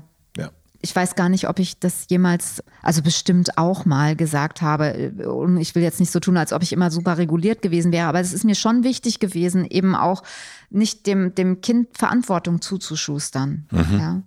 ich 0.81 0.95
weiß 0.95 1.15
gar 1.15 1.29
nicht, 1.29 1.49
ob 1.49 1.59
ich 1.59 1.79
das 1.79 2.07
jemals, 2.09 2.63
also 2.83 3.03
bestimmt 3.03 3.59
auch 3.59 3.85
mal 3.85 4.17
gesagt 4.17 4.63
habe. 4.63 5.13
Und 5.27 5.59
ich 5.59 5.75
will 5.75 5.83
jetzt 5.83 6.01
nicht 6.01 6.13
so 6.13 6.21
tun, 6.21 6.37
als 6.37 6.53
ob 6.53 6.63
ich 6.63 6.73
immer 6.73 6.91
super 6.91 7.19
reguliert 7.19 7.63
gewesen 7.63 7.93
wäre, 7.93 8.09
aber 8.09 8.21
es 8.21 8.33
ist 8.33 8.45
mir 8.45 8.55
schon 8.55 8.85
wichtig 8.85 9.19
gewesen, 9.19 9.65
eben 9.65 9.95
auch 9.95 10.23
nicht 10.71 11.07
dem, 11.07 11.35
dem 11.35 11.61
Kind 11.61 11.89
Verantwortung 11.97 12.61
zuzuschustern. 12.61 13.67
Mhm. 13.71 13.99
Ja. 13.99 14.23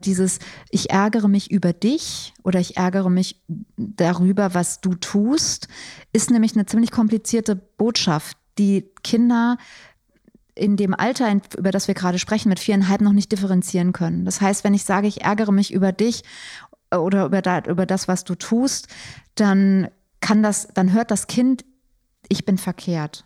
Dieses, 0.00 0.38
ich 0.70 0.90
ärgere 0.90 1.26
mich 1.26 1.50
über 1.50 1.72
dich 1.72 2.32
oder 2.44 2.60
ich 2.60 2.76
ärgere 2.76 3.10
mich 3.10 3.42
darüber, 3.76 4.54
was 4.54 4.80
du 4.80 4.94
tust, 4.94 5.66
ist 6.12 6.30
nämlich 6.30 6.54
eine 6.54 6.66
ziemlich 6.66 6.92
komplizierte 6.92 7.56
Botschaft, 7.56 8.36
die 8.58 8.90
Kinder 9.02 9.56
in 10.58 10.76
dem 10.76 10.94
Alter, 10.94 11.30
über 11.56 11.70
das 11.70 11.88
wir 11.88 11.94
gerade 11.94 12.18
sprechen, 12.18 12.48
mit 12.48 12.58
viereinhalb 12.58 13.00
noch 13.00 13.12
nicht 13.12 13.32
differenzieren 13.32 13.92
können. 13.92 14.24
Das 14.24 14.40
heißt, 14.40 14.64
wenn 14.64 14.74
ich 14.74 14.84
sage, 14.84 15.06
ich 15.06 15.22
ärgere 15.22 15.52
mich 15.52 15.72
über 15.72 15.92
dich 15.92 16.24
äh, 16.90 16.96
oder 16.96 17.26
über, 17.26 17.42
da, 17.42 17.60
über 17.60 17.86
das, 17.86 18.08
was 18.08 18.24
du 18.24 18.34
tust, 18.34 18.88
dann 19.34 19.88
kann 20.20 20.42
das, 20.42 20.68
dann 20.74 20.92
hört 20.92 21.10
das 21.10 21.26
Kind, 21.26 21.64
ich 22.28 22.44
bin 22.44 22.58
verkehrt. 22.58 23.24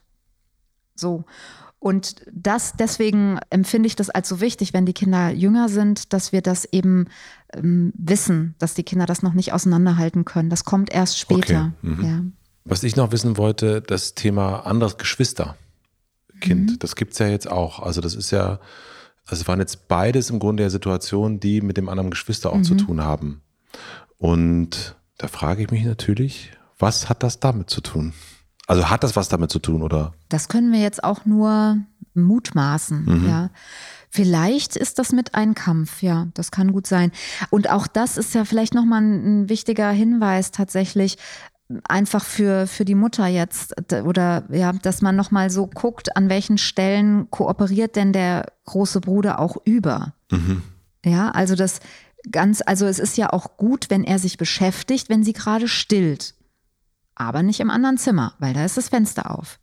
So. 0.94 1.24
Und 1.78 2.22
das, 2.30 2.74
deswegen 2.78 3.40
empfinde 3.50 3.88
ich 3.88 3.96
das 3.96 4.08
als 4.08 4.28
so 4.28 4.40
wichtig, 4.40 4.72
wenn 4.72 4.86
die 4.86 4.92
Kinder 4.92 5.30
jünger 5.30 5.68
sind, 5.68 6.12
dass 6.12 6.30
wir 6.30 6.40
das 6.40 6.64
eben 6.66 7.06
ähm, 7.52 7.92
wissen, 7.96 8.54
dass 8.60 8.74
die 8.74 8.84
Kinder 8.84 9.04
das 9.04 9.22
noch 9.22 9.32
nicht 9.32 9.52
auseinanderhalten 9.52 10.24
können. 10.24 10.48
Das 10.48 10.64
kommt 10.64 10.92
erst 10.92 11.18
später. 11.18 11.72
Okay. 11.82 11.94
Mhm. 11.96 12.04
Ja. 12.04 12.20
Was 12.64 12.84
ich 12.84 12.94
noch 12.94 13.10
wissen 13.10 13.36
wollte, 13.36 13.82
das 13.82 14.14
Thema 14.14 14.60
anderes 14.60 14.96
Geschwister. 14.96 15.56
Kind. 16.42 16.70
Mhm. 16.72 16.78
Das 16.78 16.96
gibt 16.96 17.14
es 17.14 17.18
ja 17.18 17.28
jetzt 17.28 17.50
auch. 17.50 17.80
Also 17.80 18.00
das 18.00 18.14
ist 18.14 18.30
ja, 18.30 18.60
also 19.26 19.40
es 19.40 19.48
waren 19.48 19.60
jetzt 19.60 19.88
beides 19.88 20.28
im 20.28 20.38
Grunde 20.38 20.64
der 20.64 20.70
Situationen, 20.70 21.40
die 21.40 21.62
mit 21.62 21.76
dem 21.76 21.88
anderen 21.88 22.10
Geschwister 22.10 22.50
auch 22.50 22.58
mhm. 22.58 22.64
zu 22.64 22.74
tun 22.74 23.02
haben. 23.02 23.40
Und 24.18 24.96
da 25.16 25.28
frage 25.28 25.62
ich 25.62 25.70
mich 25.70 25.84
natürlich, 25.84 26.50
was 26.78 27.08
hat 27.08 27.22
das 27.22 27.40
damit 27.40 27.70
zu 27.70 27.80
tun? 27.80 28.12
Also 28.66 28.90
hat 28.90 29.02
das 29.04 29.16
was 29.16 29.28
damit 29.28 29.50
zu 29.50 29.58
tun, 29.58 29.82
oder? 29.82 30.12
Das 30.28 30.48
können 30.48 30.72
wir 30.72 30.80
jetzt 30.80 31.02
auch 31.02 31.24
nur 31.24 31.78
mutmaßen, 32.14 33.04
mhm. 33.04 33.28
ja. 33.28 33.50
Vielleicht 34.14 34.76
ist 34.76 34.98
das 34.98 35.12
mit 35.12 35.34
ein 35.34 35.54
Kampf, 35.54 36.02
ja, 36.02 36.28
das 36.34 36.50
kann 36.50 36.72
gut 36.72 36.86
sein. 36.86 37.12
Und 37.48 37.70
auch 37.70 37.86
das 37.86 38.18
ist 38.18 38.34
ja 38.34 38.44
vielleicht 38.44 38.74
nochmal 38.74 39.00
ein, 39.00 39.44
ein 39.44 39.48
wichtiger 39.48 39.90
Hinweis 39.90 40.50
tatsächlich 40.50 41.16
einfach 41.88 42.24
für, 42.24 42.66
für 42.66 42.84
die 42.84 42.94
Mutter 42.94 43.26
jetzt 43.26 43.74
oder 44.04 44.44
ja, 44.50 44.72
dass 44.72 45.02
man 45.02 45.16
nochmal 45.16 45.50
so 45.50 45.66
guckt, 45.66 46.16
an 46.16 46.28
welchen 46.28 46.58
Stellen 46.58 47.30
kooperiert 47.30 47.96
denn 47.96 48.12
der 48.12 48.46
große 48.66 49.00
Bruder 49.00 49.38
auch 49.38 49.56
über. 49.64 50.14
Mhm. 50.30 50.62
Ja, 51.04 51.30
also 51.30 51.54
das 51.54 51.80
ganz, 52.30 52.62
also 52.64 52.86
es 52.86 52.98
ist 52.98 53.16
ja 53.16 53.32
auch 53.32 53.56
gut, 53.56 53.90
wenn 53.90 54.04
er 54.04 54.18
sich 54.18 54.36
beschäftigt, 54.36 55.08
wenn 55.08 55.24
sie 55.24 55.32
gerade 55.32 55.68
stillt. 55.68 56.34
Aber 57.14 57.42
nicht 57.42 57.60
im 57.60 57.70
anderen 57.70 57.98
Zimmer, 57.98 58.34
weil 58.38 58.54
da 58.54 58.64
ist 58.64 58.76
das 58.76 58.88
Fenster 58.88 59.30
auf. 59.36 59.58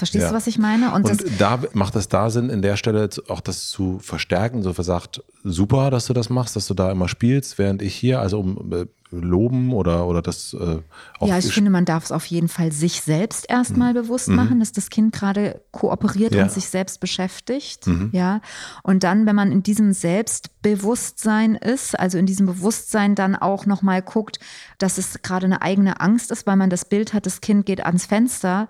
Verstehst 0.00 0.22
ja. 0.22 0.28
du, 0.30 0.34
was 0.34 0.46
ich 0.46 0.56
meine? 0.56 0.94
Und, 0.94 1.04
und 1.04 1.22
da 1.38 1.58
macht 1.74 1.94
es 1.94 2.08
da 2.08 2.30
Sinn, 2.30 2.48
in 2.48 2.62
der 2.62 2.78
Stelle 2.78 3.10
auch 3.28 3.42
das 3.42 3.68
zu 3.68 3.98
verstärken, 3.98 4.62
so 4.62 4.72
versagt, 4.72 5.22
super, 5.44 5.90
dass 5.90 6.06
du 6.06 6.14
das 6.14 6.30
machst, 6.30 6.56
dass 6.56 6.66
du 6.66 6.72
da 6.72 6.90
immer 6.90 7.06
spielst, 7.06 7.58
während 7.58 7.82
ich 7.82 7.94
hier, 7.94 8.18
also 8.18 8.40
um 8.40 8.72
äh, 8.72 8.86
loben 9.10 9.72
oder, 9.72 10.06
oder 10.06 10.22
das 10.22 10.54
äh, 10.54 10.78
auch. 11.18 11.28
Ja, 11.28 11.36
ich 11.36 11.52
finde, 11.52 11.70
man 11.70 11.84
darf 11.84 12.04
es 12.04 12.12
auf 12.12 12.24
jeden 12.26 12.48
Fall 12.48 12.72
sich 12.72 13.02
selbst 13.02 13.44
erstmal 13.48 13.92
mhm. 13.92 14.02
bewusst 14.02 14.28
machen, 14.28 14.60
dass 14.60 14.72
das 14.72 14.88
Kind 14.88 15.12
gerade 15.12 15.60
kooperiert 15.72 16.34
ja. 16.34 16.44
und 16.44 16.50
sich 16.52 16.68
selbst 16.68 17.00
beschäftigt. 17.00 17.86
Mhm. 17.86 18.08
Ja. 18.12 18.40
Und 18.82 19.02
dann, 19.02 19.26
wenn 19.26 19.36
man 19.36 19.52
in 19.52 19.62
diesem 19.62 19.92
Selbstbewusstsein 19.92 21.56
ist, 21.56 21.98
also 21.98 22.18
in 22.18 22.26
diesem 22.26 22.46
Bewusstsein 22.46 23.14
dann 23.14 23.36
auch 23.36 23.66
nochmal 23.66 24.00
guckt, 24.00 24.38
dass 24.78 24.96
es 24.96 25.20
gerade 25.22 25.46
eine 25.46 25.60
eigene 25.60 26.00
Angst 26.00 26.30
ist, 26.30 26.46
weil 26.46 26.56
man 26.56 26.70
das 26.70 26.84
Bild 26.84 27.12
hat, 27.12 27.26
das 27.26 27.40
Kind 27.40 27.66
geht 27.66 27.84
ans 27.84 28.06
Fenster 28.06 28.68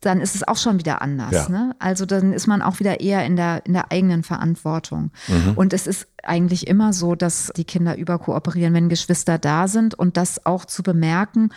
dann 0.00 0.20
ist 0.20 0.34
es 0.34 0.46
auch 0.46 0.56
schon 0.56 0.78
wieder 0.78 1.02
anders. 1.02 1.32
Ja. 1.32 1.48
Ne? 1.48 1.76
Also 1.78 2.06
dann 2.06 2.32
ist 2.32 2.46
man 2.46 2.62
auch 2.62 2.80
wieder 2.80 3.00
eher 3.00 3.24
in 3.26 3.36
der, 3.36 3.64
in 3.66 3.74
der 3.74 3.92
eigenen 3.92 4.22
Verantwortung. 4.22 5.10
Mhm. 5.28 5.52
Und 5.56 5.72
es 5.72 5.86
ist 5.86 6.08
eigentlich 6.22 6.66
immer 6.66 6.92
so, 6.92 7.14
dass 7.14 7.52
die 7.56 7.64
Kinder 7.64 7.96
überkooperieren, 7.96 8.72
wenn 8.72 8.88
Geschwister 8.88 9.38
da 9.38 9.68
sind 9.68 9.94
und 9.94 10.16
das 10.16 10.46
auch 10.46 10.64
zu 10.64 10.82
bemerken. 10.82 11.50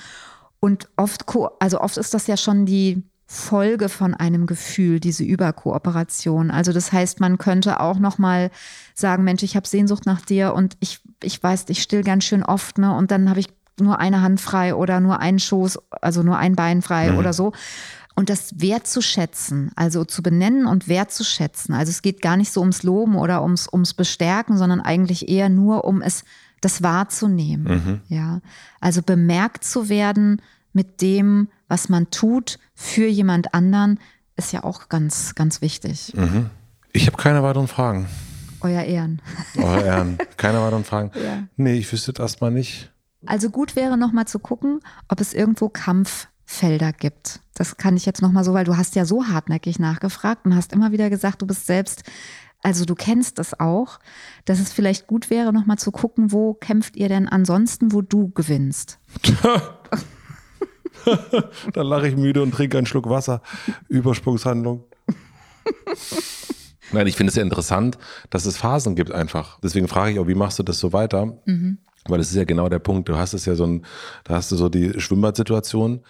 Und 0.59 0.89
oft, 0.97 1.25
also 1.59 1.79
oft 1.79 1.97
ist 1.97 2.13
das 2.13 2.27
ja 2.27 2.35
schon 2.35 2.65
die 2.65 3.03
Folge 3.25 3.87
von 3.89 4.13
einem 4.13 4.45
Gefühl, 4.45 4.99
diese 4.99 5.23
Überkooperation. 5.23 6.51
Also 6.51 6.73
das 6.73 6.91
heißt, 6.91 7.21
man 7.21 7.37
könnte 7.37 7.79
auch 7.79 7.97
noch 7.97 8.17
mal 8.17 8.51
sagen, 8.93 9.23
Mensch, 9.23 9.43
ich 9.43 9.55
habe 9.55 9.67
Sehnsucht 9.67 10.05
nach 10.05 10.21
dir 10.21 10.53
und 10.53 10.75
ich, 10.81 10.99
ich 11.21 11.41
weiß, 11.41 11.65
ich 11.69 11.81
still 11.81 12.03
ganz 12.03 12.25
schön 12.25 12.43
oft, 12.43 12.77
ne? 12.77 12.93
Und 12.93 13.09
dann 13.09 13.29
habe 13.29 13.39
ich 13.39 13.47
nur 13.79 13.99
eine 13.99 14.21
Hand 14.21 14.39
frei 14.39 14.75
oder 14.75 14.99
nur 14.99 15.19
einen 15.19 15.39
Schoß, 15.39 15.79
also 15.89 16.21
nur 16.21 16.37
ein 16.37 16.55
Bein 16.55 16.81
frei 16.83 17.11
mhm. 17.11 17.17
oder 17.17 17.33
so 17.33 17.53
und 18.15 18.29
das 18.29 18.59
wertzuschätzen, 18.61 19.71
also 19.75 20.05
zu 20.05 20.21
benennen 20.21 20.67
und 20.67 20.87
wertzuschätzen. 20.87 21.73
Also 21.73 21.89
es 21.89 22.01
geht 22.01 22.21
gar 22.21 22.37
nicht 22.37 22.51
so 22.51 22.59
ums 22.61 22.83
Loben 22.83 23.15
oder 23.15 23.41
ums, 23.41 23.67
ums 23.71 23.93
Bestärken, 23.93 24.57
sondern 24.57 24.81
eigentlich 24.81 25.29
eher 25.29 25.49
nur 25.49 25.85
um 25.85 26.01
es, 26.01 26.23
das 26.61 26.83
wahrzunehmen. 26.83 27.63
Mhm. 27.63 28.01
Ja. 28.07 28.41
Also 28.79 29.01
bemerkt 29.01 29.63
zu 29.63 29.89
werden 29.89 30.41
mit 30.73 31.01
dem, 31.01 31.49
was 31.67 31.89
man 31.89 32.11
tut 32.11 32.59
für 32.75 33.07
jemand 33.07 33.53
anderen, 33.53 33.99
ist 34.35 34.53
ja 34.53 34.63
auch 34.63 34.89
ganz, 34.89 35.35
ganz 35.35 35.61
wichtig. 35.61 36.13
Mhm. 36.15 36.49
Ich 36.91 37.07
habe 37.07 37.17
keine 37.17 37.41
weiteren 37.43 37.67
Fragen. 37.67 38.07
Euer 38.61 38.83
Ehren. 38.83 39.21
Euer 39.57 39.83
Ehren. 39.83 40.17
Keine 40.37 40.61
weiteren 40.61 40.85
Fragen. 40.85 41.11
Ja. 41.21 41.43
Nee, 41.57 41.73
ich 41.73 41.91
wüsste 41.91 42.13
das 42.13 42.23
erstmal 42.23 42.49
nicht. 42.49 42.93
Also 43.25 43.49
gut 43.49 43.75
wäre 43.75 43.97
nochmal 43.97 44.25
zu 44.25 44.39
gucken, 44.39 44.79
ob 45.09 45.19
es 45.19 45.33
irgendwo 45.33 45.67
Kampf 45.67 46.29
Felder 46.53 46.93
gibt. 46.93 47.39
Das 47.53 47.77
kann 47.77 47.97
ich 47.97 48.05
jetzt 48.05 48.21
nochmal 48.21 48.43
so, 48.43 48.53
weil 48.53 48.65
du 48.65 48.77
hast 48.77 48.95
ja 48.95 49.05
so 49.05 49.27
hartnäckig 49.27 49.79
nachgefragt 49.79 50.45
und 50.45 50.55
hast 50.55 50.73
immer 50.73 50.91
wieder 50.91 51.09
gesagt, 51.09 51.41
du 51.41 51.47
bist 51.47 51.65
selbst, 51.65 52.03
also 52.61 52.85
du 52.85 52.95
kennst 52.95 53.39
das 53.39 53.59
auch, 53.59 53.99
dass 54.45 54.59
es 54.59 54.71
vielleicht 54.71 55.05
gut 55.07 55.29
wäre, 55.29 55.51
nochmal 55.51 55.77
zu 55.77 55.91
gucken, 55.91 56.31
wo 56.31 56.53
kämpft 56.53 56.95
ihr 56.95 57.09
denn 57.09 57.27
ansonsten, 57.27 57.91
wo 57.91 58.01
du 58.01 58.29
gewinnst. 58.29 58.99
Dann 61.73 61.87
lache 61.87 62.07
ich 62.07 62.15
müde 62.15 62.41
und 62.41 62.51
trinke 62.51 62.77
einen 62.77 62.87
Schluck 62.87 63.09
Wasser. 63.09 63.41
Übersprungshandlung. 63.89 64.85
Nein, 66.93 67.07
ich 67.07 67.15
finde 67.15 67.31
es 67.31 67.35
ja 67.35 67.43
interessant, 67.43 67.97
dass 68.29 68.45
es 68.45 68.55
Phasen 68.55 68.95
gibt 68.95 69.11
einfach. 69.11 69.59
Deswegen 69.61 69.87
frage 69.87 70.11
ich 70.11 70.19
auch, 70.19 70.27
wie 70.27 70.35
machst 70.35 70.59
du 70.59 70.63
das 70.63 70.79
so 70.79 70.93
weiter? 70.93 71.37
Mhm. 71.45 71.79
Weil 72.05 72.19
das 72.19 72.29
ist 72.29 72.35
ja 72.35 72.43
genau 72.45 72.69
der 72.69 72.79
Punkt. 72.79 73.09
Du 73.09 73.17
hast 73.17 73.33
es 73.33 73.45
ja 73.45 73.55
so 73.55 73.65
ein, 73.65 73.85
da 74.23 74.35
hast 74.35 74.51
du 74.51 74.55
so 74.55 74.69
die 74.69 74.99
Schwimmbad-Situation 74.99 76.01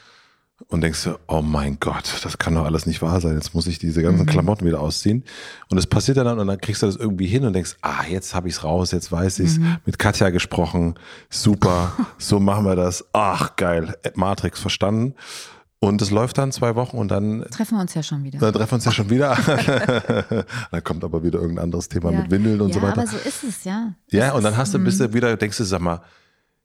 und 0.67 0.81
denkst 0.81 1.03
du, 1.03 1.19
oh 1.27 1.41
mein 1.41 1.77
Gott, 1.79 2.19
das 2.23 2.37
kann 2.37 2.55
doch 2.55 2.65
alles 2.65 2.85
nicht 2.85 3.01
wahr 3.01 3.19
sein. 3.21 3.35
Jetzt 3.35 3.53
muss 3.53 3.67
ich 3.67 3.79
diese 3.79 4.01
ganzen 4.01 4.23
mhm. 4.23 4.29
Klamotten 4.29 4.65
wieder 4.65 4.79
ausziehen. 4.79 5.23
Und 5.69 5.77
es 5.77 5.87
passiert 5.87 6.17
dann 6.17 6.39
und 6.39 6.47
dann 6.47 6.61
kriegst 6.61 6.81
du 6.81 6.85
das 6.85 6.95
irgendwie 6.95 7.27
hin 7.27 7.43
und 7.45 7.53
denkst, 7.53 7.75
ah, 7.81 8.03
jetzt 8.09 8.33
habe 8.33 8.47
ich 8.47 8.55
es 8.55 8.63
raus, 8.63 8.91
jetzt 8.91 9.11
weiß 9.11 9.39
ich 9.39 9.51
es. 9.51 9.59
Mhm. 9.59 9.77
Mit 9.85 9.99
Katja 9.99 10.29
gesprochen, 10.29 10.95
super, 11.29 11.93
so 12.17 12.39
machen 12.39 12.65
wir 12.65 12.75
das. 12.75 13.05
Ach, 13.13 13.55
geil, 13.55 13.95
Matrix 14.15 14.59
verstanden. 14.59 15.15
Und 15.79 15.99
das 15.99 16.11
läuft 16.11 16.37
dann 16.37 16.53
zwei 16.53 16.75
Wochen 16.75 16.97
und 16.97 17.09
dann 17.09 17.43
treffen 17.51 17.75
wir 17.75 17.81
uns 17.81 17.93
ja 17.93 18.01
schon 18.01 18.23
wieder. 18.23 18.39
Dann 18.39 18.53
treffen 18.53 18.71
wir 18.71 18.75
uns 18.75 18.85
ja 18.85 18.91
schon 18.93 19.09
wieder. 19.09 19.35
dann 20.71 20.83
kommt 20.83 21.03
aber 21.03 21.23
wieder 21.23 21.39
irgendein 21.39 21.65
anderes 21.65 21.89
Thema 21.89 22.11
ja. 22.11 22.21
mit 22.21 22.31
Windeln 22.31 22.61
und 22.61 22.69
ja, 22.69 22.75
so 22.75 22.81
weiter. 22.81 23.03
Ja, 23.03 23.09
aber 23.09 23.11
so 23.11 23.17
ist 23.17 23.43
es, 23.43 23.63
ja. 23.65 23.93
Ja, 24.09 24.31
und 24.31 24.43
dann 24.43 24.55
hast 24.55 24.73
du, 24.73 24.79
bist 24.79 25.01
du 25.01 25.09
mhm. 25.09 25.13
wieder, 25.13 25.35
denkst 25.35 25.57
du, 25.57 25.65
sag 25.65 25.81
mal, 25.81 25.99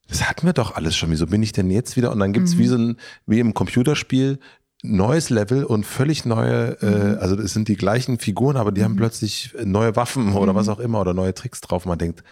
das 0.08 0.28
hatten 0.28 0.46
wir 0.46 0.54
doch 0.54 0.74
alles 0.74 0.96
schon. 0.96 1.10
Wieso 1.10 1.26
bin 1.26 1.42
ich 1.42 1.52
denn 1.52 1.70
jetzt 1.70 1.96
wieder? 1.96 2.10
Und 2.10 2.18
dann 2.18 2.32
gibt's 2.32 2.54
mhm. 2.54 2.58
wie 2.58 2.66
so 2.66 2.76
ein, 2.76 2.96
wie 3.26 3.40
im 3.40 3.54
Computerspiel, 3.54 4.38
neues 4.82 5.28
Level 5.30 5.64
und 5.64 5.84
völlig 5.84 6.24
neue, 6.24 6.80
äh, 6.80 6.86
mhm. 6.86 7.14
äh, 7.14 7.18
also 7.18 7.36
es 7.36 7.52
sind 7.52 7.68
die 7.68 7.76
gleichen 7.76 8.18
Figuren, 8.18 8.56
aber 8.56 8.72
die 8.72 8.80
mhm. 8.80 8.86
haben 8.86 8.96
plötzlich 8.96 9.54
neue 9.64 9.96
Waffen 9.96 10.32
oder 10.32 10.54
was 10.54 10.66
mhm. 10.66 10.72
auch 10.72 10.78
immer 10.78 11.00
oder 11.00 11.14
neue 11.14 11.34
Tricks 11.34 11.60
drauf. 11.60 11.84
Man 11.84 11.98
denkt, 11.98 12.22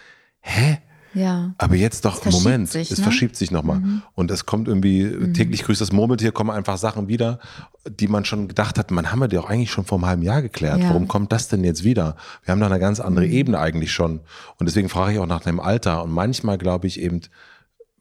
hä? 0.41 0.79
Ja. 1.13 1.53
Aber 1.57 1.75
jetzt 1.75 2.05
doch, 2.05 2.23
Moment, 2.25 2.69
sich, 2.69 2.91
es 2.91 2.99
ne? 2.99 3.03
verschiebt 3.03 3.35
sich 3.35 3.49
nochmal. 3.49 3.79
Mhm. 3.79 4.01
Und 4.13 4.29
es 4.29 4.45
kommt 4.45 4.67
irgendwie, 4.67 5.03
mhm. 5.03 5.33
täglich 5.33 5.63
grüßt 5.63 5.81
das 5.81 5.91
Murmeltier, 5.91 6.31
kommen 6.31 6.51
einfach 6.51 6.77
Sachen 6.77 7.07
wieder, 7.07 7.39
die 7.87 8.07
man 8.07 8.23
schon 8.23 8.47
gedacht 8.47 8.77
hat, 8.77 8.91
man 8.91 9.11
haben 9.11 9.19
wir 9.19 9.27
die 9.27 9.37
auch 9.37 9.49
eigentlich 9.49 9.71
schon 9.71 9.85
vor 9.85 9.97
einem 9.97 10.05
halben 10.05 10.21
Jahr 10.21 10.41
geklärt. 10.41 10.79
Ja. 10.79 10.89
Warum 10.89 11.07
kommt 11.07 11.31
das 11.31 11.47
denn 11.47 11.63
jetzt 11.63 11.83
wieder? 11.83 12.17
Wir 12.43 12.51
haben 12.51 12.59
da 12.59 12.67
eine 12.67 12.79
ganz 12.79 12.99
andere 12.99 13.25
mhm. 13.25 13.33
Ebene 13.33 13.59
eigentlich 13.59 13.91
schon. 13.91 14.19
Und 14.57 14.67
deswegen 14.67 14.89
frage 14.89 15.13
ich 15.13 15.19
auch 15.19 15.25
nach 15.25 15.41
dem 15.41 15.59
Alter. 15.59 16.03
Und 16.03 16.11
manchmal 16.11 16.57
glaube 16.57 16.87
ich 16.87 16.99
eben, 16.99 17.21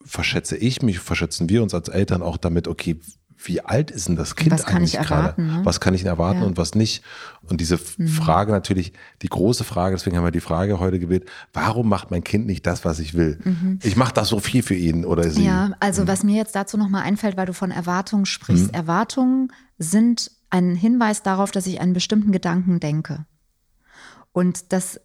verschätze 0.06 0.56
ich 0.56 0.82
mich, 0.82 0.98
verschätzen 1.00 1.48
wir 1.48 1.62
uns 1.62 1.74
als 1.74 1.88
Eltern 1.88 2.22
auch 2.22 2.36
damit, 2.36 2.68
okay, 2.68 3.00
wie 3.38 3.60
alt 3.60 3.90
ist 3.90 4.08
denn 4.08 4.16
das 4.16 4.34
Kind 4.34 4.52
was 4.52 4.64
eigentlich 4.64 4.98
gerade? 4.98 5.40
Ne? 5.40 5.60
Was 5.62 5.80
kann 5.80 5.94
ich 5.94 6.04
erwarten 6.04 6.40
ja. 6.40 6.46
und 6.46 6.56
was 6.56 6.74
nicht? 6.74 7.02
Und 7.42 7.60
diese 7.60 7.78
mhm. 7.98 8.08
Frage 8.08 8.50
natürlich, 8.50 8.92
die 9.22 9.28
große 9.28 9.64
Frage, 9.64 9.94
deswegen 9.94 10.16
haben 10.16 10.24
wir 10.24 10.30
die 10.30 10.40
Frage 10.40 10.80
heute 10.80 10.98
gewählt, 10.98 11.28
warum 11.52 11.88
macht 11.88 12.10
mein 12.10 12.24
Kind 12.24 12.46
nicht 12.46 12.66
das, 12.66 12.84
was 12.84 12.98
ich 12.98 13.14
will? 13.14 13.38
Mhm. 13.44 13.78
Ich 13.82 13.96
mache 13.96 14.14
das 14.14 14.28
so 14.28 14.40
viel 14.40 14.62
für 14.62 14.74
ihn 14.74 15.04
oder 15.04 15.30
sie. 15.30 15.44
Ja, 15.44 15.72
also 15.80 16.02
mhm. 16.02 16.08
was 16.08 16.24
mir 16.24 16.36
jetzt 16.36 16.54
dazu 16.54 16.76
nochmal 16.76 17.02
einfällt, 17.02 17.36
weil 17.36 17.46
du 17.46 17.54
von 17.54 17.70
Erwartungen 17.70 18.26
sprichst. 18.26 18.68
Mhm. 18.68 18.74
Erwartungen 18.74 19.52
sind 19.78 20.30
ein 20.50 20.74
Hinweis 20.74 21.22
darauf, 21.22 21.50
dass 21.50 21.66
ich 21.66 21.80
einen 21.80 21.92
bestimmten 21.92 22.32
Gedanken 22.32 22.80
denke. 22.80 23.26
Und 24.32 24.72
das 24.72 25.00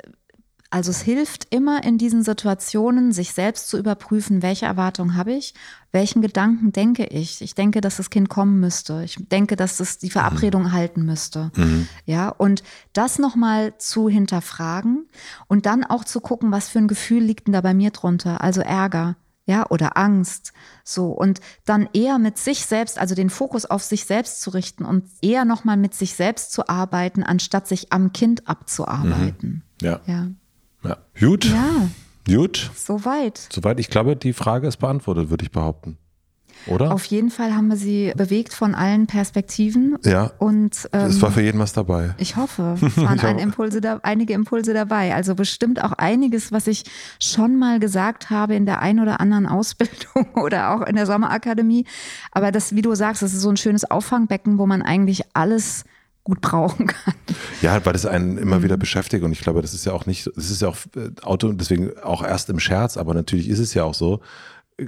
also 0.71 0.89
es 0.89 1.01
hilft 1.01 1.53
immer 1.53 1.83
in 1.83 1.97
diesen 1.97 2.23
Situationen, 2.23 3.11
sich 3.11 3.33
selbst 3.33 3.67
zu 3.67 3.77
überprüfen, 3.77 4.41
welche 4.41 4.65
Erwartung 4.65 5.15
habe 5.15 5.33
ich, 5.33 5.53
welchen 5.91 6.21
Gedanken 6.21 6.71
denke 6.71 7.05
ich. 7.07 7.41
Ich 7.41 7.55
denke, 7.55 7.81
dass 7.81 7.97
das 7.97 8.09
Kind 8.09 8.29
kommen 8.29 8.61
müsste. 8.61 9.03
Ich 9.03 9.17
denke, 9.19 9.57
dass 9.57 9.81
es 9.81 9.97
die 9.97 10.09
Verabredung 10.09 10.63
mhm. 10.63 10.71
halten 10.71 11.05
müsste. 11.05 11.51
Mhm. 11.57 11.89
Ja, 12.05 12.29
und 12.29 12.63
das 12.93 13.19
nochmal 13.19 13.77
zu 13.79 14.07
hinterfragen 14.07 15.09
und 15.47 15.65
dann 15.65 15.83
auch 15.83 16.05
zu 16.05 16.21
gucken, 16.21 16.53
was 16.53 16.69
für 16.69 16.79
ein 16.79 16.87
Gefühl 16.87 17.21
liegt 17.21 17.47
denn 17.47 17.53
da 17.53 17.59
bei 17.59 17.73
mir 17.73 17.91
drunter? 17.91 18.39
Also 18.39 18.61
Ärger. 18.61 19.17
Ja, 19.47 19.65
oder 19.69 19.97
Angst. 19.97 20.53
So. 20.85 21.07
Und 21.07 21.41
dann 21.65 21.89
eher 21.91 22.17
mit 22.17 22.37
sich 22.37 22.65
selbst, 22.65 22.97
also 22.97 23.15
den 23.15 23.29
Fokus 23.29 23.65
auf 23.65 23.83
sich 23.83 24.05
selbst 24.05 24.41
zu 24.41 24.51
richten 24.51 24.85
und 24.85 25.03
eher 25.21 25.43
nochmal 25.43 25.75
mit 25.75 25.93
sich 25.95 26.13
selbst 26.13 26.53
zu 26.53 26.69
arbeiten, 26.69 27.23
anstatt 27.23 27.67
sich 27.67 27.91
am 27.91 28.13
Kind 28.13 28.47
abzuarbeiten. 28.47 29.63
Mhm. 29.81 29.85
Ja. 29.85 29.99
ja. 30.05 30.27
Ja. 30.83 30.97
Gut. 31.19 31.45
Ja. 31.45 31.89
Gut. 32.27 32.71
Soweit. 32.75 33.49
Soweit. 33.51 33.79
Ich 33.79 33.89
glaube, 33.89 34.15
die 34.15 34.33
Frage 34.33 34.67
ist 34.67 34.77
beantwortet, 34.77 35.29
würde 35.29 35.43
ich 35.43 35.51
behaupten. 35.51 35.97
Oder? 36.67 36.93
Auf 36.93 37.05
jeden 37.05 37.31
Fall 37.31 37.55
haben 37.55 37.69
wir 37.69 37.75
sie 37.75 38.13
bewegt 38.15 38.53
von 38.53 38.75
allen 38.75 39.07
Perspektiven. 39.07 39.97
Ja. 40.03 40.31
Und 40.37 40.87
ähm, 40.93 41.07
es 41.07 41.21
war 41.21 41.31
für 41.31 41.41
jeden 41.41 41.59
was 41.59 41.73
dabei. 41.73 42.13
Ich 42.17 42.35
hoffe, 42.35 42.75
es 42.81 42.97
waren 42.97 43.19
ein 43.19 43.39
Impulse 43.39 43.81
da, 43.81 43.99
einige 44.03 44.33
Impulse 44.33 44.73
dabei. 44.73 45.15
Also 45.15 45.33
bestimmt 45.35 45.83
auch 45.83 45.93
einiges, 45.93 46.51
was 46.51 46.67
ich 46.67 46.83
schon 47.19 47.57
mal 47.57 47.79
gesagt 47.79 48.29
habe 48.29 48.55
in 48.55 48.65
der 48.65 48.79
ein 48.79 48.99
oder 48.99 49.19
anderen 49.19 49.47
Ausbildung 49.47 50.33
oder 50.35 50.75
auch 50.75 50.81
in 50.81 50.95
der 50.95 51.05
Sommerakademie. 51.05 51.85
Aber 52.31 52.51
das, 52.51 52.75
wie 52.75 52.81
du 52.81 52.93
sagst, 52.93 53.21
das 53.21 53.33
ist 53.33 53.41
so 53.41 53.49
ein 53.49 53.57
schönes 53.57 53.89
Auffangbecken, 53.89 54.59
wo 54.59 54.67
man 54.67 54.81
eigentlich 54.81 55.23
alles 55.33 55.83
gut 56.23 56.41
brauchen 56.41 56.87
kann. 56.87 57.13
Ja, 57.61 57.83
weil 57.85 57.93
das 57.93 58.05
einen 58.05 58.37
immer 58.37 58.59
mhm. 58.59 58.63
wieder 58.63 58.77
beschäftigt 58.77 59.23
und 59.23 59.31
ich 59.31 59.41
glaube, 59.41 59.61
das 59.61 59.73
ist 59.73 59.85
ja 59.85 59.93
auch 59.93 60.05
nicht, 60.05 60.27
das 60.35 60.49
ist 60.49 60.61
ja 60.61 60.67
auch 60.67 60.77
äh, 60.95 61.09
Auto, 61.23 61.51
deswegen 61.53 61.97
auch 61.99 62.23
erst 62.23 62.49
im 62.49 62.59
Scherz, 62.59 62.97
aber 62.97 63.13
natürlich 63.13 63.49
ist 63.49 63.59
es 63.59 63.73
ja 63.73 63.83
auch 63.83 63.93
so. 63.93 64.21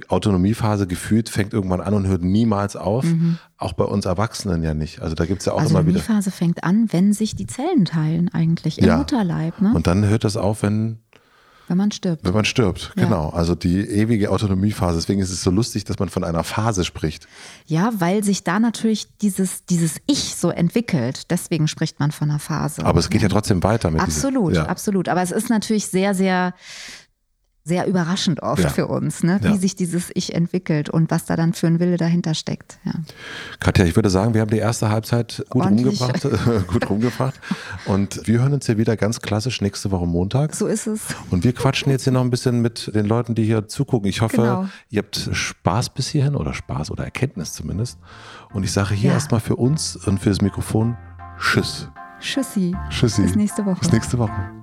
Autonomiephase 0.08 0.88
gefühlt 0.88 1.30
fängt 1.30 1.54
irgendwann 1.54 1.82
an 1.82 1.94
und 1.94 2.08
hört 2.08 2.24
niemals 2.24 2.76
auf. 2.76 3.04
Mhm. 3.04 3.38
Auch 3.58 3.74
bei 3.74 3.84
uns 3.84 4.06
Erwachsenen 4.06 4.64
ja 4.64 4.74
nicht. 4.74 5.02
Also 5.02 5.14
da 5.14 5.26
gibt 5.26 5.42
es 5.42 5.46
ja 5.46 5.54
auch 5.54 5.60
also 5.60 5.70
immer 5.70 5.86
wieder. 5.86 6.00
Autonomiephase 6.00 6.32
fängt 6.32 6.64
an, 6.64 6.92
wenn 6.92 7.14
sich 7.14 7.36
die 7.36 7.46
Zellen 7.46 7.86
teilen 7.86 8.34
eigentlich 8.34 8.80
im 8.80 8.86
ja. 8.86 8.98
Mutterleib. 8.98 9.62
Ne? 9.62 9.72
Und 9.74 9.86
dann 9.86 10.06
hört 10.06 10.24
das 10.24 10.36
auf, 10.36 10.64
wenn 10.64 11.00
wenn 11.68 11.78
man 11.78 11.92
stirbt. 11.92 12.26
Wenn 12.26 12.34
man 12.34 12.46
stirbt, 12.46 12.92
ja. 12.96 13.04
genau. 13.04 13.30
Also 13.30 13.56
die 13.56 13.80
ewige 13.80 14.32
Autonomiephase. 14.32 14.98
Deswegen 14.98 15.22
ist 15.22 15.32
es 15.32 15.44
so 15.44 15.52
lustig, 15.52 15.86
dass 15.86 16.00
man 16.00 16.10
von 16.10 16.24
einer 16.24 16.44
Phase 16.44 16.84
spricht. 16.84 17.28
Ja, 17.66 17.92
weil 17.98 18.24
sich 18.24 18.44
da 18.44 18.60
natürlich 18.60 19.08
dieses, 19.18 19.66
dieses 19.66 19.98
Ich 20.06 20.36
so 20.36 20.50
entwickelt. 20.50 21.32
Deswegen 21.32 21.68
spricht 21.68 22.00
man 22.00 22.12
von 22.12 22.30
einer 22.30 22.40
Phase. 22.40 22.86
Aber 22.86 23.00
es 23.00 23.10
geht 23.10 23.22
ja, 23.22 23.28
ja 23.28 23.34
trotzdem 23.34 23.64
weiter 23.64 23.92
mit 23.92 24.02
Absolut, 24.02 24.52
diese, 24.52 24.62
ja. 24.62 24.68
absolut. 24.68 25.08
Aber 25.08 25.22
es 25.22 25.32
ist 25.32 25.50
natürlich 25.50 25.88
sehr, 25.88 26.14
sehr 26.14 26.54
sehr 27.66 27.88
überraschend 27.88 28.44
oft 28.44 28.64
ja. 28.64 28.70
für 28.70 28.88
uns, 28.88 29.24
ne? 29.24 29.40
wie 29.42 29.48
ja. 29.48 29.58
sich 29.58 29.76
dieses 29.76 30.12
Ich 30.16 30.36
entwickelt 30.36 30.90
und 30.90 31.10
was 31.12 31.26
da 31.26 31.38
dann 31.38 31.54
für 31.54 31.68
ein 31.68 31.80
Wille 31.80 31.96
dahinter 31.96 32.34
steckt. 32.34 32.78
Ja. 32.84 32.94
Katja, 33.60 33.86
ich 33.86 33.96
würde 33.96 34.10
sagen, 34.10 34.34
wir 34.34 34.42
haben 34.42 34.52
die 34.52 34.58
erste 34.58 34.90
Halbzeit 34.90 35.46
gut 35.50 35.64
Ordentlich. 35.64 36.02
rumgebracht, 36.02 36.68
gut 36.68 36.90
rumgebracht. 36.90 37.40
Und 37.86 38.28
wir 38.28 38.42
hören 38.42 38.54
uns 38.54 38.68
ja 38.68 38.78
wieder 38.78 38.98
ganz 38.98 39.22
klassisch 39.22 39.62
nächste 39.62 39.92
Woche 39.92 40.06
Montag. 40.06 40.54
So 40.54 40.68
ist 40.68 40.88
es. 40.88 41.02
Und 41.32 41.46
wir 41.46 41.54
quatschen 41.54 41.90
jetzt 41.90 42.04
hier 42.04 42.14
noch 42.14 42.22
ein 42.22 42.30
bisschen 42.30 42.62
mit 42.62 42.94
den 42.94 43.06
Leuten, 43.06 43.34
die 43.34 43.46
hier 43.46 43.68
zugucken. 43.70 44.10
Ich 44.10 44.22
hoffe, 44.22 44.38
genau. 44.38 44.68
ihr 44.90 45.02
habt 45.02 45.30
Spaß 45.32 45.92
bis 45.92 46.10
hierhin 46.10 46.36
oder 46.36 46.54
Spaß 46.54 46.92
oder 46.92 47.06
Erkenntnis 47.06 47.54
zumindest. 47.54 47.98
Und 48.52 48.64
ich 48.64 48.74
sage 48.74 48.94
hier 48.94 49.10
ja. 49.10 49.14
erstmal 49.16 49.40
für 49.40 49.56
uns 49.56 49.96
und 49.96 50.20
für 50.20 50.30
das 50.30 50.42
Mikrofon 50.42 50.98
Tschüss. 51.40 51.90
Tschüssi. 52.20 52.76
Tschüssi. 52.90 53.22
Bis 53.22 53.36
nächste 53.36 53.66
Woche. 53.66 53.80
Bis 53.80 53.92
nächste 53.92 54.18
Woche. 54.18 54.63